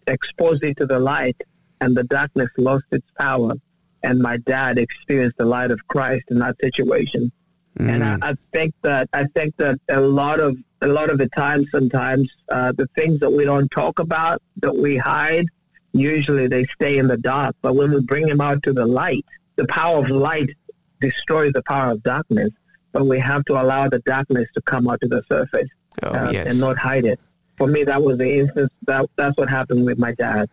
exposed 0.07 0.63
it 0.63 0.77
to 0.77 0.85
the 0.85 0.99
light, 0.99 1.41
and 1.79 1.95
the 1.95 2.03
darkness 2.03 2.49
lost 2.57 2.85
its 2.91 3.07
power. 3.17 3.53
And 4.03 4.19
my 4.19 4.37
dad 4.37 4.77
experienced 4.77 5.37
the 5.37 5.45
light 5.45 5.71
of 5.71 5.79
Christ 5.87 6.25
in 6.29 6.39
that 6.39 6.55
situation. 6.61 7.31
And 7.79 8.03
I, 8.03 8.17
I 8.21 8.33
think 8.53 8.73
that 8.83 9.09
I 9.13 9.23
think 9.35 9.55
that 9.57 9.79
a 9.89 9.99
lot 9.99 10.39
of 10.39 10.55
a 10.81 10.87
lot 10.87 11.09
of 11.09 11.17
the 11.17 11.27
time, 11.29 11.65
sometimes 11.71 12.29
uh, 12.49 12.71
the 12.73 12.87
things 12.95 13.19
that 13.21 13.31
we 13.31 13.45
don't 13.45 13.69
talk 13.71 13.97
about, 13.99 14.41
that 14.57 14.75
we 14.75 14.97
hide, 14.97 15.47
usually 15.93 16.45
they 16.47 16.65
stay 16.65 16.97
in 16.99 17.07
the 17.07 17.17
dark. 17.17 17.55
But 17.63 17.75
when 17.75 17.91
we 17.91 18.01
bring 18.01 18.27
them 18.27 18.41
out 18.41 18.61
to 18.63 18.73
the 18.73 18.85
light, 18.85 19.25
the 19.55 19.65
power 19.67 19.97
of 20.03 20.09
light 20.09 20.49
destroys 21.01 21.53
the 21.53 21.63
power 21.63 21.91
of 21.93 22.03
darkness. 22.03 22.49
But 22.91 23.05
we 23.07 23.17
have 23.19 23.43
to 23.45 23.53
allow 23.59 23.89
the 23.89 23.99
darkness 23.99 24.47
to 24.53 24.61
come 24.61 24.87
out 24.87 25.01
to 25.01 25.07
the 25.07 25.23
surface 25.27 25.69
Oh, 26.03 26.09
uh, 26.09 26.29
yes. 26.31 26.51
and 26.51 26.59
not 26.59 26.77
hide 26.77 27.05
it. 27.05 27.19
For 27.57 27.67
me, 27.67 27.83
that 27.85 28.01
was 28.03 28.17
the 28.17 28.39
instance. 28.39 28.71
That 28.85 29.09
that's 29.15 29.35
what 29.37 29.49
happened 29.49 29.85
with 29.85 29.97
my 29.97 30.11
dad. 30.13 30.49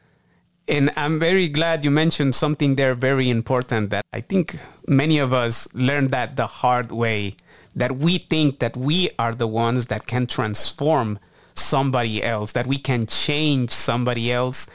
And 0.68 0.92
I'm 0.96 1.18
very 1.18 1.48
glad 1.48 1.84
you 1.84 1.90
mentioned 1.90 2.34
something 2.34 2.76
there 2.76 2.94
very 2.94 3.28
important 3.28 3.90
that 3.90 4.04
I 4.12 4.20
think 4.20 4.58
many 4.86 5.18
of 5.18 5.32
us 5.32 5.66
learned 5.74 6.10
that 6.12 6.36
the 6.36 6.46
hard 6.46 6.92
way 6.92 7.36
that 7.74 7.96
we 7.96 8.18
think 8.18 8.58
that 8.58 8.76
we 8.76 9.10
are 9.18 9.32
the 9.32 9.46
ones 9.46 9.86
that 9.86 10.06
can 10.06 10.26
transform 10.26 11.18
somebody 11.54 12.22
else, 12.22 12.52
that 12.52 12.66
we 12.66 12.78
can 12.78 13.06
change 13.06 13.70
somebody 13.70 14.32
else. 14.32 14.66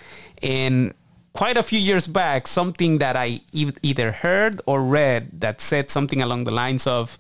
And 0.41 0.93
quite 1.33 1.57
a 1.57 1.63
few 1.63 1.79
years 1.79 2.07
back, 2.07 2.47
something 2.47 2.99
that 2.99 3.15
I 3.15 3.41
e- 3.51 3.71
either 3.81 4.11
heard 4.11 4.61
or 4.65 4.83
read 4.83 5.41
that 5.41 5.61
said 5.61 5.89
something 5.89 6.21
along 6.21 6.45
the 6.45 6.51
lines 6.51 6.87
of 6.87 7.17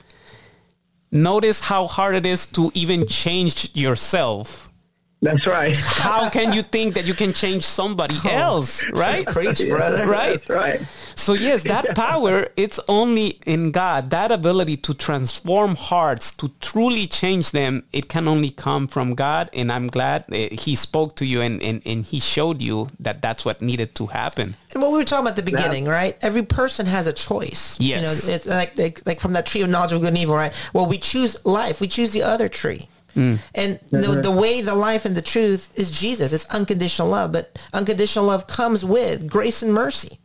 notice 1.11 1.61
how 1.61 1.87
hard 1.87 2.15
it 2.15 2.25
is 2.25 2.45
to 2.47 2.71
even 2.73 3.07
change 3.07 3.75
yourself. 3.75 4.69
That's 5.21 5.47
right. 5.47 5.75
How 5.75 6.29
can 6.29 6.53
you 6.53 6.61
think 6.61 6.93
that 6.95 7.05
you 7.05 7.13
can 7.13 7.33
change 7.33 7.63
somebody 7.63 8.15
else, 8.29 8.85
right? 8.91 9.25
Preach, 9.35 9.67
brother. 9.67 10.05
Right? 10.05 10.39
That's 10.45 10.49
right. 10.49 10.81
So 11.15 11.33
yes, 11.33 11.63
that 11.63 11.95
power, 11.95 12.47
it's 12.55 12.79
only 12.87 13.39
in 13.45 13.71
God. 13.71 14.09
That 14.11 14.31
ability 14.31 14.77
to 14.77 14.93
transform 14.93 15.75
hearts, 15.75 16.31
to 16.33 16.51
truly 16.59 17.07
change 17.07 17.51
them, 17.51 17.83
it 17.91 18.09
can 18.09 18.27
only 18.27 18.51
come 18.51 18.87
from 18.87 19.15
God. 19.15 19.49
And 19.53 19.71
I'm 19.71 19.87
glad 19.87 20.25
uh, 20.31 20.49
he 20.51 20.75
spoke 20.75 21.15
to 21.15 21.25
you 21.25 21.41
and, 21.41 21.61
and, 21.63 21.81
and 21.85 22.05
he 22.05 22.19
showed 22.19 22.61
you 22.61 22.87
that 22.99 23.21
that's 23.21 23.45
what 23.45 23.61
needed 23.61 23.95
to 23.95 24.07
happen. 24.07 24.55
And 24.73 24.81
what 24.83 24.91
we 24.91 24.97
were 24.99 25.05
talking 25.05 25.25
about 25.25 25.39
at 25.39 25.45
the 25.45 25.51
beginning, 25.51 25.85
right? 25.85 26.17
Every 26.21 26.43
person 26.43 26.85
has 26.85 27.07
a 27.07 27.13
choice. 27.13 27.79
Yes. 27.79 28.25
You 28.25 28.29
know, 28.29 28.35
it's 28.35 28.45
like, 28.45 28.77
like 28.77 29.01
like 29.05 29.19
from 29.19 29.31
that 29.33 29.45
tree 29.45 29.61
of 29.61 29.69
knowledge 29.69 29.93
of 29.93 30.01
good 30.01 30.09
and 30.09 30.17
evil, 30.17 30.35
right? 30.35 30.53
Well, 30.73 30.85
we 30.85 30.97
choose 30.97 31.43
life. 31.45 31.79
We 31.79 31.87
choose 31.87 32.11
the 32.11 32.21
other 32.21 32.49
tree. 32.49 32.89
Mm. 33.15 33.39
And 33.53 33.79
the, 33.91 34.21
the 34.21 34.31
way, 34.31 34.61
the 34.61 34.75
life, 34.75 35.05
and 35.05 35.15
the 35.15 35.21
truth 35.21 35.71
is 35.75 35.89
Jesus. 35.89 36.33
It's 36.33 36.45
unconditional 36.47 37.07
love, 37.07 37.31
but 37.31 37.57
unconditional 37.73 38.25
love 38.25 38.45
comes 38.47 38.83
with 38.83 39.27
grace 39.27 39.61
and 39.61 39.73
mercy. 39.73 40.19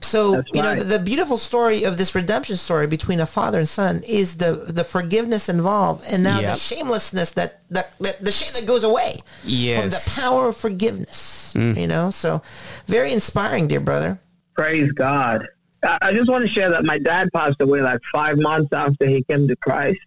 So 0.00 0.32
That's 0.32 0.48
you 0.52 0.62
know 0.62 0.74
the, 0.74 0.84
the 0.84 0.98
beautiful 0.98 1.38
story 1.38 1.84
of 1.84 1.98
this 1.98 2.14
redemption 2.14 2.56
story 2.56 2.86
between 2.86 3.20
a 3.20 3.26
father 3.26 3.58
and 3.58 3.68
son 3.68 4.02
is 4.02 4.38
the 4.38 4.52
the 4.52 4.84
forgiveness 4.84 5.48
involved, 5.48 6.04
and 6.08 6.22
now 6.22 6.40
Yep. 6.40 6.54
the 6.54 6.58
shamelessness 6.58 7.30
that, 7.32 7.60
that 7.70 7.94
that 8.00 8.24
the 8.24 8.32
shame 8.32 8.52
that 8.54 8.66
goes 8.66 8.82
away 8.84 9.20
from 9.42 9.90
the 9.90 10.12
power 10.20 10.48
of 10.48 10.56
forgiveness. 10.56 11.52
You 11.54 11.86
know, 11.86 12.10
so 12.10 12.40
very 12.86 13.12
inspiring, 13.12 13.68
dear 13.68 13.80
brother. 13.80 14.18
Praise 14.54 14.90
God. 14.92 15.46
I, 15.84 15.98
I 16.00 16.12
just 16.12 16.30
want 16.30 16.42
to 16.42 16.48
share 16.48 16.70
that 16.70 16.84
my 16.84 16.98
dad 16.98 17.28
passed 17.34 17.60
away 17.60 17.80
like 17.82 18.00
five 18.12 18.38
months 18.38 18.72
after 18.72 19.06
he 19.06 19.22
came 19.24 19.46
to 19.48 19.56
Christ. 19.56 20.00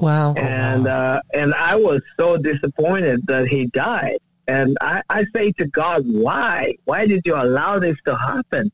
Wow. 0.00 0.34
and 0.34 0.86
uh, 0.86 1.20
and 1.34 1.54
I 1.54 1.74
was 1.76 2.00
so 2.18 2.36
disappointed 2.36 3.26
that 3.26 3.48
he 3.48 3.66
died. 3.66 4.18
And 4.46 4.78
I, 4.80 5.02
I 5.10 5.26
say 5.34 5.52
to 5.52 5.66
God, 5.66 6.04
why? 6.06 6.74
Why 6.84 7.06
did 7.06 7.22
you 7.26 7.34
allow 7.34 7.78
this 7.78 7.96
to 8.06 8.16
happen? 8.16 8.72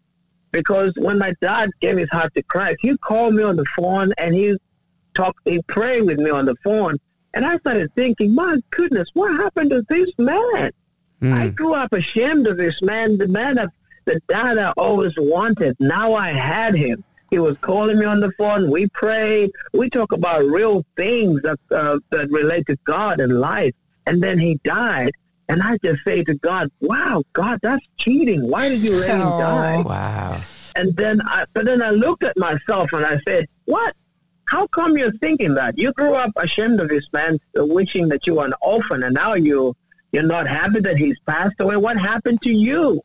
Because 0.53 0.93
when 0.97 1.19
my 1.19 1.35
dad 1.41 1.71
gave 1.81 1.97
his 1.97 2.09
heart 2.11 2.33
to 2.37 2.43
Christ, 2.45 2.77
he 2.81 2.97
called 2.99 3.35
me 3.35 3.43
on 3.43 3.57
the 3.57 3.65
phone 3.77 4.13
and 4.19 4.37
he 4.37 4.57
talked, 5.15 5.41
he 5.45 5.61
prayed 5.63 6.03
with 6.03 6.19
me 6.19 6.31
on 6.31 6.45
the 6.47 6.55
phone. 6.63 6.97
And 7.35 7.45
I 7.45 7.59
started 7.59 7.93
thinking, 7.97 8.33
my 8.37 8.61
goodness, 8.71 9.09
what 9.15 9.33
happened 9.33 9.71
to 9.71 9.83
this 9.89 10.11
man? 10.17 10.71
I 11.23 11.49
grew 11.49 11.75
up 11.75 11.93
ashamed 11.93 12.47
of 12.47 12.57
this 12.57 12.81
man, 12.83 13.19
the 13.19 13.27
man 13.27 13.57
that 13.57 13.71
the 14.05 14.21
dad 14.29 14.59
I 14.59 14.73
always 14.73 15.15
wanted. 15.17 15.75
Now 15.81 16.15
I 16.15 16.29
had 16.31 16.75
him. 16.75 17.03
He 17.35 17.41
was 17.41 17.59
calling 17.63 17.99
me 17.99 18.05
on 18.07 18.21
the 18.21 18.31
phone. 18.39 18.71
We 18.71 18.87
prayed. 18.91 19.51
We 19.73 19.91
talk 19.91 20.13
about 20.13 20.45
real 20.45 20.85
things 20.97 21.43
that 21.43 21.59
uh, 21.73 21.99
that 22.13 22.31
relate 22.31 22.65
to 22.69 22.77
God 22.85 23.19
and 23.19 23.41
life. 23.41 23.75
And 24.07 24.23
then 24.23 24.39
he 24.39 24.61
died. 24.63 25.11
And 25.49 25.61
I 25.61 25.77
just 25.85 26.05
say 26.05 26.23
to 26.23 26.35
God, 26.35 26.71
"Wow, 26.81 27.25
God, 27.33 27.59
that's 27.61 27.85
cheating. 27.97 28.49
Why 28.49 28.69
did 28.69 28.83
you 28.83 28.95
let 29.01 29.11
him 29.17 29.27
Oh. 29.27 29.41
die?" 29.41 29.83
Wow. 29.85 30.41
And 30.77 30.95
then 30.97 31.21
I, 31.27 31.45
but 31.55 31.65
then 31.65 31.83
I 31.83 31.91
looked 31.91 32.23
at 32.23 32.37
myself 32.37 32.93
and 32.93 33.05
I 33.05 33.19
said, 33.27 33.47
what? 33.65 33.97
How 34.47 34.69
come 34.69 34.97
you're 34.97 35.13
thinking 35.25 35.55
that? 35.55 35.77
You 35.77 35.93
grew 35.93 36.15
up 36.15 36.31
ashamed 36.37 36.79
of 36.81 36.89
this 36.89 37.07
man, 37.13 37.39
uh, 37.59 37.65
wishing 37.67 38.09
that 38.11 38.27
you 38.29 38.35
were 38.37 38.45
an 38.45 38.55
orphan, 38.63 39.03
and 39.03 39.15
now 39.15 39.35
you, 39.35 39.75
you're 40.13 40.23
not 40.37 40.47
happy 40.47 40.81
that 40.81 40.97
he's 40.99 41.19
passed 41.27 41.55
away. 41.61 41.77
What 41.79 41.97
happened 41.97 42.43
to 42.43 42.51
you? 42.53 43.01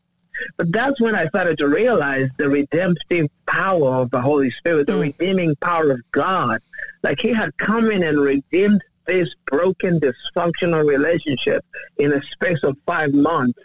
But 0.56 0.72
that's 0.72 1.00
when 1.00 1.14
I 1.14 1.26
started 1.26 1.58
to 1.58 1.68
realize 1.68 2.28
the 2.38 2.48
redemptive 2.48 3.28
power 3.46 3.94
of 3.94 4.10
the 4.10 4.20
Holy 4.20 4.50
Spirit, 4.50 4.86
the 4.86 4.94
mm. 4.94 5.02
redeeming 5.02 5.56
power 5.56 5.90
of 5.90 6.00
God. 6.12 6.60
Like 7.02 7.20
he 7.20 7.32
had 7.32 7.56
come 7.56 7.90
in 7.90 8.02
and 8.02 8.20
redeemed 8.20 8.82
this 9.06 9.34
broken, 9.46 10.00
dysfunctional 10.00 10.86
relationship 10.86 11.64
in 11.98 12.12
a 12.12 12.22
space 12.22 12.62
of 12.62 12.76
five 12.86 13.12
months 13.12 13.58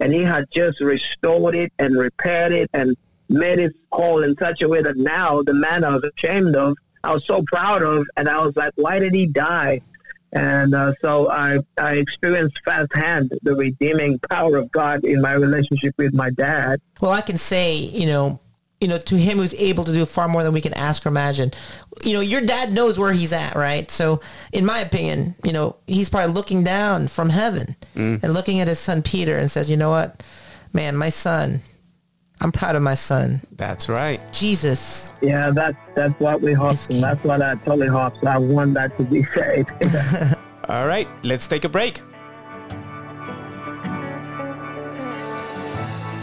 and 0.00 0.12
he 0.12 0.22
had 0.22 0.50
just 0.50 0.80
restored 0.80 1.54
it 1.54 1.72
and 1.78 1.96
repaired 1.96 2.52
it 2.52 2.70
and 2.72 2.96
made 3.28 3.58
it 3.58 3.74
whole 3.92 4.22
in 4.22 4.36
such 4.38 4.62
a 4.62 4.68
way 4.68 4.82
that 4.82 4.96
now 4.96 5.42
the 5.42 5.54
man 5.54 5.84
I 5.84 5.94
was 5.94 6.10
ashamed 6.16 6.56
of, 6.56 6.76
I 7.04 7.12
was 7.14 7.24
so 7.26 7.42
proud 7.42 7.82
of, 7.82 8.06
and 8.16 8.28
I 8.28 8.44
was 8.44 8.56
like, 8.56 8.72
why 8.76 8.98
did 8.98 9.14
he 9.14 9.26
die? 9.26 9.80
And 10.32 10.74
uh, 10.74 10.92
so 11.00 11.30
I, 11.30 11.60
I 11.78 11.96
experienced 11.96 12.60
firsthand 12.64 13.32
the 13.42 13.54
redeeming 13.54 14.18
power 14.30 14.56
of 14.56 14.70
God 14.70 15.04
in 15.04 15.22
my 15.22 15.32
relationship 15.32 15.94
with 15.96 16.12
my 16.12 16.30
dad. 16.30 16.80
Well, 17.00 17.12
I 17.12 17.22
can 17.22 17.38
say, 17.38 17.76
you 17.76 18.06
know, 18.06 18.40
you 18.80 18.86
know, 18.86 18.98
to 18.98 19.16
him 19.16 19.38
who's 19.38 19.54
able 19.54 19.84
to 19.84 19.92
do 19.92 20.04
far 20.06 20.28
more 20.28 20.44
than 20.44 20.52
we 20.52 20.60
can 20.60 20.74
ask 20.74 21.04
or 21.04 21.08
imagine. 21.08 21.50
You 22.04 22.12
know, 22.12 22.20
your 22.20 22.40
dad 22.40 22.72
knows 22.72 22.98
where 22.98 23.12
he's 23.12 23.32
at, 23.32 23.56
right? 23.56 23.90
So, 23.90 24.20
in 24.52 24.64
my 24.64 24.78
opinion, 24.78 25.34
you 25.44 25.52
know, 25.52 25.76
he's 25.86 26.08
probably 26.08 26.32
looking 26.32 26.62
down 26.62 27.08
from 27.08 27.30
heaven 27.30 27.74
and 28.22 28.34
looking 28.34 28.60
at 28.60 28.68
his 28.68 28.78
son 28.78 29.02
Peter 29.02 29.36
and 29.36 29.50
says, 29.50 29.68
"You 29.68 29.76
know 29.76 29.90
what, 29.90 30.22
man, 30.72 30.96
my 30.96 31.08
son, 31.08 31.60
I'm 32.40 32.52
proud 32.52 32.76
of 32.76 32.82
my 32.82 32.94
son, 32.94 33.40
That's 33.56 33.88
right. 33.88 34.20
Jesus." 34.32 35.12
Yeah, 35.20 35.50
that's 35.50 35.76
that's 35.94 36.18
what 36.20 36.40
we 36.40 36.52
hope, 36.52 36.72
It's 36.72 36.86
and 36.86 37.02
that's 37.02 37.22
what 37.24 37.42
I 37.42 37.56
totally 37.56 37.88
hope. 37.88 38.14
So 38.22 38.28
I 38.28 38.38
want 38.38 38.74
that 38.74 38.96
to 38.98 39.04
be 39.04 39.24
said. 39.34 39.66
All 40.68 40.86
right, 40.86 41.08
let's 41.24 41.48
take 41.48 41.64
a 41.64 41.68
break. 41.68 42.00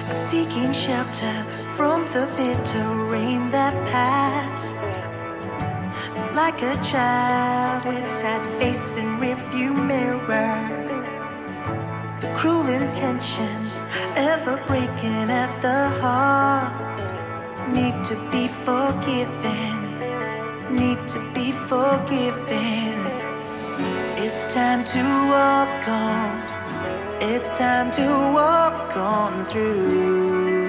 I'm 0.07 0.17
seeking 0.17 0.71
shelter 0.71 1.43
from 1.75 2.05
the 2.13 2.29
bitter 2.37 2.87
rain 3.11 3.49
that 3.51 3.73
passed. 3.87 4.75
Like 6.33 6.61
a 6.61 6.75
child 6.81 7.85
with 7.85 8.09
sad 8.09 8.45
face 8.45 8.97
and 8.97 9.19
rearview 9.21 9.73
mirror. 9.87 11.04
Cruel 12.33 12.67
intentions 12.67 13.81
ever 14.15 14.57
breaking 14.67 15.29
at 15.29 15.51
the 15.61 15.89
heart. 16.01 16.73
Need 17.69 18.03
to 18.05 18.15
be 18.31 18.47
forgiven. 18.47 19.75
Need 20.75 21.07
to 21.07 21.19
be 21.33 21.51
forgiven. 21.51 22.93
It's 24.17 24.41
time 24.53 24.83
to 24.93 25.03
walk 25.33 25.87
on. 25.87 26.29
It's 27.21 27.49
time 27.57 27.91
to 27.91 28.07
walk 28.33 28.97
on 28.97 29.45
through. 29.45 30.65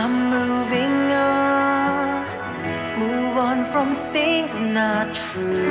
I'm 0.00 0.14
moving 0.30 0.87
from 3.78 3.94
things 3.94 4.58
not 4.58 5.14
true. 5.14 5.70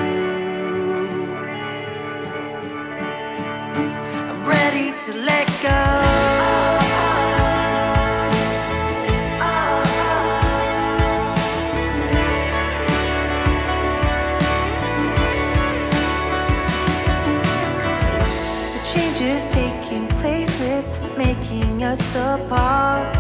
I'm 4.30 4.46
ready 4.46 4.94
to 5.06 5.12
let 5.30 5.46
go. 5.62 5.84
The 18.74 18.82
change 18.92 19.20
is 19.20 19.44
taking 19.54 20.08
place, 20.20 20.62
it's 20.62 20.92
making 21.18 21.84
us 21.84 22.16
apart 22.16 23.14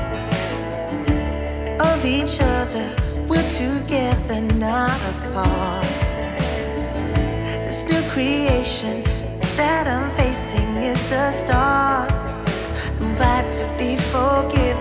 of 1.81 2.05
each 2.05 2.39
other. 2.39 2.87
We're 3.27 3.49
together, 3.49 4.16
not 4.35 4.99
apart. 5.15 5.85
This 7.65 7.85
new 7.85 8.01
creation 8.09 9.01
that 9.55 9.87
I'm 9.87 10.11
facing 10.11 10.75
is 10.83 11.11
a 11.13 11.31
start. 11.31 12.11
I'm 12.99 13.15
glad 13.15 13.53
to 13.53 13.63
be 13.77 13.95
forgiven, 13.95 14.76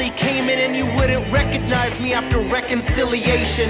he 0.00 0.10
came 0.10 0.48
in 0.48 0.58
and 0.58 0.74
you 0.74 0.86
wouldn't 0.96 1.30
recognize 1.30 1.98
me 2.00 2.14
after 2.14 2.38
reconciliation. 2.40 3.68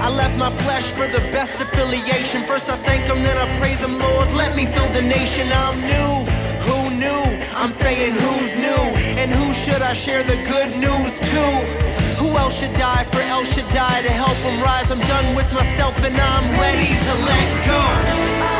I 0.00 0.08
left 0.08 0.38
my 0.38 0.54
flesh 0.58 0.90
for 0.92 1.08
the 1.08 1.18
best 1.32 1.60
affiliation. 1.60 2.44
First 2.44 2.68
I 2.68 2.76
thank 2.84 3.04
him, 3.04 3.22
then 3.22 3.36
I 3.36 3.46
praise 3.58 3.78
him, 3.78 3.98
Lord, 3.98 4.28
let 4.32 4.54
me 4.54 4.66
fill 4.66 4.90
the 4.92 5.02
nation. 5.02 5.52
I'm 5.52 5.80
new. 5.80 6.30
Who 6.68 6.90
knew? 6.90 7.24
I'm 7.54 7.72
saying 7.72 8.12
who's 8.12 8.54
new? 8.56 8.82
And 9.20 9.30
who 9.30 9.52
should 9.52 9.82
I 9.82 9.92
share 9.92 10.22
the 10.22 10.36
good 10.54 10.70
news 10.76 11.18
to? 11.18 11.44
Who 12.20 12.28
else 12.36 12.58
should 12.58 12.74
die 12.74 13.04
for 13.04 13.20
El 13.20 13.44
Shaddai 13.44 14.02
to 14.02 14.12
help 14.12 14.38
him 14.46 14.62
rise? 14.62 14.90
I'm 14.90 15.00
done 15.00 15.34
with 15.34 15.52
myself 15.52 15.96
and 16.04 16.16
I'm 16.16 16.60
ready 16.60 16.86
to 16.86 17.14
let 17.26 17.66
go. 17.66 18.51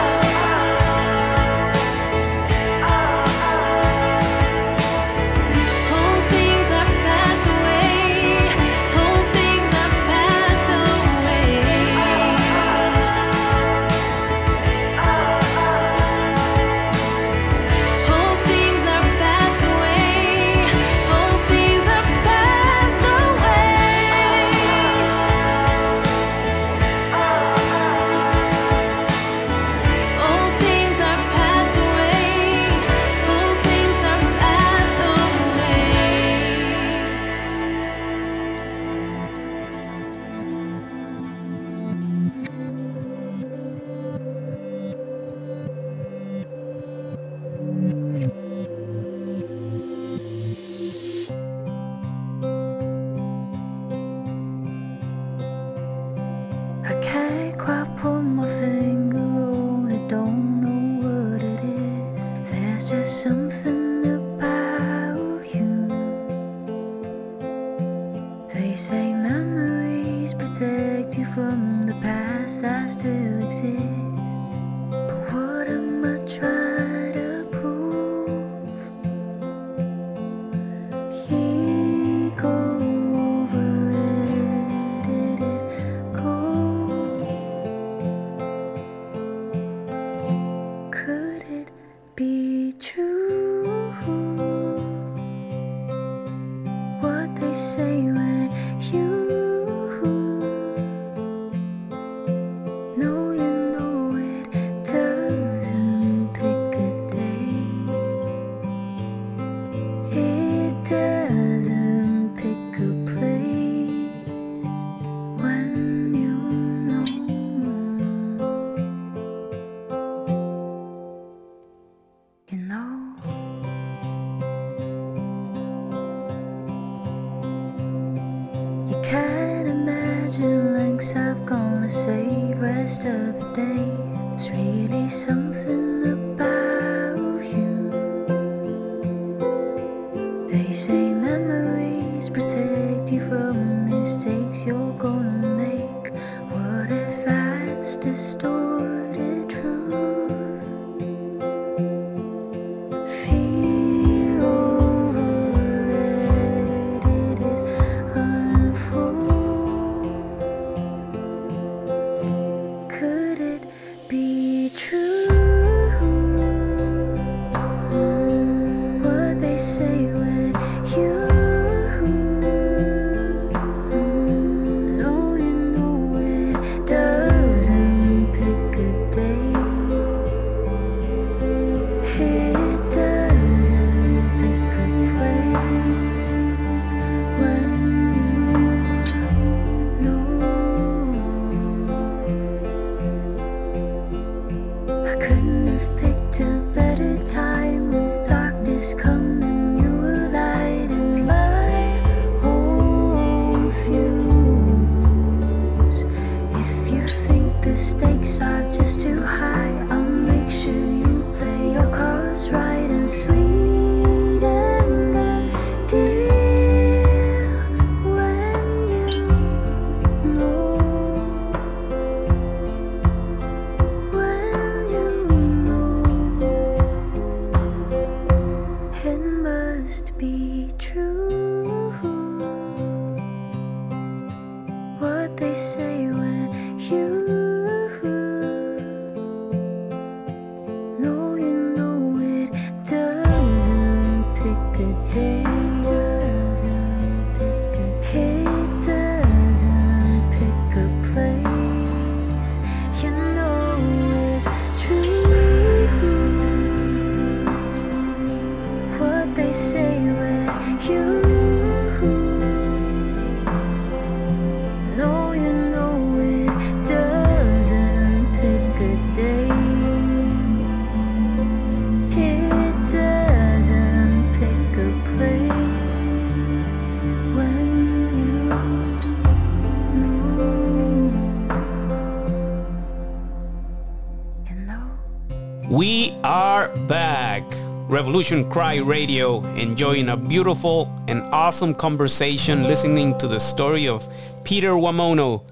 Revolution 288.12 288.50
Cry 288.50 288.76
Radio, 288.76 289.42
enjoying 289.54 290.10
a 290.10 290.18
beautiful 290.18 290.92
and 291.08 291.22
awesome 291.32 291.74
conversation, 291.74 292.64
listening 292.64 293.16
to 293.16 293.26
the 293.26 293.40
story 293.40 293.88
of 293.88 294.06
Peter 294.44 294.72
Wamono, 294.72 295.44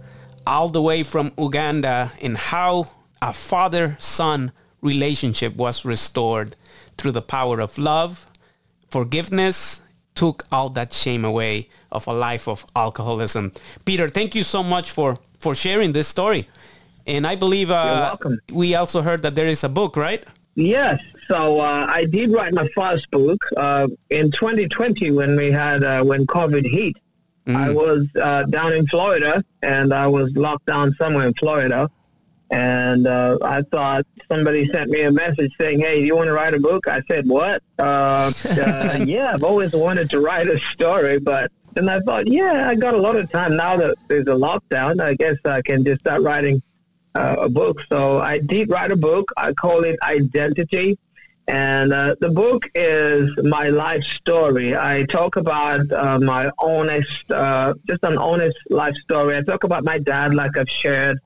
all 0.46 0.68
the 0.68 0.82
way 0.82 1.02
from 1.02 1.32
Uganda, 1.38 2.12
and 2.20 2.36
how 2.36 2.86
a 3.22 3.32
father-son 3.32 4.52
relationship 4.82 5.56
was 5.56 5.86
restored 5.86 6.54
through 6.98 7.12
the 7.12 7.22
power 7.22 7.61
of 7.61 7.78
love, 7.78 8.26
forgiveness, 8.90 9.80
took 10.14 10.46
all 10.52 10.68
that 10.68 10.92
shame 10.92 11.24
away 11.24 11.70
of 11.90 12.06
a 12.06 12.12
life 12.12 12.46
of 12.46 12.66
alcoholism. 12.76 13.52
Peter, 13.86 14.06
thank 14.11 14.34
you 14.34 14.42
so 14.42 14.62
much 14.62 14.90
for 14.90 15.18
for 15.38 15.54
sharing 15.54 15.92
this 15.92 16.08
story. 16.08 16.46
And 17.06 17.26
I 17.26 17.36
believe 17.36 17.70
uh, 17.70 18.14
we 18.52 18.74
also 18.74 19.00
heard 19.00 19.22
that 19.22 19.34
there 19.34 19.48
is 19.48 19.64
a 19.64 19.70
book, 19.70 19.96
right? 19.96 20.22
Yes. 20.56 21.00
So 21.31 21.61
uh, 21.61 21.87
I 21.89 22.07
did 22.07 22.33
write 22.33 22.53
my 22.53 22.66
first 22.74 23.09
book 23.12 23.41
uh, 23.57 23.87
in 24.11 24.33
2020 24.33 25.12
when 25.12 25.37
we 25.37 25.53
had 25.53 25.85
uh, 25.85 26.03
when 26.03 26.26
COVID 26.26 26.68
hit. 26.68 26.97
I 27.47 27.70
was 27.70 28.07
uh, 28.20 28.45
down 28.45 28.72
in 28.72 28.87
Florida 28.87 29.43
and 29.62 29.93
I 29.93 30.07
was 30.07 30.31
locked 30.35 30.66
down 30.66 30.95
somewhere 31.01 31.26
in 31.26 31.35
Florida. 31.35 31.91
And 32.51 33.07
uh, 33.07 33.39
I 33.43 33.62
thought 33.62 34.07
somebody 34.28 34.68
sent 34.68 34.91
me 34.91 35.03
a 35.03 35.12
message 35.12 35.53
saying, 35.59 35.81
"Hey, 35.81 36.01
do 36.01 36.07
you 36.07 36.16
want 36.16 36.26
to 36.26 36.33
write 36.33 36.55
a 36.55 36.59
book?" 36.59 36.89
I 36.89 37.01
said, 37.09 37.28
"What?" 37.28 37.62
Uh, 37.78 38.33
uh, 38.45 38.99
yeah, 39.07 39.33
I've 39.35 39.45
always 39.45 39.72
wanted 39.72 40.11
to 40.11 40.20
write 40.20 40.49
a 40.49 40.59
story, 40.59 41.20
but 41.20 41.53
then 41.74 41.89
I 41.89 42.01
thought, 42.01 42.26
yeah, 42.26 42.68
I 42.68 42.74
got 42.74 42.95
a 42.95 42.99
lot 42.99 43.14
of 43.14 43.31
time 43.31 43.57
now 43.57 43.76
that 43.76 43.97
there's 44.09 44.26
a 44.26 44.39
lockdown. 44.49 45.01
I 45.01 45.14
guess 45.14 45.37
I 45.45 45.62
can 45.62 45.85
just 45.85 46.01
start 46.01 46.22
writing 46.22 46.61
uh, 47.14 47.37
a 47.39 47.49
book. 47.49 47.83
So 47.89 48.18
I 48.18 48.39
did 48.39 48.70
write 48.70 48.91
a 48.91 48.97
book. 48.97 49.31
I 49.37 49.53
call 49.53 49.85
it 49.85 49.97
Identity. 50.03 50.99
And 51.51 51.92
uh, 51.92 52.14
the 52.20 52.30
book 52.30 52.70
is 52.76 53.28
my 53.42 53.70
life 53.70 54.05
story. 54.05 54.76
I 54.76 55.05
talk 55.07 55.34
about 55.34 55.90
uh, 55.90 56.20
my 56.20 56.48
honest, 56.61 57.28
uh, 57.28 57.74
just 57.88 58.05
an 58.05 58.16
honest 58.18 58.57
life 58.70 58.94
story. 58.94 59.36
I 59.36 59.42
talk 59.42 59.64
about 59.64 59.82
my 59.82 59.98
dad, 59.98 60.32
like 60.32 60.57
I've 60.57 60.70
shared, 60.70 61.18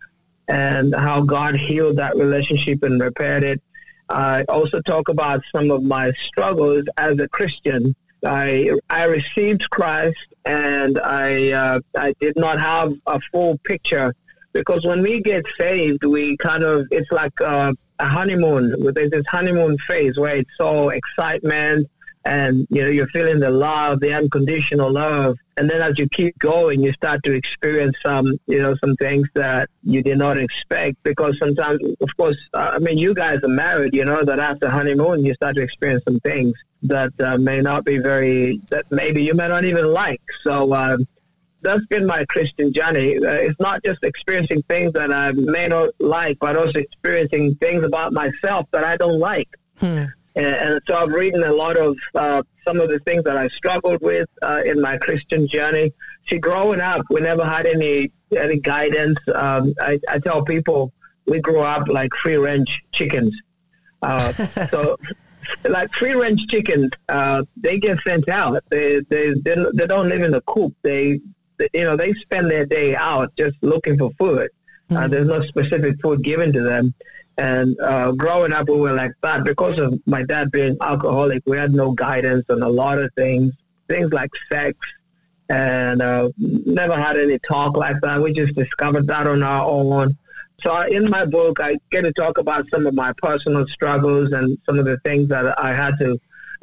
and 0.49 0.95
how 0.95 1.21
God 1.21 1.57
healed 1.57 1.99
that 1.99 2.17
relationship 2.17 2.83
and 2.85 2.99
repaired 3.03 3.45
it. 3.45 3.61
I 4.09 4.45
also 4.45 4.81
talk 4.81 5.11
about 5.11 5.43
some 5.55 5.71
of 5.71 5.83
my 5.83 6.11
struggles 6.13 6.85
as 6.97 7.19
a 7.21 7.29
Christian. 7.29 7.95
I 8.25 8.71
I 8.89 9.05
received 9.05 9.69
Christ, 9.69 10.27
and 10.47 10.99
I 11.01 11.51
uh, 11.51 11.81
I 11.99 12.15
did 12.19 12.37
not 12.37 12.59
have 12.59 12.95
a 13.07 13.21
full 13.31 13.59
picture 13.65 14.15
because 14.55 14.87
when 14.87 15.03
we 15.03 15.21
get 15.21 15.45
saved, 15.59 16.03
we 16.03 16.39
kind 16.39 16.63
of 16.63 16.87
it's 16.91 17.13
like 17.13 17.39
uh, 17.43 17.75
a 17.99 18.07
honeymoon. 18.07 18.75
There's 18.93 19.11
this 19.11 19.27
honeymoon 19.29 19.79
phase 19.79 20.19
where 20.19 20.37
it's 20.37 20.61
all 20.61 20.91
excitement, 20.91 21.89
and 22.25 22.67
you 22.71 22.83
know 22.83 22.89
you're 22.89 23.09
feeling 23.09 23.41
the 23.41 23.51
love, 23.51 24.01
the 24.01 24.13
unconditional 24.13 24.91
love, 24.91 25.37
and 25.57 25.71
then 25.71 25.83
as 25.83 25.99
you 25.99 26.09
keep 26.09 26.39
going, 26.39 26.83
you 26.83 26.93
start 26.93 27.23
to 27.25 27.33
experience 27.33 27.97
some 28.03 28.39
you 28.47 28.61
know 28.61 28.75
some 28.77 28.97
things 28.97 29.29
that 29.35 29.69
you 29.83 30.03
did 30.03 30.19
not 30.19 30.39
expect 30.39 31.03
because 31.03 31.39
sometimes, 31.39 31.81
of 32.01 32.17
course, 32.17 32.37
I 32.55 32.79
mean 32.79 32.99
you 32.99 33.15
guys 33.15 33.41
are 33.43 33.49
married, 33.49 33.95
you 33.95 34.05
know 34.05 34.25
that 34.25 34.41
after 34.41 34.69
honeymoon 34.69 35.25
you 35.25 35.35
start 35.35 35.57
to 35.57 35.63
experience 35.63 36.03
some 36.07 36.21
things 36.21 36.55
that 36.83 37.13
uh, 37.21 37.39
may 37.39 37.61
not 37.61 37.85
be 37.85 37.99
very 37.99 38.61
that 38.71 38.91
maybe 38.91 39.23
you 39.23 39.35
may 39.35 39.49
not 39.49 39.65
even 39.65 39.93
like. 39.93 40.23
So. 40.43 40.75
Um, 40.75 41.07
that's 41.65 41.85
been 41.87 42.07
my 42.07 42.25
Christian 42.27 42.73
journey. 42.73 43.17
Uh, 43.17 43.33
it's 43.49 43.59
not 43.61 43.83
just 43.85 44.05
experiencing 44.05 44.63
things 44.69 44.93
that 44.93 45.11
I 45.13 45.33
may 45.33 45.67
not 45.69 45.91
like, 45.99 46.39
but 46.41 46.57
also 46.57 46.79
experiencing 46.79 47.57
things 47.57 47.83
about 47.85 48.13
myself 48.13 48.67
that 48.73 48.85
I 48.85 48.97
don't 48.97 49.19
like. 49.19 49.49
And, 50.37 50.55
and 50.65 50.81
so 50.87 50.95
I've 50.97 51.11
written 51.11 51.43
a 51.45 51.53
lot 51.53 51.77
of 51.77 51.97
uh, 52.15 52.43
some 52.67 52.81
of 52.81 52.89
the 52.89 52.99
things 53.01 53.23
that 53.25 53.37
I 53.37 53.49
struggled 53.49 54.01
with 54.03 54.29
uh, 54.43 54.63
in 54.65 54.81
my 54.81 54.97
Christian 54.99 55.47
journey. 55.49 55.93
See, 56.29 56.39
growing 56.39 56.81
up, 56.81 57.03
we 57.11 57.21
never 57.21 57.45
had 57.45 57.67
any 57.67 58.11
any 58.37 58.59
guidance. 58.59 59.19
Um, 59.35 59.75
I, 59.81 60.01
I 60.09 60.19
tell 60.19 60.43
people 60.45 60.93
we 61.27 61.41
grew 61.41 61.61
up 61.61 61.87
like 61.89 62.13
free 62.15 62.37
range 62.37 62.83
chickens. 62.93 63.33
Uh, 64.03 64.33
so, 64.73 64.97
like 65.69 65.93
free 65.93 66.15
range 66.15 66.47
chickens, 66.49 66.91
uh, 67.09 67.45
they 67.57 67.79
get 67.79 68.01
sent 68.01 68.29
out. 68.29 68.63
They 68.71 69.01
they 69.09 69.35
they 69.45 69.55
don't- 69.55 70.09
live 70.09 70.23
in 70.23 70.35
a 70.35 70.41
coop. 70.43 70.75
They- 70.83 71.21
you 71.73 71.85
know 71.85 71.97
they 71.97 72.13
spend 72.15 72.51
their 72.51 72.67
day 72.67 72.95
out 72.97 73.35
just 73.37 73.57
looking 73.63 73.99
for 73.99 74.11
food. 74.19 74.49
Uh, 74.91 75.09
there's 75.09 75.27
no 75.27 75.43
specific 75.43 76.01
food 76.01 76.23
given 76.23 76.53
to 76.53 76.63
them, 76.63 76.95
And 77.39 77.79
uh, 77.81 78.13
growing 78.13 78.53
up, 78.53 78.69
we 78.69 78.77
were 78.77 78.93
like 78.93 79.13
that 79.23 79.45
because 79.45 79.79
of 79.79 79.99
my 80.07 80.23
dad 80.23 80.51
being 80.53 80.77
alcoholic. 80.81 81.43
We 81.47 81.57
had 81.57 81.73
no 81.73 81.93
guidance 81.93 82.45
on 82.51 82.63
a 82.63 82.69
lot 82.69 82.99
of 82.99 83.11
things, 83.17 83.55
things 83.89 84.13
like 84.13 84.31
sex, 84.51 84.79
and 85.49 86.03
uh, 86.03 86.29
never 86.39 86.97
had 86.97 87.17
any 87.17 87.39
talk 87.41 87.77
like 87.77 88.01
that. 88.03 88.21
We 88.21 88.33
just 88.33 88.55
discovered 88.55 89.07
that 89.09 89.27
on 89.27 89.43
our 89.43 89.65
own. 89.65 90.17
So 90.61 90.81
in 90.83 91.11
my 91.11 91.25
book, 91.25 91.61
I 91.61 91.77
get 91.91 92.03
to 92.03 92.13
talk 92.13 92.39
about 92.39 92.67
some 92.73 92.87
of 92.87 92.95
my 92.95 93.13
personal 93.19 93.67
struggles 93.67 94.33
and 94.33 94.57
some 94.67 94.79
of 94.79 94.85
the 94.85 94.99
things 94.99 95.29
that 95.31 95.59
I 95.59 95.75
had 95.75 95.99
to 95.99 96.19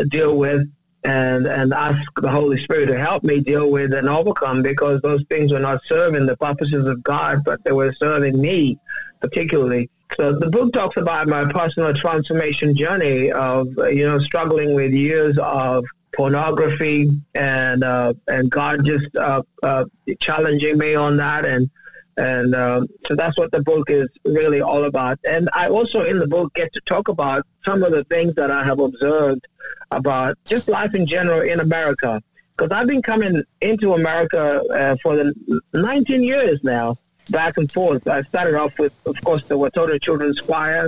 deal 0.09 0.37
with 0.37 0.71
and, 1.03 1.47
and 1.47 1.73
ask 1.73 2.01
the 2.21 2.29
Holy 2.29 2.61
Spirit 2.61 2.87
to 2.87 2.97
help 2.97 3.23
me 3.23 3.39
deal 3.39 3.71
with 3.71 3.93
and 3.93 4.07
overcome 4.07 4.61
because 4.61 5.01
those 5.01 5.23
things 5.29 5.51
were 5.51 5.59
not 5.59 5.81
serving 5.85 6.25
the 6.25 6.37
purposes 6.37 6.87
of 6.87 7.01
God, 7.03 7.43
but 7.43 7.63
they 7.63 7.71
were 7.71 7.93
serving 7.93 8.39
me 8.39 8.77
particularly. 9.19 9.89
So 10.17 10.33
the 10.37 10.49
book 10.49 10.73
talks 10.73 10.97
about 10.97 11.27
my 11.27 11.45
personal 11.45 11.93
transformation 11.93 12.75
journey 12.75 13.31
of, 13.31 13.67
you 13.89 14.05
know, 14.05 14.19
struggling 14.19 14.73
with 14.73 14.91
years 14.91 15.37
of 15.37 15.85
pornography 16.13 17.09
and 17.35 17.83
uh, 17.83 18.13
and 18.27 18.51
God 18.51 18.83
just 18.83 19.15
uh, 19.15 19.43
uh, 19.63 19.85
challenging 20.19 20.77
me 20.77 20.95
on 20.95 21.15
that 21.17 21.45
and 21.45 21.69
and 22.17 22.55
um, 22.55 22.87
so 23.05 23.15
that's 23.15 23.37
what 23.37 23.51
the 23.51 23.61
book 23.61 23.89
is 23.89 24.07
really 24.25 24.61
all 24.61 24.85
about. 24.85 25.19
And 25.25 25.49
I 25.53 25.67
also 25.67 26.03
in 26.03 26.19
the 26.19 26.27
book 26.27 26.53
get 26.53 26.73
to 26.73 26.81
talk 26.81 27.07
about 27.07 27.45
some 27.63 27.83
of 27.83 27.91
the 27.91 28.03
things 28.05 28.35
that 28.35 28.51
I 28.51 28.63
have 28.63 28.79
observed 28.79 29.47
about 29.91 30.37
just 30.45 30.67
life 30.67 30.93
in 30.95 31.05
general 31.05 31.41
in 31.41 31.59
America 31.59 32.21
because 32.61 32.77
I've 32.77 32.87
been 32.87 33.01
coming 33.01 33.43
into 33.61 33.93
America 33.93 34.61
uh, 34.71 34.95
for 35.01 35.15
the 35.15 35.61
19 35.73 36.23
years 36.23 36.59
now. 36.63 36.97
Back 37.29 37.57
and 37.57 37.71
forth. 37.71 38.07
I 38.07 38.23
started 38.23 38.55
off 38.55 38.77
with, 38.77 38.91
of 39.05 39.15
course, 39.23 39.45
the 39.45 39.55
Watoto 39.55 40.01
Children's 40.01 40.41
Choir. 40.41 40.87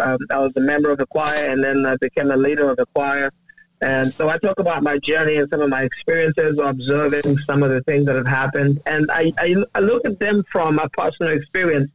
Um, 0.00 0.18
I 0.30 0.38
was 0.38 0.52
a 0.56 0.60
member 0.60 0.90
of 0.90 0.98
the 0.98 1.06
choir, 1.06 1.46
and 1.46 1.62
then 1.62 1.86
I 1.86 1.96
became 1.96 2.30
a 2.30 2.36
leader 2.36 2.68
of 2.68 2.76
the 2.76 2.86
choir. 2.86 3.30
And 3.80 4.12
so 4.14 4.28
I 4.28 4.38
talk 4.38 4.58
about 4.58 4.82
my 4.82 4.98
journey 4.98 5.36
and 5.36 5.48
some 5.50 5.60
of 5.60 5.70
my 5.70 5.82
experiences 5.82 6.58
observing 6.58 7.38
some 7.46 7.62
of 7.62 7.70
the 7.70 7.82
things 7.82 8.06
that 8.06 8.16
have 8.16 8.26
happened. 8.26 8.80
And 8.86 9.10
I, 9.10 9.32
I, 9.38 9.56
I 9.74 9.80
look 9.80 10.04
at 10.04 10.18
them 10.18 10.44
from 10.50 10.78
a 10.78 10.88
personal 10.88 11.32
experience. 11.32 11.90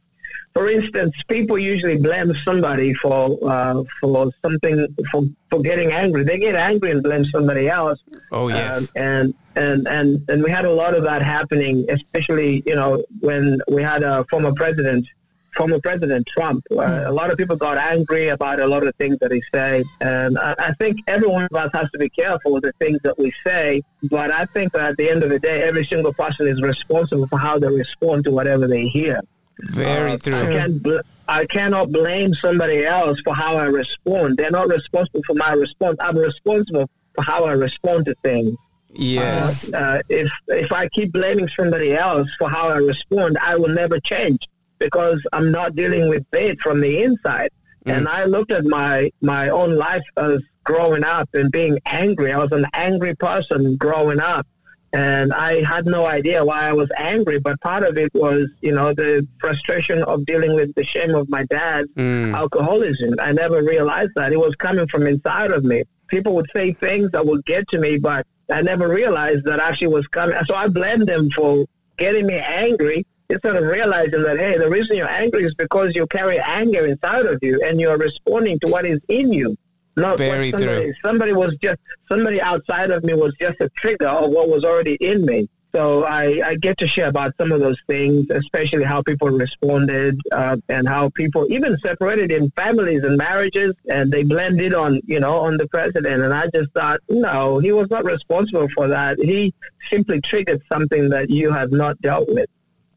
For 0.54 0.70
instance, 0.70 1.14
people 1.28 1.58
usually 1.58 1.98
blame 1.98 2.32
somebody 2.36 2.94
for 2.94 3.36
uh, 3.42 3.82
for 4.00 4.30
something 4.40 4.86
for, 5.10 5.24
for 5.50 5.60
getting 5.60 5.90
angry. 5.90 6.22
They 6.22 6.38
get 6.38 6.54
angry 6.54 6.92
and 6.92 7.02
blame 7.02 7.24
somebody 7.24 7.68
else. 7.68 7.98
Oh, 8.30 8.46
yes. 8.46 8.82
Um, 8.82 9.02
and 9.02 9.34
and 9.56 9.88
and 9.88 10.30
and 10.30 10.44
we 10.44 10.50
had 10.50 10.64
a 10.64 10.70
lot 10.70 10.94
of 10.94 11.02
that 11.04 11.22
happening, 11.22 11.84
especially 11.88 12.62
you 12.66 12.76
know 12.76 13.02
when 13.18 13.60
we 13.68 13.82
had 13.82 14.04
a 14.04 14.24
former 14.30 14.52
president, 14.52 15.08
former 15.54 15.80
President 15.80 16.26
Trump. 16.26 16.64
Uh, 16.70 17.04
a 17.06 17.12
lot 17.12 17.30
of 17.30 17.38
people 17.38 17.56
got 17.56 17.78
angry 17.78 18.28
about 18.28 18.60
a 18.60 18.66
lot 18.66 18.86
of 18.86 18.94
things 18.96 19.16
that 19.20 19.32
he 19.32 19.42
said, 19.52 19.84
and 20.00 20.38
I, 20.38 20.54
I 20.58 20.72
think 20.74 21.00
every 21.06 21.28
one 21.28 21.44
of 21.44 21.54
us 21.54 21.70
has 21.72 21.90
to 21.92 21.98
be 21.98 22.08
careful 22.08 22.52
with 22.52 22.64
the 22.64 22.72
things 22.72 22.98
that 23.04 23.18
we 23.18 23.32
say. 23.44 23.82
But 24.04 24.30
I 24.30 24.44
think 24.46 24.72
that 24.72 24.90
at 24.90 24.96
the 24.96 25.08
end 25.08 25.22
of 25.22 25.30
the 25.30 25.38
day, 25.38 25.62
every 25.62 25.84
single 25.84 26.12
person 26.12 26.46
is 26.46 26.60
responsible 26.62 27.26
for 27.26 27.38
how 27.38 27.58
they 27.58 27.68
respond 27.68 28.24
to 28.24 28.30
whatever 28.30 28.66
they 28.66 28.86
hear. 28.86 29.20
Very 29.60 30.12
I 30.12 30.16
true. 30.16 30.32
can't. 30.32 30.82
Bl- 30.82 30.98
I 31.26 31.46
cannot 31.46 31.90
blame 31.90 32.34
somebody 32.34 32.84
else 32.84 33.20
for 33.22 33.34
how 33.34 33.56
I 33.56 33.66
respond. 33.66 34.36
They're 34.36 34.50
not 34.50 34.68
responsible 34.68 35.22
for 35.26 35.34
my 35.34 35.52
response. 35.52 35.96
I'm 36.00 36.18
responsible 36.18 36.90
for 37.14 37.22
how 37.22 37.44
I 37.44 37.52
respond 37.52 38.06
to 38.06 38.14
things. 38.22 38.56
Yes. 38.96 39.72
Uh, 39.72 40.02
if 40.08 40.30
if 40.48 40.70
I 40.70 40.88
keep 40.88 41.12
blaming 41.12 41.48
somebody 41.48 41.94
else 41.94 42.28
for 42.38 42.48
how 42.48 42.68
I 42.68 42.76
respond, 42.78 43.38
I 43.38 43.56
will 43.56 43.70
never 43.70 43.98
change 44.00 44.46
because 44.78 45.20
I'm 45.32 45.50
not 45.50 45.74
dealing 45.74 46.08
with 46.08 46.24
it 46.32 46.60
from 46.60 46.80
the 46.80 47.02
inside. 47.02 47.50
Mm. 47.86 47.96
And 47.96 48.08
I 48.08 48.24
looked 48.24 48.52
at 48.52 48.64
my 48.64 49.10
my 49.20 49.48
own 49.48 49.76
life 49.76 50.02
as 50.16 50.40
growing 50.64 51.04
up 51.04 51.28
and 51.34 51.52
being 51.52 51.78
angry. 51.86 52.32
I 52.32 52.38
was 52.38 52.52
an 52.52 52.66
angry 52.72 53.14
person 53.14 53.76
growing 53.76 54.20
up. 54.20 54.46
And 54.94 55.32
I 55.32 55.64
had 55.64 55.86
no 55.86 56.06
idea 56.06 56.44
why 56.44 56.68
I 56.68 56.72
was 56.72 56.88
angry, 56.96 57.40
but 57.40 57.60
part 57.60 57.82
of 57.82 57.98
it 57.98 58.14
was, 58.14 58.46
you 58.60 58.70
know, 58.70 58.94
the 58.94 59.26
frustration 59.40 60.04
of 60.04 60.24
dealing 60.24 60.54
with 60.54 60.72
the 60.76 60.84
shame 60.84 61.16
of 61.16 61.28
my 61.28 61.44
dad's 61.46 61.88
mm. 61.94 62.32
alcoholism. 62.32 63.16
I 63.18 63.32
never 63.32 63.60
realized 63.64 64.12
that. 64.14 64.32
It 64.32 64.38
was 64.38 64.54
coming 64.54 64.86
from 64.86 65.08
inside 65.08 65.50
of 65.50 65.64
me. 65.64 65.82
People 66.06 66.36
would 66.36 66.48
say 66.54 66.72
things 66.74 67.10
that 67.10 67.26
would 67.26 67.44
get 67.44 67.66
to 67.70 67.80
me, 67.80 67.98
but 67.98 68.24
I 68.52 68.62
never 68.62 68.86
realized 68.88 69.44
that 69.46 69.58
actually 69.58 69.88
was 69.88 70.06
coming. 70.06 70.36
So 70.46 70.54
I 70.54 70.68
blamed 70.68 71.08
them 71.08 71.28
for 71.30 71.66
getting 71.96 72.28
me 72.28 72.38
angry 72.38 73.04
instead 73.34 73.56
of 73.56 73.64
realizing 73.64 74.22
that, 74.22 74.38
hey, 74.38 74.56
the 74.56 74.70
reason 74.70 74.96
you're 74.96 75.08
angry 75.08 75.44
is 75.44 75.54
because 75.54 75.94
you 75.94 76.06
carry 76.06 76.38
anger 76.38 76.86
inside 76.86 77.26
of 77.26 77.38
you 77.42 77.60
and 77.64 77.80
you're 77.80 77.98
responding 77.98 78.58
to 78.60 78.68
what 78.68 78.84
is 78.86 79.00
in 79.08 79.32
you. 79.32 79.56
Not 79.96 80.18
Very 80.18 80.50
somebody, 80.50 80.84
true. 80.84 80.94
somebody 81.04 81.32
was 81.32 81.54
just, 81.62 81.78
somebody 82.10 82.40
outside 82.40 82.90
of 82.90 83.04
me 83.04 83.14
was 83.14 83.32
just 83.40 83.60
a 83.60 83.68
trigger 83.70 84.08
of 84.08 84.30
what 84.30 84.48
was 84.48 84.64
already 84.64 84.94
in 84.94 85.24
me. 85.24 85.48
So 85.74 86.04
I, 86.04 86.40
I 86.44 86.54
get 86.54 86.78
to 86.78 86.86
share 86.86 87.08
about 87.08 87.34
some 87.40 87.50
of 87.50 87.58
those 87.58 87.80
things, 87.88 88.26
especially 88.30 88.84
how 88.84 89.02
people 89.02 89.28
responded 89.28 90.20
uh, 90.30 90.56
and 90.68 90.88
how 90.88 91.10
people 91.10 91.46
even 91.50 91.76
separated 91.78 92.30
in 92.30 92.50
families 92.52 93.02
and 93.02 93.16
marriages, 93.16 93.72
and 93.90 94.12
they 94.12 94.22
blended 94.22 94.72
on, 94.72 95.00
you 95.04 95.18
know, 95.18 95.40
on 95.40 95.56
the 95.56 95.66
president. 95.66 96.22
And 96.22 96.32
I 96.32 96.46
just 96.54 96.70
thought, 96.74 97.00
no, 97.08 97.58
he 97.58 97.72
was 97.72 97.90
not 97.90 98.04
responsible 98.04 98.68
for 98.68 98.86
that. 98.86 99.18
He 99.18 99.52
simply 99.90 100.20
triggered 100.20 100.62
something 100.72 101.08
that 101.08 101.28
you 101.28 101.50
have 101.50 101.72
not 101.72 102.00
dealt 102.00 102.28
with. 102.28 102.48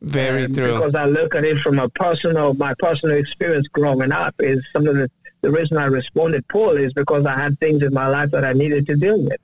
Very 0.01 0.45
And 0.45 0.53
true. 0.53 0.73
Because 0.73 0.95
I 0.95 1.05
look 1.05 1.35
at 1.35 1.43
it 1.43 1.59
from 1.59 1.79
a 1.79 1.89
personal, 1.89 2.53
my 2.53 2.73
personal 2.75 3.17
experience 3.17 3.67
growing 3.67 4.11
up 4.11 4.35
is 4.39 4.63
some 4.73 4.87
of 4.87 4.95
the, 4.95 5.09
the 5.41 5.51
reason 5.51 5.77
I 5.77 5.85
responded 5.85 6.47
poorly 6.47 6.83
is 6.85 6.93
because 6.93 7.25
I 7.25 7.35
had 7.35 7.59
things 7.59 7.83
in 7.83 7.93
my 7.93 8.07
life 8.07 8.31
that 8.31 8.45
I 8.45 8.53
needed 8.53 8.85
to 8.87 8.95
deal 8.95 9.21
with. 9.23 9.37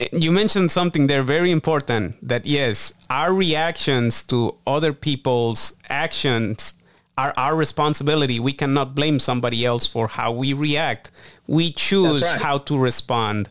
Eh, 0.00 0.08
you 0.12 0.30
mentioned 0.30 0.70
something 0.70 1.06
there 1.06 1.22
very 1.22 1.50
important 1.50 2.16
that 2.26 2.46
yes 2.46 2.92
our 3.10 3.32
reactions 3.34 4.22
to 4.24 4.54
other 4.66 4.92
people's 4.92 5.74
actions 5.88 6.74
are 7.16 7.34
our 7.36 7.56
responsibility 7.56 8.38
we 8.38 8.52
cannot 8.52 8.94
blame 8.94 9.18
somebody 9.18 9.64
else 9.64 9.86
for 9.86 10.06
how 10.06 10.30
we 10.30 10.52
react 10.52 11.10
we 11.48 11.72
choose 11.72 12.22
right. 12.22 12.40
how 12.40 12.58
to 12.58 12.78
respond. 12.78 13.48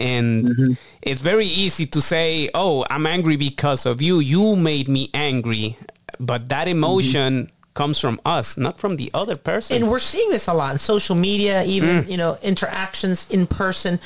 And 0.00 0.48
mm-hmm. 0.48 0.72
it's 1.02 1.22
very 1.22 1.46
easy 1.46 1.84
to 1.86 2.00
say 2.00 2.50
oh 2.54 2.84
i'm 2.88 3.06
angry 3.06 3.36
because 3.36 3.84
of 3.86 4.00
you. 4.00 4.20
You 4.20 4.54
made 4.54 4.86
me 4.86 5.10
angry. 5.12 5.76
But 6.20 6.48
that 6.50 6.68
mm-hmm. 6.68 6.78
emotion 6.78 7.50
comes 7.74 7.98
from 7.98 8.20
us 8.24 8.56
not 8.56 8.78
from 8.78 8.96
the 8.96 9.10
other 9.14 9.36
person. 9.36 9.76
And 9.76 9.90
we're 9.90 9.98
seeing 9.98 10.30
this 10.30 10.46
a 10.46 10.54
lot 10.54 10.72
in 10.72 10.78
social 10.78 11.16
media 11.16 11.64
even 11.64 12.02
mm. 12.02 12.08
you 12.08 12.16
know 12.16 12.38
interactions 12.42 13.28
in 13.30 13.46
person. 13.48 13.98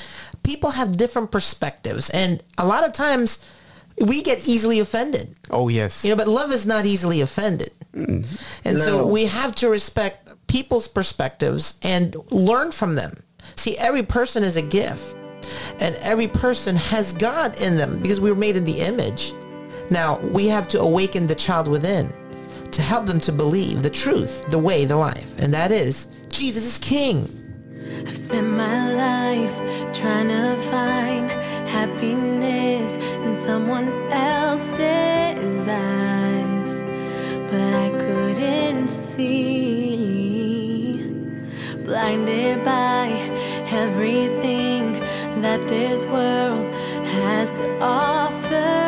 People 0.43 0.71
have 0.71 0.97
different 0.97 1.31
perspectives. 1.31 2.09
And 2.11 2.43
a 2.57 2.67
lot 2.67 2.87
of 2.87 2.93
times 2.93 3.45
we 3.99 4.23
get 4.23 4.49
easily 4.49 4.79
offended. 4.79 5.35
Oh 5.51 5.69
yes. 5.69 6.05
You 6.05 6.11
know 6.11 6.17
but 6.17 6.29
love 6.29 6.53
is 6.53 6.65
not 6.65 6.87
easily 6.87 7.21
offended. 7.21 7.73
Mm-hmm. 7.93 8.35
And 8.65 8.79
so 8.79 9.07
we 9.07 9.27
have 9.27 9.55
to 9.57 9.69
respect 9.69 10.23
people's 10.47 10.89
perspectives 10.89 11.79
and 11.83 12.17
learn 12.31 12.73
from 12.73 12.95
them 12.95 13.23
see 13.57 13.77
every 13.79 14.03
person 14.03 14.43
is 14.43 14.57
a 14.57 14.63
gift 14.63 15.17
and 15.81 15.97
every 15.97 16.29
person 16.29 16.77
has 16.77 17.13
god 17.13 17.61
in 17.61 17.77
them 17.77 17.99
because 18.01 18.21
we 18.21 18.31
were 18.31 18.39
made 18.39 18.57
in 18.57 18.65
the 18.65 18.81
image 18.81 19.33
now 19.91 20.19
we 20.21 20.47
have 20.47 20.69
to 20.69 20.81
awaken 20.81 21.27
the 21.27 21.35
child 21.35 21.69
within 21.69 22.13
to 22.71 22.81
help 22.83 23.07
them 23.07 23.21
to 23.21 23.33
believe 23.33 23.83
the 23.83 23.91
truth 23.91 24.49
the 24.51 24.59
way 24.59 24.85
the 24.85 24.97
life 24.97 25.39
and 25.39 25.53
that 25.53 25.73
is 25.73 26.09
jesus 26.31 26.65
is 26.65 26.79
king 26.79 27.27
I've 28.07 28.17
spent 28.17 28.47
my 28.47 28.93
life 28.95 29.57
trying 29.93 30.29
to 30.29 30.57
find 30.57 31.31
happiness 31.69 32.97
in 32.97 33.35
someone 33.35 33.89
else's 34.11 35.69
eyes, 35.69 36.85
but 37.51 37.75
I 37.75 37.91
couldn't 37.99 38.89
see. 38.89 39.53
Blinded 41.85 42.65
by 42.65 43.09
everything 43.73 44.93
that 45.41 45.67
this 45.67 46.05
world 46.07 46.67
has 47.05 47.53
to 47.53 47.79
offer 47.81 48.82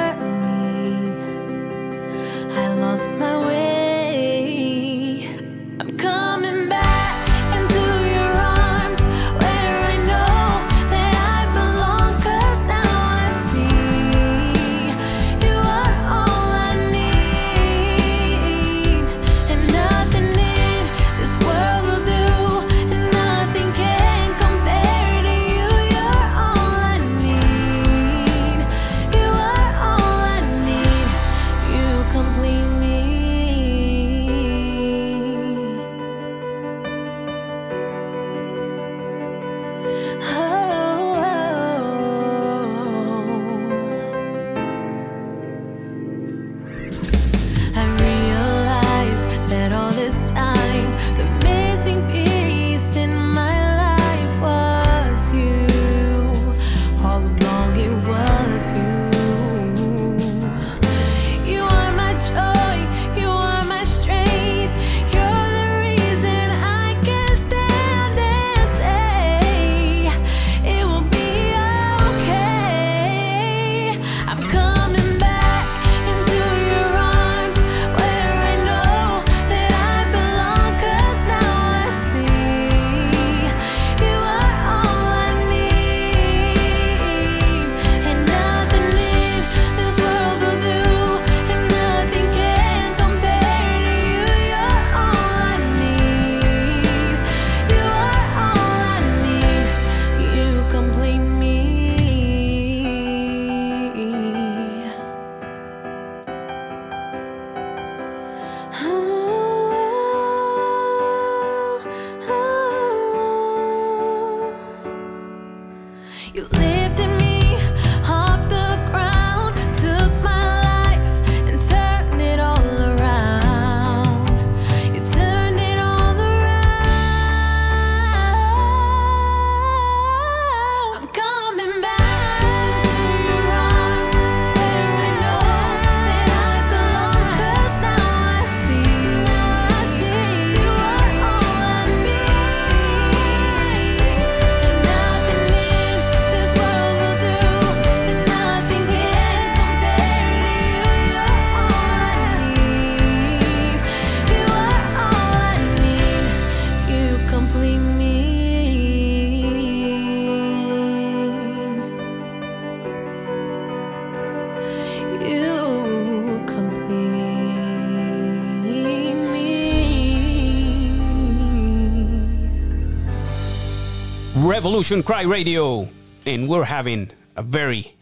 Revolution 174.84 175.02
Cry 175.02 175.22
Radio, 175.22 175.88
and 176.26 176.46
we're 176.46 176.64
having 176.64 177.10
a 177.36 177.42
very 177.42 177.94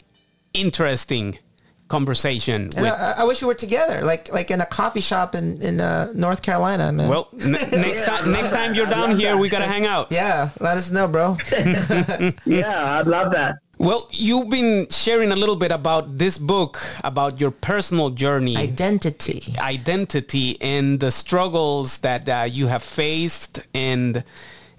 interesting 0.52 1.38
conversation. 1.86 2.70
And 2.74 2.82
With, 2.82 2.92
I, 2.92 3.14
I 3.18 3.24
wish 3.24 3.40
we 3.40 3.46
were 3.46 3.54
together, 3.54 4.02
like 4.02 4.32
like 4.32 4.50
in 4.50 4.60
a 4.60 4.66
coffee 4.66 5.00
shop 5.00 5.36
in 5.36 5.62
in 5.62 5.80
uh, 5.80 6.10
North 6.12 6.42
Carolina, 6.42 6.90
man. 6.90 7.08
well, 7.08 7.28
n- 7.40 7.52
next 7.70 8.04
time, 8.04 8.32
next 8.32 8.50
time 8.50 8.74
you're 8.74 8.88
down 8.90 9.14
here, 9.16 9.36
we 9.36 9.48
gotta 9.48 9.68
hang 9.68 9.86
out. 9.86 10.10
yeah, 10.10 10.50
let 10.58 10.76
us 10.76 10.90
know, 10.90 11.06
bro. 11.06 11.38
Yeah, 12.46 12.98
I'd 12.98 13.06
love 13.06 13.30
that. 13.30 13.58
Well, 13.78 14.08
you've 14.10 14.50
been 14.50 14.88
sharing 14.90 15.30
a 15.30 15.36
little 15.36 15.54
bit 15.54 15.70
about 15.70 16.18
this 16.18 16.36
book, 16.36 16.80
about 17.04 17.40
your 17.40 17.52
personal 17.52 18.10
journey. 18.10 18.56
Identity. 18.56 19.54
identity 19.60 20.60
and 20.60 20.98
the 20.98 21.12
struggles 21.12 21.98
that 21.98 22.28
uh, 22.28 22.42
you 22.50 22.66
have 22.66 22.82
faced 22.82 23.60
and 23.72 24.24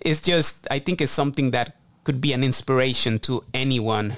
it's 0.05 0.19
just 0.19 0.67
i 0.69 0.79
think 0.79 0.99
it's 0.99 1.13
something 1.13 1.51
that 1.51 1.77
could 2.03 2.19
be 2.19 2.33
an 2.33 2.43
inspiration 2.43 3.17
to 3.19 3.41
anyone 3.53 4.15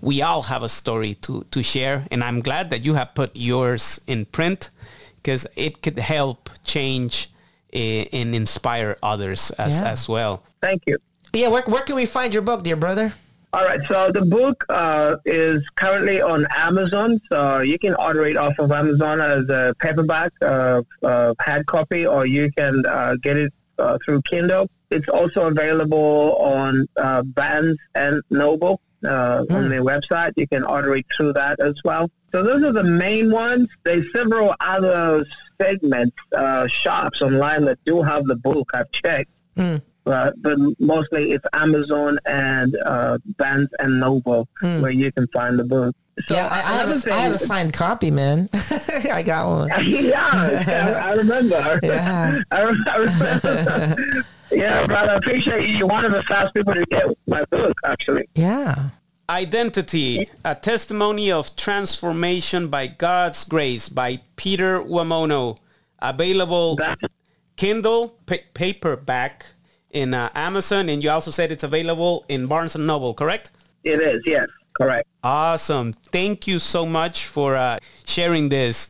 we 0.00 0.20
all 0.22 0.42
have 0.42 0.62
a 0.62 0.68
story 0.68 1.14
to, 1.14 1.44
to 1.50 1.62
share 1.62 2.06
and 2.10 2.22
i'm 2.24 2.40
glad 2.40 2.70
that 2.70 2.84
you 2.84 2.94
have 2.94 3.14
put 3.14 3.30
yours 3.34 4.00
in 4.06 4.24
print 4.26 4.70
because 5.16 5.46
it 5.56 5.80
could 5.82 5.98
help 5.98 6.50
change 6.64 7.30
eh, 7.72 8.04
and 8.12 8.34
inspire 8.34 8.96
others 9.02 9.50
as, 9.52 9.80
Yeah. 9.80 9.90
as 9.92 10.08
well 10.08 10.42
Thank 10.60 10.82
you. 10.86 10.98
Yeah, 11.32 11.48
where 11.48 11.62
where 11.66 11.82
can 11.82 11.96
we 11.96 12.06
find 12.06 12.32
your 12.32 12.42
book, 12.42 12.62
dear 12.62 12.76
brother? 12.76 13.12
All 13.52 13.64
right, 13.64 13.80
so 13.88 14.10
the 14.12 14.22
book 14.22 14.64
uh, 14.68 15.16
is 15.24 15.62
currently 15.74 16.20
on 16.22 16.46
Amazon, 16.56 17.20
so 17.30 17.58
you 17.60 17.76
can 17.78 17.94
order 17.96 18.24
it 18.26 18.36
off 18.36 18.56
of 18.58 18.70
Amazon 18.70 19.20
as 19.20 19.42
a 19.48 19.74
paperback, 19.80 20.30
uh, 20.42 20.82
uh, 21.02 21.34
hard 21.40 21.66
copy, 21.66 22.06
or 22.06 22.24
you 22.24 22.50
can 22.56 22.84
uh, 22.86 23.16
get 23.20 23.36
it 23.36 23.52
uh, 23.78 23.98
through 24.04 24.22
Kindle. 24.22 24.68
It's 24.94 25.08
also 25.08 25.46
available 25.46 26.36
on 26.36 26.86
uh, 26.96 27.22
Barnes 27.22 27.76
and 27.94 28.22
Noble 28.30 28.80
uh, 29.04 29.44
on 29.50 29.68
their 29.68 29.82
website. 29.82 30.32
You 30.36 30.46
can 30.48 30.64
order 30.64 30.94
it 30.96 31.06
through 31.16 31.34
that 31.34 31.60
as 31.60 31.74
well. 31.84 32.10
So 32.32 32.42
those 32.42 32.62
are 32.64 32.72
the 32.72 32.84
main 32.84 33.30
ones. 33.30 33.68
There's 33.84 34.06
several 34.12 34.54
other 34.60 35.24
segments, 35.60 36.16
uh, 36.36 36.66
shops 36.66 37.22
online 37.22 37.64
that 37.66 37.78
do 37.84 38.02
have 38.02 38.24
the 38.24 38.36
book. 38.36 38.70
I've 38.74 38.90
checked 38.90 39.30
uh, 40.06 40.30
but 40.38 40.58
mostly 40.78 41.32
it's 41.32 41.44
Amazon 41.52 42.18
and 42.26 42.76
uh, 42.84 43.18
Barnes 43.38 43.70
and 43.78 44.00
Noble 44.00 44.48
where 44.60 44.90
you 44.90 45.10
can 45.12 45.26
find 45.28 45.58
the 45.58 45.64
book. 45.64 45.94
So 46.26 46.36
yeah, 46.36 46.46
I, 46.46 46.58
I 46.58 46.76
have 46.76 47.06
a, 47.06 47.12
I 47.12 47.16
have 47.22 47.34
a 47.34 47.38
signed 47.38 47.72
copy, 47.72 48.10
man. 48.10 48.48
I 49.10 49.22
got 49.24 49.48
one. 49.48 49.68
yeah, 49.84 50.28
I, 51.02 51.10
I 51.10 51.12
remember. 51.14 51.80
Yeah. 51.82 52.42
I 52.52 52.62
remember. 52.62 54.24
Yeah, 54.54 54.86
but 54.86 55.08
I 55.08 55.14
appreciate 55.14 55.68
you. 55.68 55.78
You're 55.78 55.86
one 55.86 56.04
of 56.04 56.12
the 56.12 56.22
first 56.22 56.54
people 56.54 56.74
to 56.74 56.84
get 56.86 57.06
my 57.26 57.44
book, 57.46 57.76
actually. 57.84 58.28
Yeah. 58.34 58.90
Identity, 59.28 60.28
a 60.44 60.54
testimony 60.54 61.32
of 61.32 61.56
transformation 61.56 62.68
by 62.68 62.86
God's 62.86 63.44
grace 63.44 63.88
by 63.88 64.20
Peter 64.36 64.80
Wamono. 64.82 65.58
Available 66.00 66.78
Kindle, 67.56 68.18
pa- 68.26 68.44
paperback 68.52 69.46
in 69.90 70.12
uh, 70.12 70.28
Amazon, 70.34 70.88
and 70.88 71.02
you 71.02 71.08
also 71.08 71.30
said 71.30 71.52
it's 71.52 71.62
available 71.62 72.24
in 72.28 72.46
Barnes 72.46 72.74
and 72.74 72.86
Noble, 72.86 73.14
correct? 73.14 73.50
it 73.84 74.00
is, 74.00 74.22
yes, 74.26 74.46
correct. 74.74 75.08
Awesome. 75.22 75.92
Thank 76.10 76.46
you 76.46 76.58
so 76.58 76.84
much 76.84 77.26
for 77.26 77.54
uh, 77.54 77.78
sharing 78.06 78.48
this. 78.48 78.88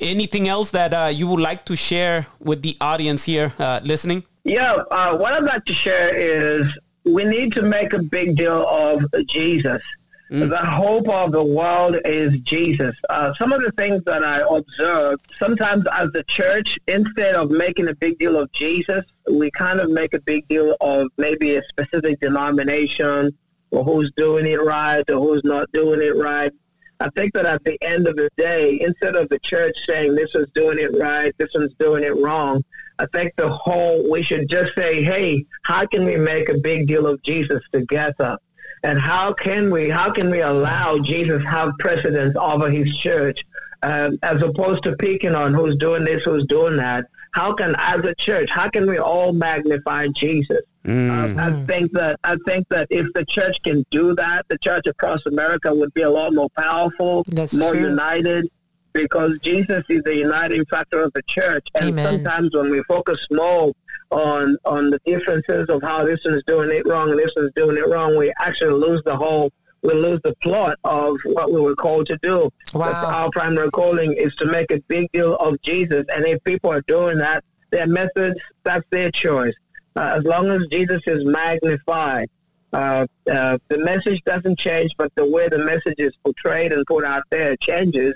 Anything 0.00 0.48
else 0.48 0.70
that 0.72 0.92
uh, 0.94 1.06
you 1.12 1.26
would 1.28 1.40
like 1.40 1.64
to 1.66 1.76
share 1.76 2.26
with 2.38 2.62
the 2.62 2.76
audience 2.80 3.24
here 3.24 3.52
uh, 3.58 3.80
listening? 3.82 4.24
Yeah, 4.44 4.82
uh, 4.90 5.16
what 5.16 5.32
I'd 5.32 5.44
like 5.44 5.64
to 5.66 5.74
share 5.74 6.14
is 6.14 6.66
we 7.04 7.24
need 7.24 7.52
to 7.52 7.62
make 7.62 7.92
a 7.92 8.02
big 8.02 8.36
deal 8.36 8.66
of 8.66 9.04
Jesus. 9.26 9.82
The 10.30 10.58
hope 10.58 11.08
of 11.08 11.32
the 11.32 11.42
world 11.42 11.96
is 12.04 12.38
Jesus. 12.42 12.94
Uh, 13.08 13.34
some 13.34 13.50
of 13.52 13.62
the 13.62 13.72
things 13.72 14.00
that 14.04 14.22
I 14.22 14.42
observe, 14.48 15.18
sometimes 15.36 15.84
as 15.90 16.12
the 16.12 16.22
church, 16.22 16.78
instead 16.86 17.34
of 17.34 17.50
making 17.50 17.88
a 17.88 17.94
big 17.96 18.16
deal 18.20 18.36
of 18.36 18.52
Jesus, 18.52 19.04
we 19.28 19.50
kind 19.50 19.80
of 19.80 19.90
make 19.90 20.14
a 20.14 20.20
big 20.20 20.46
deal 20.46 20.76
of 20.80 21.08
maybe 21.16 21.56
a 21.56 21.62
specific 21.64 22.20
denomination 22.20 23.36
or 23.72 23.82
who's 23.82 24.12
doing 24.16 24.46
it 24.46 24.62
right 24.62 25.02
or 25.10 25.18
who's 25.18 25.42
not 25.42 25.70
doing 25.72 26.00
it 26.00 26.16
right. 26.16 26.52
I 27.00 27.08
think 27.10 27.32
that 27.32 27.46
at 27.46 27.64
the 27.64 27.76
end 27.82 28.06
of 28.06 28.14
the 28.14 28.30
day, 28.36 28.78
instead 28.80 29.16
of 29.16 29.28
the 29.30 29.38
church 29.40 29.76
saying 29.88 30.14
this 30.14 30.32
is 30.36 30.46
doing 30.54 30.78
it 30.78 30.96
right, 30.96 31.34
this 31.38 31.48
one's 31.54 31.74
doing 31.80 32.04
it 32.04 32.16
wrong, 32.16 32.62
I 33.00 33.06
think 33.14 33.34
the 33.36 33.48
whole, 33.48 34.10
we 34.10 34.22
should 34.22 34.46
just 34.46 34.74
say, 34.74 35.02
hey, 35.02 35.46
how 35.62 35.86
can 35.86 36.04
we 36.04 36.16
make 36.16 36.50
a 36.50 36.58
big 36.58 36.86
deal 36.86 37.06
of 37.06 37.22
Jesus 37.22 37.62
together? 37.72 38.36
And 38.82 38.98
how 38.98 39.32
can 39.32 39.70
we, 39.70 39.88
how 39.88 40.10
can 40.10 40.30
we 40.30 40.42
allow 40.42 40.98
Jesus 40.98 41.42
have 41.44 41.72
precedence 41.78 42.36
over 42.36 42.70
his 42.70 42.94
church 42.96 43.42
um, 43.82 44.18
as 44.22 44.42
opposed 44.42 44.82
to 44.82 44.96
picking 44.96 45.34
on 45.34 45.54
who's 45.54 45.76
doing 45.76 46.04
this, 46.04 46.24
who's 46.24 46.44
doing 46.46 46.76
that? 46.76 47.06
How 47.32 47.54
can, 47.54 47.74
as 47.78 48.04
a 48.04 48.14
church, 48.16 48.50
how 48.50 48.68
can 48.68 48.86
we 48.86 48.98
all 48.98 49.32
magnify 49.32 50.08
Jesus? 50.08 50.60
Uh, 50.86 51.34
I 51.38 51.64
think 51.66 51.92
that 51.92 52.18
I 52.24 52.36
think 52.46 52.66
that 52.70 52.88
if 52.90 53.06
the 53.14 53.24
church 53.26 53.60
can 53.62 53.84
do 53.90 54.14
that, 54.14 54.46
the 54.48 54.56
church 54.58 54.86
across 54.86 55.20
America 55.26 55.74
would 55.74 55.92
be 55.92 56.02
a 56.02 56.10
lot 56.10 56.32
more 56.32 56.48
powerful, 56.56 57.22
That's 57.28 57.52
more 57.52 57.72
true. 57.72 57.82
united, 57.90 58.48
because 58.92 59.38
Jesus 59.40 59.84
is 59.88 60.02
the 60.02 60.16
uniting 60.16 60.64
factor 60.66 61.02
of 61.02 61.12
the 61.14 61.22
church. 61.22 61.66
And 61.76 61.90
Amen. 61.90 62.04
sometimes 62.04 62.54
when 62.54 62.70
we 62.70 62.82
focus 62.84 63.26
more 63.30 63.72
on 64.10 64.56
on 64.64 64.90
the 64.90 65.00
differences 65.04 65.68
of 65.68 65.82
how 65.82 66.04
this 66.04 66.20
one's 66.24 66.42
doing 66.46 66.70
it 66.70 66.86
wrong 66.86 67.10
and 67.10 67.18
this 67.18 67.32
one's 67.36 67.52
doing 67.54 67.76
it 67.76 67.88
wrong, 67.88 68.16
we 68.16 68.32
actually 68.40 68.74
lose 68.74 69.02
the 69.04 69.16
whole. 69.16 69.50
We 69.82 69.94
lose 69.94 70.20
the 70.24 70.34
plot 70.42 70.78
of 70.84 71.16
what 71.24 71.50
we 71.50 71.58
were 71.58 71.74
called 71.74 72.06
to 72.08 72.18
do. 72.22 72.50
Wow. 72.74 72.92
Our 72.92 73.30
primary 73.30 73.70
calling 73.70 74.12
is 74.12 74.34
to 74.36 74.44
make 74.44 74.70
a 74.70 74.80
big 74.88 75.10
deal 75.12 75.36
of 75.36 75.60
Jesus, 75.62 76.04
and 76.14 76.26
if 76.26 76.44
people 76.44 76.70
are 76.70 76.82
doing 76.82 77.16
that, 77.16 77.44
their 77.70 77.86
methods, 77.86 78.38
that's 78.62 78.84
their 78.90 79.10
choice. 79.10 79.54
Uh, 79.96 80.16
as 80.18 80.24
long 80.24 80.48
as 80.48 80.66
Jesus 80.70 81.00
is 81.06 81.24
magnified, 81.24 82.28
uh, 82.72 83.06
uh, 83.30 83.58
the 83.68 83.78
message 83.78 84.22
doesn't 84.24 84.58
change, 84.58 84.92
but 84.96 85.12
the 85.14 85.28
way 85.28 85.48
the 85.48 85.58
message 85.58 85.98
is 85.98 86.12
portrayed 86.24 86.72
and 86.72 86.86
put 86.86 87.04
out 87.04 87.24
there 87.30 87.56
changes. 87.56 88.14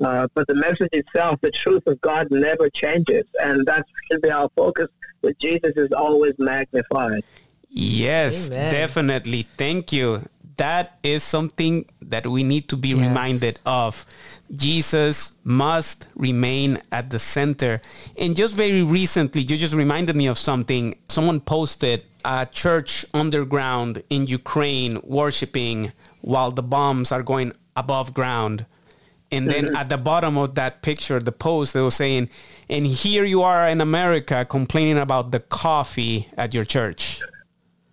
Uh, 0.00 0.28
but 0.34 0.46
the 0.46 0.54
message 0.54 0.88
itself, 0.92 1.40
the 1.40 1.50
truth 1.50 1.86
of 1.86 2.00
God 2.00 2.28
never 2.30 2.70
changes, 2.70 3.24
and 3.42 3.66
that 3.66 3.84
should 4.10 4.22
be 4.22 4.30
our 4.30 4.48
focus. 4.56 4.88
That 5.22 5.38
Jesus 5.40 5.72
is 5.76 5.90
always 5.92 6.34
magnified. 6.38 7.24
Yes, 7.68 8.48
Amen. 8.48 8.72
definitely. 8.72 9.46
Thank 9.56 9.92
you. 9.92 10.22
That 10.56 10.98
is 11.02 11.22
something 11.22 11.84
that 12.02 12.26
we 12.26 12.42
need 12.42 12.68
to 12.68 12.76
be 12.76 12.88
Yes. 12.90 12.98
reminded 13.08 13.58
of. 13.66 14.04
Jesus 14.54 15.32
must 15.44 16.08
remain 16.16 16.78
at 16.90 17.10
the 17.10 17.18
center. 17.18 17.80
And 18.16 18.34
just 18.36 18.54
very 18.54 18.82
recently, 18.82 19.42
you 19.42 19.56
just 19.56 19.74
reminded 19.74 20.16
me 20.16 20.26
of 20.26 20.38
something. 20.38 20.96
Someone 21.08 21.40
posted 21.40 22.04
a 22.24 22.46
church 22.46 23.04
underground 23.14 24.02
in 24.10 24.26
Ukraine 24.26 25.00
worshiping 25.04 25.92
while 26.22 26.50
the 26.50 26.62
bombs 26.62 27.12
are 27.12 27.22
going 27.22 27.52
above 27.76 28.12
ground. 28.14 28.66
And 29.30 29.50
then 29.50 29.66
mm-hmm. 29.66 29.76
at 29.76 29.88
the 29.90 29.98
bottom 29.98 30.38
of 30.38 30.54
that 30.54 30.80
picture, 30.82 31.20
the 31.20 31.32
post, 31.32 31.74
they 31.74 31.82
were 31.82 31.90
saying, 31.90 32.30
and 32.70 32.86
here 32.86 33.24
you 33.24 33.42
are 33.42 33.68
in 33.68 33.80
America 33.80 34.46
complaining 34.48 34.96
about 34.98 35.32
the 35.32 35.40
coffee 35.40 36.28
at 36.36 36.54
your 36.54 36.64
church. 36.64 37.20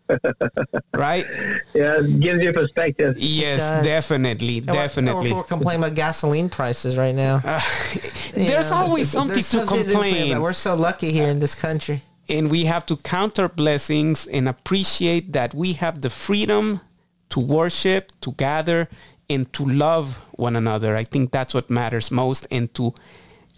right? 0.94 1.26
Yeah, 1.74 2.00
it 2.00 2.20
gives 2.20 2.44
you 2.44 2.54
perspective. 2.54 3.18
Yes, 3.18 3.84
definitely, 3.84 4.60
And 4.60 4.68
definitely. 4.68 5.32
We're, 5.32 5.40
we're 5.40 5.44
complaining 5.44 5.84
about 5.84 5.96
gasoline 5.96 6.50
prices 6.50 6.96
right 6.96 7.16
now. 7.16 7.40
There's 8.34 8.70
Yeah. 8.70 8.76
always 8.82 9.10
something 9.10 9.34
There's 9.34 9.50
to 9.52 9.66
something 9.66 9.84
complain. 9.86 10.32
about. 10.34 10.42
We're 10.44 10.54
so 10.54 10.76
lucky 10.76 11.12
here 11.12 11.28
in 11.28 11.40
this 11.40 11.56
country. 11.56 12.02
and 12.30 12.50
we 12.50 12.66
have 12.66 12.86
to 12.88 12.98
count 12.98 13.38
our 13.40 13.50
blessings 13.50 14.26
and 14.28 14.48
appreciate 14.50 15.34
that 15.34 15.54
we 15.54 15.74
have 15.74 16.02
the 16.02 16.10
freedom 16.10 16.82
to 17.30 17.40
worship, 17.40 18.12
to 18.22 18.32
gather, 18.34 18.88
and 19.30 19.52
to 19.54 19.66
love 19.66 20.18
one 20.34 20.56
another. 20.56 20.96
I 20.96 21.04
think 21.04 21.32
that's 21.32 21.54
what 21.54 21.70
matters 21.70 22.12
most, 22.12 22.48
and 22.52 22.74
to 22.76 22.94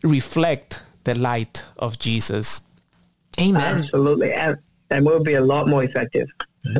reflect 0.03 0.81
the 1.03 1.15
light 1.15 1.63
of 1.77 1.99
Jesus. 1.99 2.61
Amen. 3.39 3.83
Absolutely. 3.83 4.33
And, 4.33 4.57
and 4.89 5.05
we'll 5.05 5.23
be 5.23 5.35
a 5.35 5.41
lot 5.41 5.67
more 5.67 5.83
effective. 5.83 6.27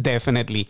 Definitely. 0.02 0.68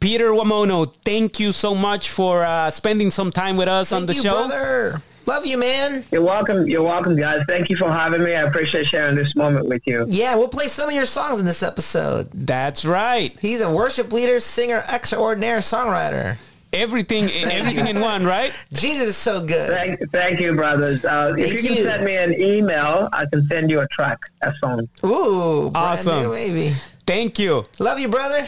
Peter 0.00 0.30
Wamono, 0.30 0.92
thank 1.04 1.40
you 1.40 1.52
so 1.52 1.74
much 1.74 2.10
for 2.10 2.44
uh, 2.44 2.70
spending 2.70 3.10
some 3.10 3.32
time 3.32 3.56
with 3.56 3.68
us 3.68 3.92
on 3.92 4.06
the 4.06 4.14
you, 4.14 4.22
show. 4.22 4.48
brother. 4.48 5.02
Love 5.26 5.44
you, 5.44 5.58
man. 5.58 6.04
You're 6.10 6.22
welcome. 6.22 6.66
You're 6.66 6.82
welcome, 6.82 7.16
guys. 7.16 7.44
Thank 7.46 7.68
you 7.68 7.76
for 7.76 7.90
having 7.90 8.22
me. 8.22 8.34
I 8.34 8.42
appreciate 8.42 8.86
sharing 8.86 9.14
this 9.14 9.36
moment 9.36 9.66
with 9.66 9.82
you. 9.86 10.06
Yeah, 10.08 10.34
we'll 10.34 10.48
play 10.48 10.68
some 10.68 10.88
of 10.88 10.94
your 10.94 11.06
songs 11.06 11.38
in 11.38 11.46
this 11.46 11.62
episode. 11.62 12.30
That's 12.32 12.84
right. 12.84 13.38
He's 13.40 13.60
a 13.60 13.70
worship 13.70 14.12
leader, 14.12 14.40
singer, 14.40 14.82
extraordinaire, 14.90 15.58
songwriter. 15.58 16.36
Everything, 16.72 17.24
everything 17.50 17.88
in 17.88 18.00
one, 18.00 18.24
right? 18.24 18.52
Jesus 18.72 19.08
is 19.08 19.16
so 19.16 19.44
good. 19.44 19.70
Thank, 19.70 19.98
thank 20.12 20.38
you, 20.40 20.54
brothers. 20.54 21.04
Uh, 21.04 21.34
if 21.36 21.48
Thank 21.50 21.62
you 21.62 21.68
can 21.74 21.84
send 21.84 22.04
me 22.04 22.16
an 22.16 22.40
email, 22.40 23.08
I 23.12 23.26
can 23.26 23.46
send 23.48 23.70
you 23.70 23.80
a 23.80 23.88
track, 23.88 24.18
a 24.42 24.52
song. 24.62 24.88
Ooh, 25.04 25.70
brand 25.70 25.76
Awesome. 25.76 26.22
new 26.22 26.30
baby. 26.30 26.72
Thank 27.06 27.40
you. 27.40 27.66
Love 27.80 27.98
you, 27.98 28.06
brother. 28.08 28.46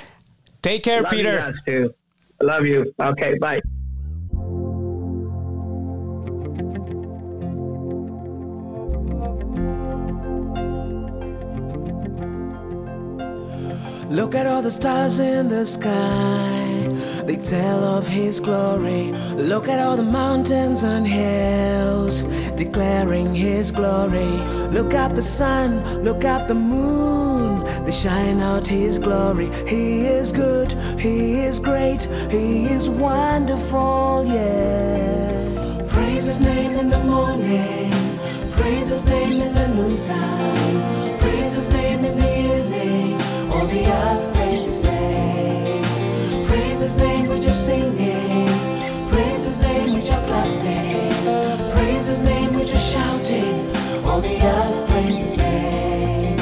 Take 0.63 0.85
care, 0.85 1.03
Love 1.03 1.13
you 1.13 1.19
Peter. 1.19 1.37
guys 1.39 1.55
too. 1.67 1.95
Love 2.41 2.65
you. 2.65 2.95
Okay, 3.01 3.39
bye. 3.39 3.61
Look 14.09 14.35
at 14.35 14.47
all 14.47 14.63
the 14.63 14.71
stars 14.71 15.19
in 15.19 15.49
the 15.49 15.67
sky. 15.67 16.62
They 17.27 17.37
tell 17.37 17.85
of 17.85 18.07
his 18.07 18.41
glory. 18.41 19.13
Look 19.37 19.69
at 19.69 19.79
all 19.79 19.97
the 19.97 20.03
mountains 20.03 20.83
and 20.83 21.07
hills 21.07 22.23
declaring 22.57 23.35
his 23.35 23.71
glory. 23.71 24.33
Look 24.71 24.95
at 24.95 25.15
the 25.15 25.23
sun, 25.23 25.71
look 26.03 26.25
at 26.25 26.49
the 26.49 26.55
moon. 26.55 27.65
They 27.85 27.93
shine 27.93 28.41
out 28.41 28.67
his 28.67 28.99
glory. 28.99 29.51
He 29.67 30.07
is 30.07 30.33
good, 30.33 30.73
he 30.99 31.41
is 31.41 31.59
great, 31.59 32.03
he 32.31 32.67
is 32.67 32.91
wonderful, 32.91 34.25
yeah. 34.27 35.87
Praise 35.89 36.25
his 36.25 36.41
name 36.41 36.73
in 36.73 36.89
the 36.91 37.03
morning. 37.05 37.93
Praise 38.57 38.89
his 38.89 39.05
name 39.05 39.41
in 39.43 39.53
the 39.55 39.69
noontime. 39.69 41.19
Praise 41.21 41.55
his 41.55 41.69
name 41.69 42.05
in 42.05 42.17
the 42.19 42.33
evening. 42.57 43.15
All 43.53 43.67
the 43.67 43.85
earth 43.87 44.35
praise 44.35 44.67
his 44.67 44.83
name. 44.83 45.42
His 46.93 47.01
name 47.01 47.29
with 47.31 47.43
your 47.43 47.55
singing. 47.55 49.09
Praise 49.09 49.47
his 49.47 49.59
name 49.61 49.95
with 49.95 50.07
your 50.11 50.21
clapping. 50.27 51.73
Praise 51.73 52.07
his 52.07 52.21
name 52.21 52.53
with 52.53 52.69
your 52.69 52.77
shouting. 52.77 53.75
All 54.05 54.21
the 54.21 54.37
earth 54.37 54.91
praise 54.91 55.19
his 55.19 55.39
name. 55.39 56.37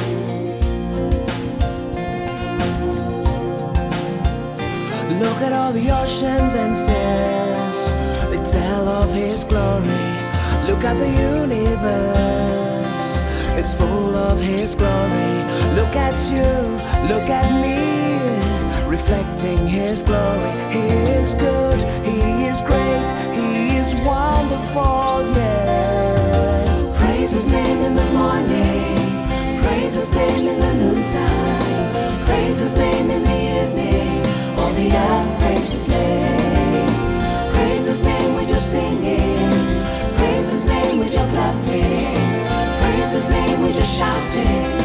Look 5.20 5.40
at 5.46 5.52
all 5.52 5.70
the 5.72 5.88
oceans 6.02 6.56
and 6.56 6.76
seas. 6.76 7.94
They 8.30 8.42
tell 8.42 8.88
of 8.88 9.14
his 9.14 9.44
glory. 9.44 9.86
Look 10.66 10.82
at 10.82 10.98
the 10.98 11.10
universe. 11.38 13.20
It's 13.56 13.72
full 13.72 14.16
of 14.16 14.40
his 14.40 14.74
glory. 14.74 15.44
Look 15.76 15.94
at 15.94 16.18
you, 16.28 16.50
look 17.06 17.28
at 17.30 17.52
me, 17.62 17.78
reflecting 18.90 19.68
his 19.68 20.02
glory. 20.02 20.50
He 20.74 20.84
is 21.20 21.34
good, 21.34 21.80
he 22.04 22.46
is 22.50 22.60
great, 22.60 23.08
he 23.32 23.76
is 23.76 23.94
wonderful, 23.94 25.24
yeah. 25.36 26.96
Praise 26.98 27.30
his 27.30 27.46
name 27.46 27.78
in 27.84 27.94
the 27.94 28.06
morning, 28.06 29.62
praise 29.62 29.94
his 29.94 30.10
name 30.12 30.48
in 30.48 30.58
the 30.58 30.74
noontime, 30.82 32.26
praise 32.26 32.58
his 32.58 32.74
name 32.74 33.10
in 33.10 33.22
the 33.22 33.40
evening. 33.60 34.58
All 34.58 34.72
the 34.72 34.90
earth 34.90 35.38
praise 35.40 35.72
his 35.72 35.88
name. 35.88 36.88
Praise 37.54 37.86
his 37.86 38.02
name 38.02 38.34
with 38.34 38.48
your 38.48 38.58
singing. 38.58 39.84
Praise 40.16 40.50
his 40.52 40.64
name 40.64 40.98
with 40.98 41.14
your 41.14 41.28
clapping. 41.28 42.20
Praise 42.80 43.12
his 43.12 43.28
name 43.28 43.62
with 43.62 43.76
your 43.76 43.84
shouting. 43.84 44.79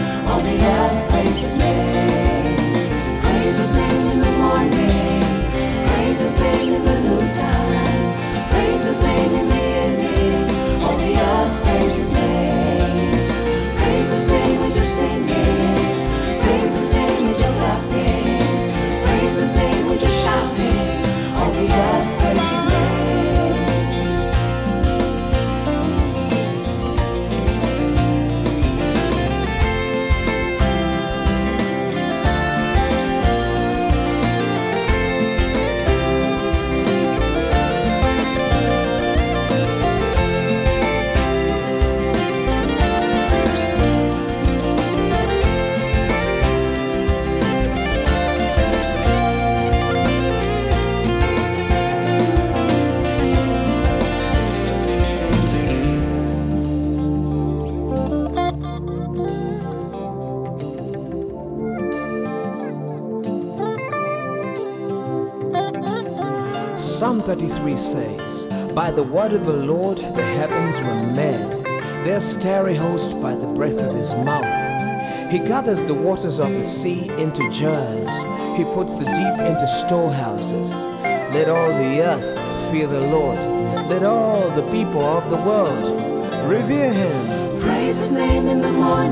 His 8.95 9.03
name 9.03 9.35
in 9.35 9.49
the 9.49 9.55
evening. 9.55 10.04
3 67.65 67.77
says, 67.77 68.45
By 68.75 68.91
the 68.91 69.01
word 69.01 69.33
of 69.33 69.47
the 69.47 69.53
Lord 69.53 69.97
the 69.97 70.21
heavens 70.21 70.79
were 70.81 71.15
made, 71.15 71.65
their 72.05 72.21
starry 72.21 72.75
host 72.75 73.19
by 73.19 73.33
the 73.33 73.47
breath 73.47 73.79
of 73.79 73.95
his 73.95 74.13
mouth. 74.13 75.31
He 75.31 75.39
gathers 75.39 75.83
the 75.83 75.95
waters 75.95 76.37
of 76.37 76.51
the 76.51 76.63
sea 76.63 77.09
into 77.17 77.41
jars, 77.49 78.07
he 78.55 78.65
puts 78.65 78.99
the 78.99 79.05
deep 79.05 79.47
into 79.47 79.65
storehouses. 79.65 80.75
Let 81.33 81.49
all 81.49 81.69
the 81.69 82.03
earth 82.03 82.69
fear 82.69 82.85
the 82.85 83.01
Lord, 83.07 83.39
let 83.89 84.03
all 84.03 84.47
the 84.51 84.69
people 84.69 85.03
of 85.03 85.31
the 85.31 85.37
world 85.37 86.47
revere 86.47 86.93
him. 86.93 87.59
Praise 87.61 87.97
his 87.97 88.11
name 88.11 88.47
in 88.47 88.61
the 88.61 88.71
morning. 88.71 89.11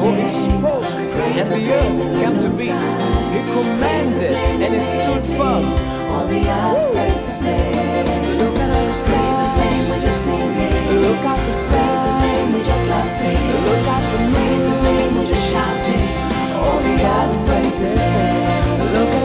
And 1.16 1.45
the 1.45 1.74
earth 1.74 1.99
came 2.20 2.38
to 2.41 2.49
be. 2.57 2.66
He 2.66 3.41
commanded, 3.53 4.34
and 4.66 4.74
it 4.74 4.82
stood 4.82 5.24
firm. 5.38 5.66
All 6.09 6.26
the 6.28 6.41
earth 6.41 6.91
praise 6.93 7.26
his 7.28 7.41
name. 7.41 8.38
Look 8.39 8.57
at 8.57 8.70
all 8.70 8.88
the 8.88 8.93
stars. 8.93 9.53
Praise 9.53 9.88
his 9.89 9.93
name 9.93 9.93
with 9.93 10.03
your 10.03 10.11
singing. 10.11 11.01
Look 11.05 11.24
at 11.26 11.39
the 11.45 11.53
sun. 11.53 11.78
Praise 11.78 12.05
his 12.09 12.18
name 12.26 12.49
with 12.53 12.68
your 12.68 12.82
clapping. 12.88 13.43
Look 13.68 13.88
at 13.93 14.03
the. 14.09 14.18
Praise 14.34 14.66
his 14.66 14.80
name 14.82 15.11
with 15.18 15.30
your 15.30 15.43
shouting. 15.51 16.09
All 16.57 16.80
the 16.82 16.95
earth 17.05 17.36
praise 17.47 17.78
his 17.78 18.07
name. 18.07 18.93
Look 18.93 19.14
at 19.14 19.22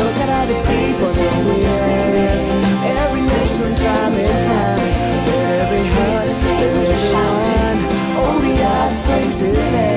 Look 0.00 0.16
at 0.22 0.28
all 0.36 0.46
the 0.46 0.58
people. 0.70 1.10
Every 2.84 3.22
nation 3.22 3.74
time 3.76 4.14
and 4.14 4.44
time. 4.44 4.78
Every 5.62 5.86
heart, 5.94 6.30
every 6.62 8.54
earth 8.62 8.98
praises. 9.04 9.91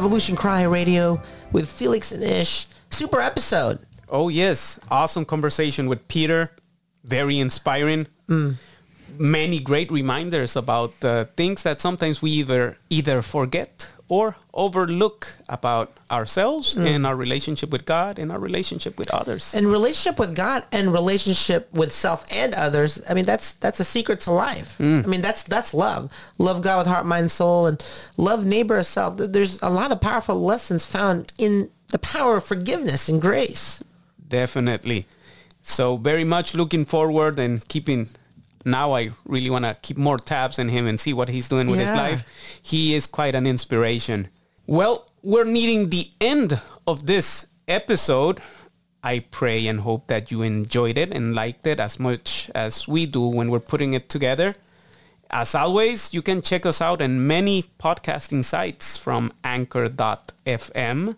Revolution 0.00 0.34
Cry 0.34 0.62
Radio 0.62 1.20
with 1.52 1.68
Felix 1.68 2.10
and 2.10 2.24
Ish. 2.24 2.66
Super 2.88 3.20
episode. 3.20 3.80
Oh 4.08 4.30
yes, 4.30 4.80
awesome 4.90 5.26
conversation 5.26 5.88
with 5.90 6.08
Peter. 6.08 6.52
Very 7.04 7.38
inspiring. 7.38 8.06
Many 9.18 9.58
great 9.60 9.92
reminders 9.92 10.56
about 10.56 10.94
uh, 11.04 11.26
things 11.36 11.64
that 11.64 11.80
sometimes 11.80 12.22
we 12.22 12.30
either 12.30 12.78
either 12.88 13.20
forget 13.20 13.88
or 14.10 14.34
overlook 14.52 15.28
about 15.48 15.92
ourselves 16.10 16.74
mm. 16.74 16.84
and 16.84 17.06
our 17.06 17.14
relationship 17.14 17.70
with 17.70 17.86
God 17.86 18.18
and 18.18 18.32
our 18.32 18.40
relationship 18.40 18.98
with 18.98 19.08
others. 19.12 19.54
And 19.54 19.68
relationship 19.68 20.18
with 20.18 20.34
God 20.34 20.64
and 20.72 20.92
relationship 20.92 21.72
with 21.72 21.92
self 21.92 22.26
and 22.32 22.52
others. 22.54 23.00
I 23.08 23.14
mean, 23.14 23.24
that's 23.24 23.52
that's 23.54 23.78
a 23.78 23.84
secret 23.84 24.18
to 24.22 24.32
life. 24.32 24.76
Mm. 24.78 25.04
I 25.04 25.06
mean, 25.06 25.20
that's 25.22 25.44
that's 25.44 25.72
love. 25.72 26.10
Love 26.38 26.60
God 26.60 26.78
with 26.78 26.88
heart, 26.88 27.06
mind, 27.06 27.30
soul, 27.30 27.66
and 27.66 27.82
love 28.16 28.44
neighbor 28.44 28.76
as 28.76 28.88
self. 28.88 29.16
There's 29.16 29.62
a 29.62 29.70
lot 29.70 29.92
of 29.92 30.00
powerful 30.00 30.34
lessons 30.34 30.84
found 30.84 31.32
in 31.38 31.70
the 31.90 31.98
power 32.00 32.38
of 32.38 32.44
forgiveness 32.44 33.08
and 33.08 33.22
grace. 33.22 33.82
Definitely. 34.28 35.06
So 35.62 35.96
very 35.96 36.24
much 36.24 36.52
looking 36.52 36.84
forward 36.84 37.38
and 37.38 37.66
keeping 37.68 38.08
now 38.64 38.92
I 38.92 39.10
really 39.24 39.50
want 39.50 39.64
to 39.64 39.76
keep 39.80 39.96
more 39.96 40.18
tabs 40.18 40.58
on 40.58 40.68
him 40.68 40.86
and 40.86 41.00
see 41.00 41.12
what 41.12 41.28
he's 41.28 41.48
doing 41.48 41.68
with 41.68 41.80
his 41.80 41.92
life. 41.92 42.24
He 42.62 42.94
is 42.94 43.06
quite 43.06 43.34
an 43.34 43.46
inspiration. 43.46 44.28
Well, 44.66 45.08
we're 45.22 45.44
nearing 45.44 45.90
the 45.90 46.10
end 46.20 46.60
of 46.86 47.06
this 47.06 47.46
episode. 47.66 48.40
I 49.02 49.20
pray 49.20 49.66
and 49.66 49.80
hope 49.80 50.08
that 50.08 50.30
you 50.30 50.42
enjoyed 50.42 50.98
it 50.98 51.12
and 51.12 51.34
liked 51.34 51.66
it 51.66 51.80
as 51.80 51.98
much 51.98 52.50
as 52.54 52.86
we 52.86 53.06
do 53.06 53.26
when 53.26 53.50
we're 53.50 53.60
putting 53.60 53.94
it 53.94 54.08
together. 54.08 54.54
As 55.30 55.54
always, 55.54 56.12
you 56.12 56.22
can 56.22 56.42
check 56.42 56.66
us 56.66 56.80
out 56.80 57.00
on 57.00 57.26
many 57.26 57.70
podcasting 57.78 58.44
sites 58.44 58.98
from 58.98 59.32
anchor.fm, 59.44 61.16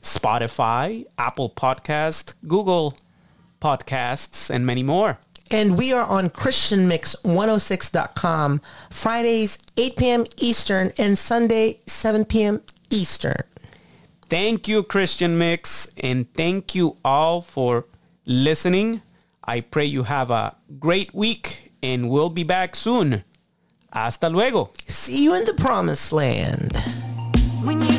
Spotify, 0.00 1.04
Apple 1.18 1.50
Podcast, 1.50 2.34
Google 2.46 2.96
Podcasts, 3.60 4.48
and 4.48 4.64
many 4.64 4.82
more. 4.82 5.18
And 5.50 5.78
we 5.78 5.92
are 5.92 6.04
on 6.04 6.30
ChristianMix106.com 6.30 8.60
Fridays 8.90 9.58
8 9.76 9.96
p.m. 9.96 10.24
Eastern 10.36 10.92
and 10.98 11.18
Sunday 11.18 11.80
7 11.86 12.24
p.m. 12.24 12.60
Eastern. 12.90 13.36
Thank 14.28 14.66
you, 14.68 14.82
Christian 14.82 15.38
Mix, 15.38 15.90
and 15.98 16.30
thank 16.34 16.74
you 16.74 16.98
all 17.02 17.40
for 17.40 17.86
listening. 18.26 19.00
I 19.42 19.62
pray 19.62 19.86
you 19.86 20.02
have 20.02 20.30
a 20.30 20.54
great 20.78 21.14
week, 21.14 21.72
and 21.82 22.10
we'll 22.10 22.28
be 22.28 22.44
back 22.44 22.76
soon. 22.76 23.24
Hasta 23.90 24.28
luego. 24.28 24.70
See 24.86 25.24
you 25.24 25.34
in 25.34 25.46
the 25.46 25.54
promised 25.54 26.12
land. 26.12 26.76
When 27.64 27.80
you 27.80 27.92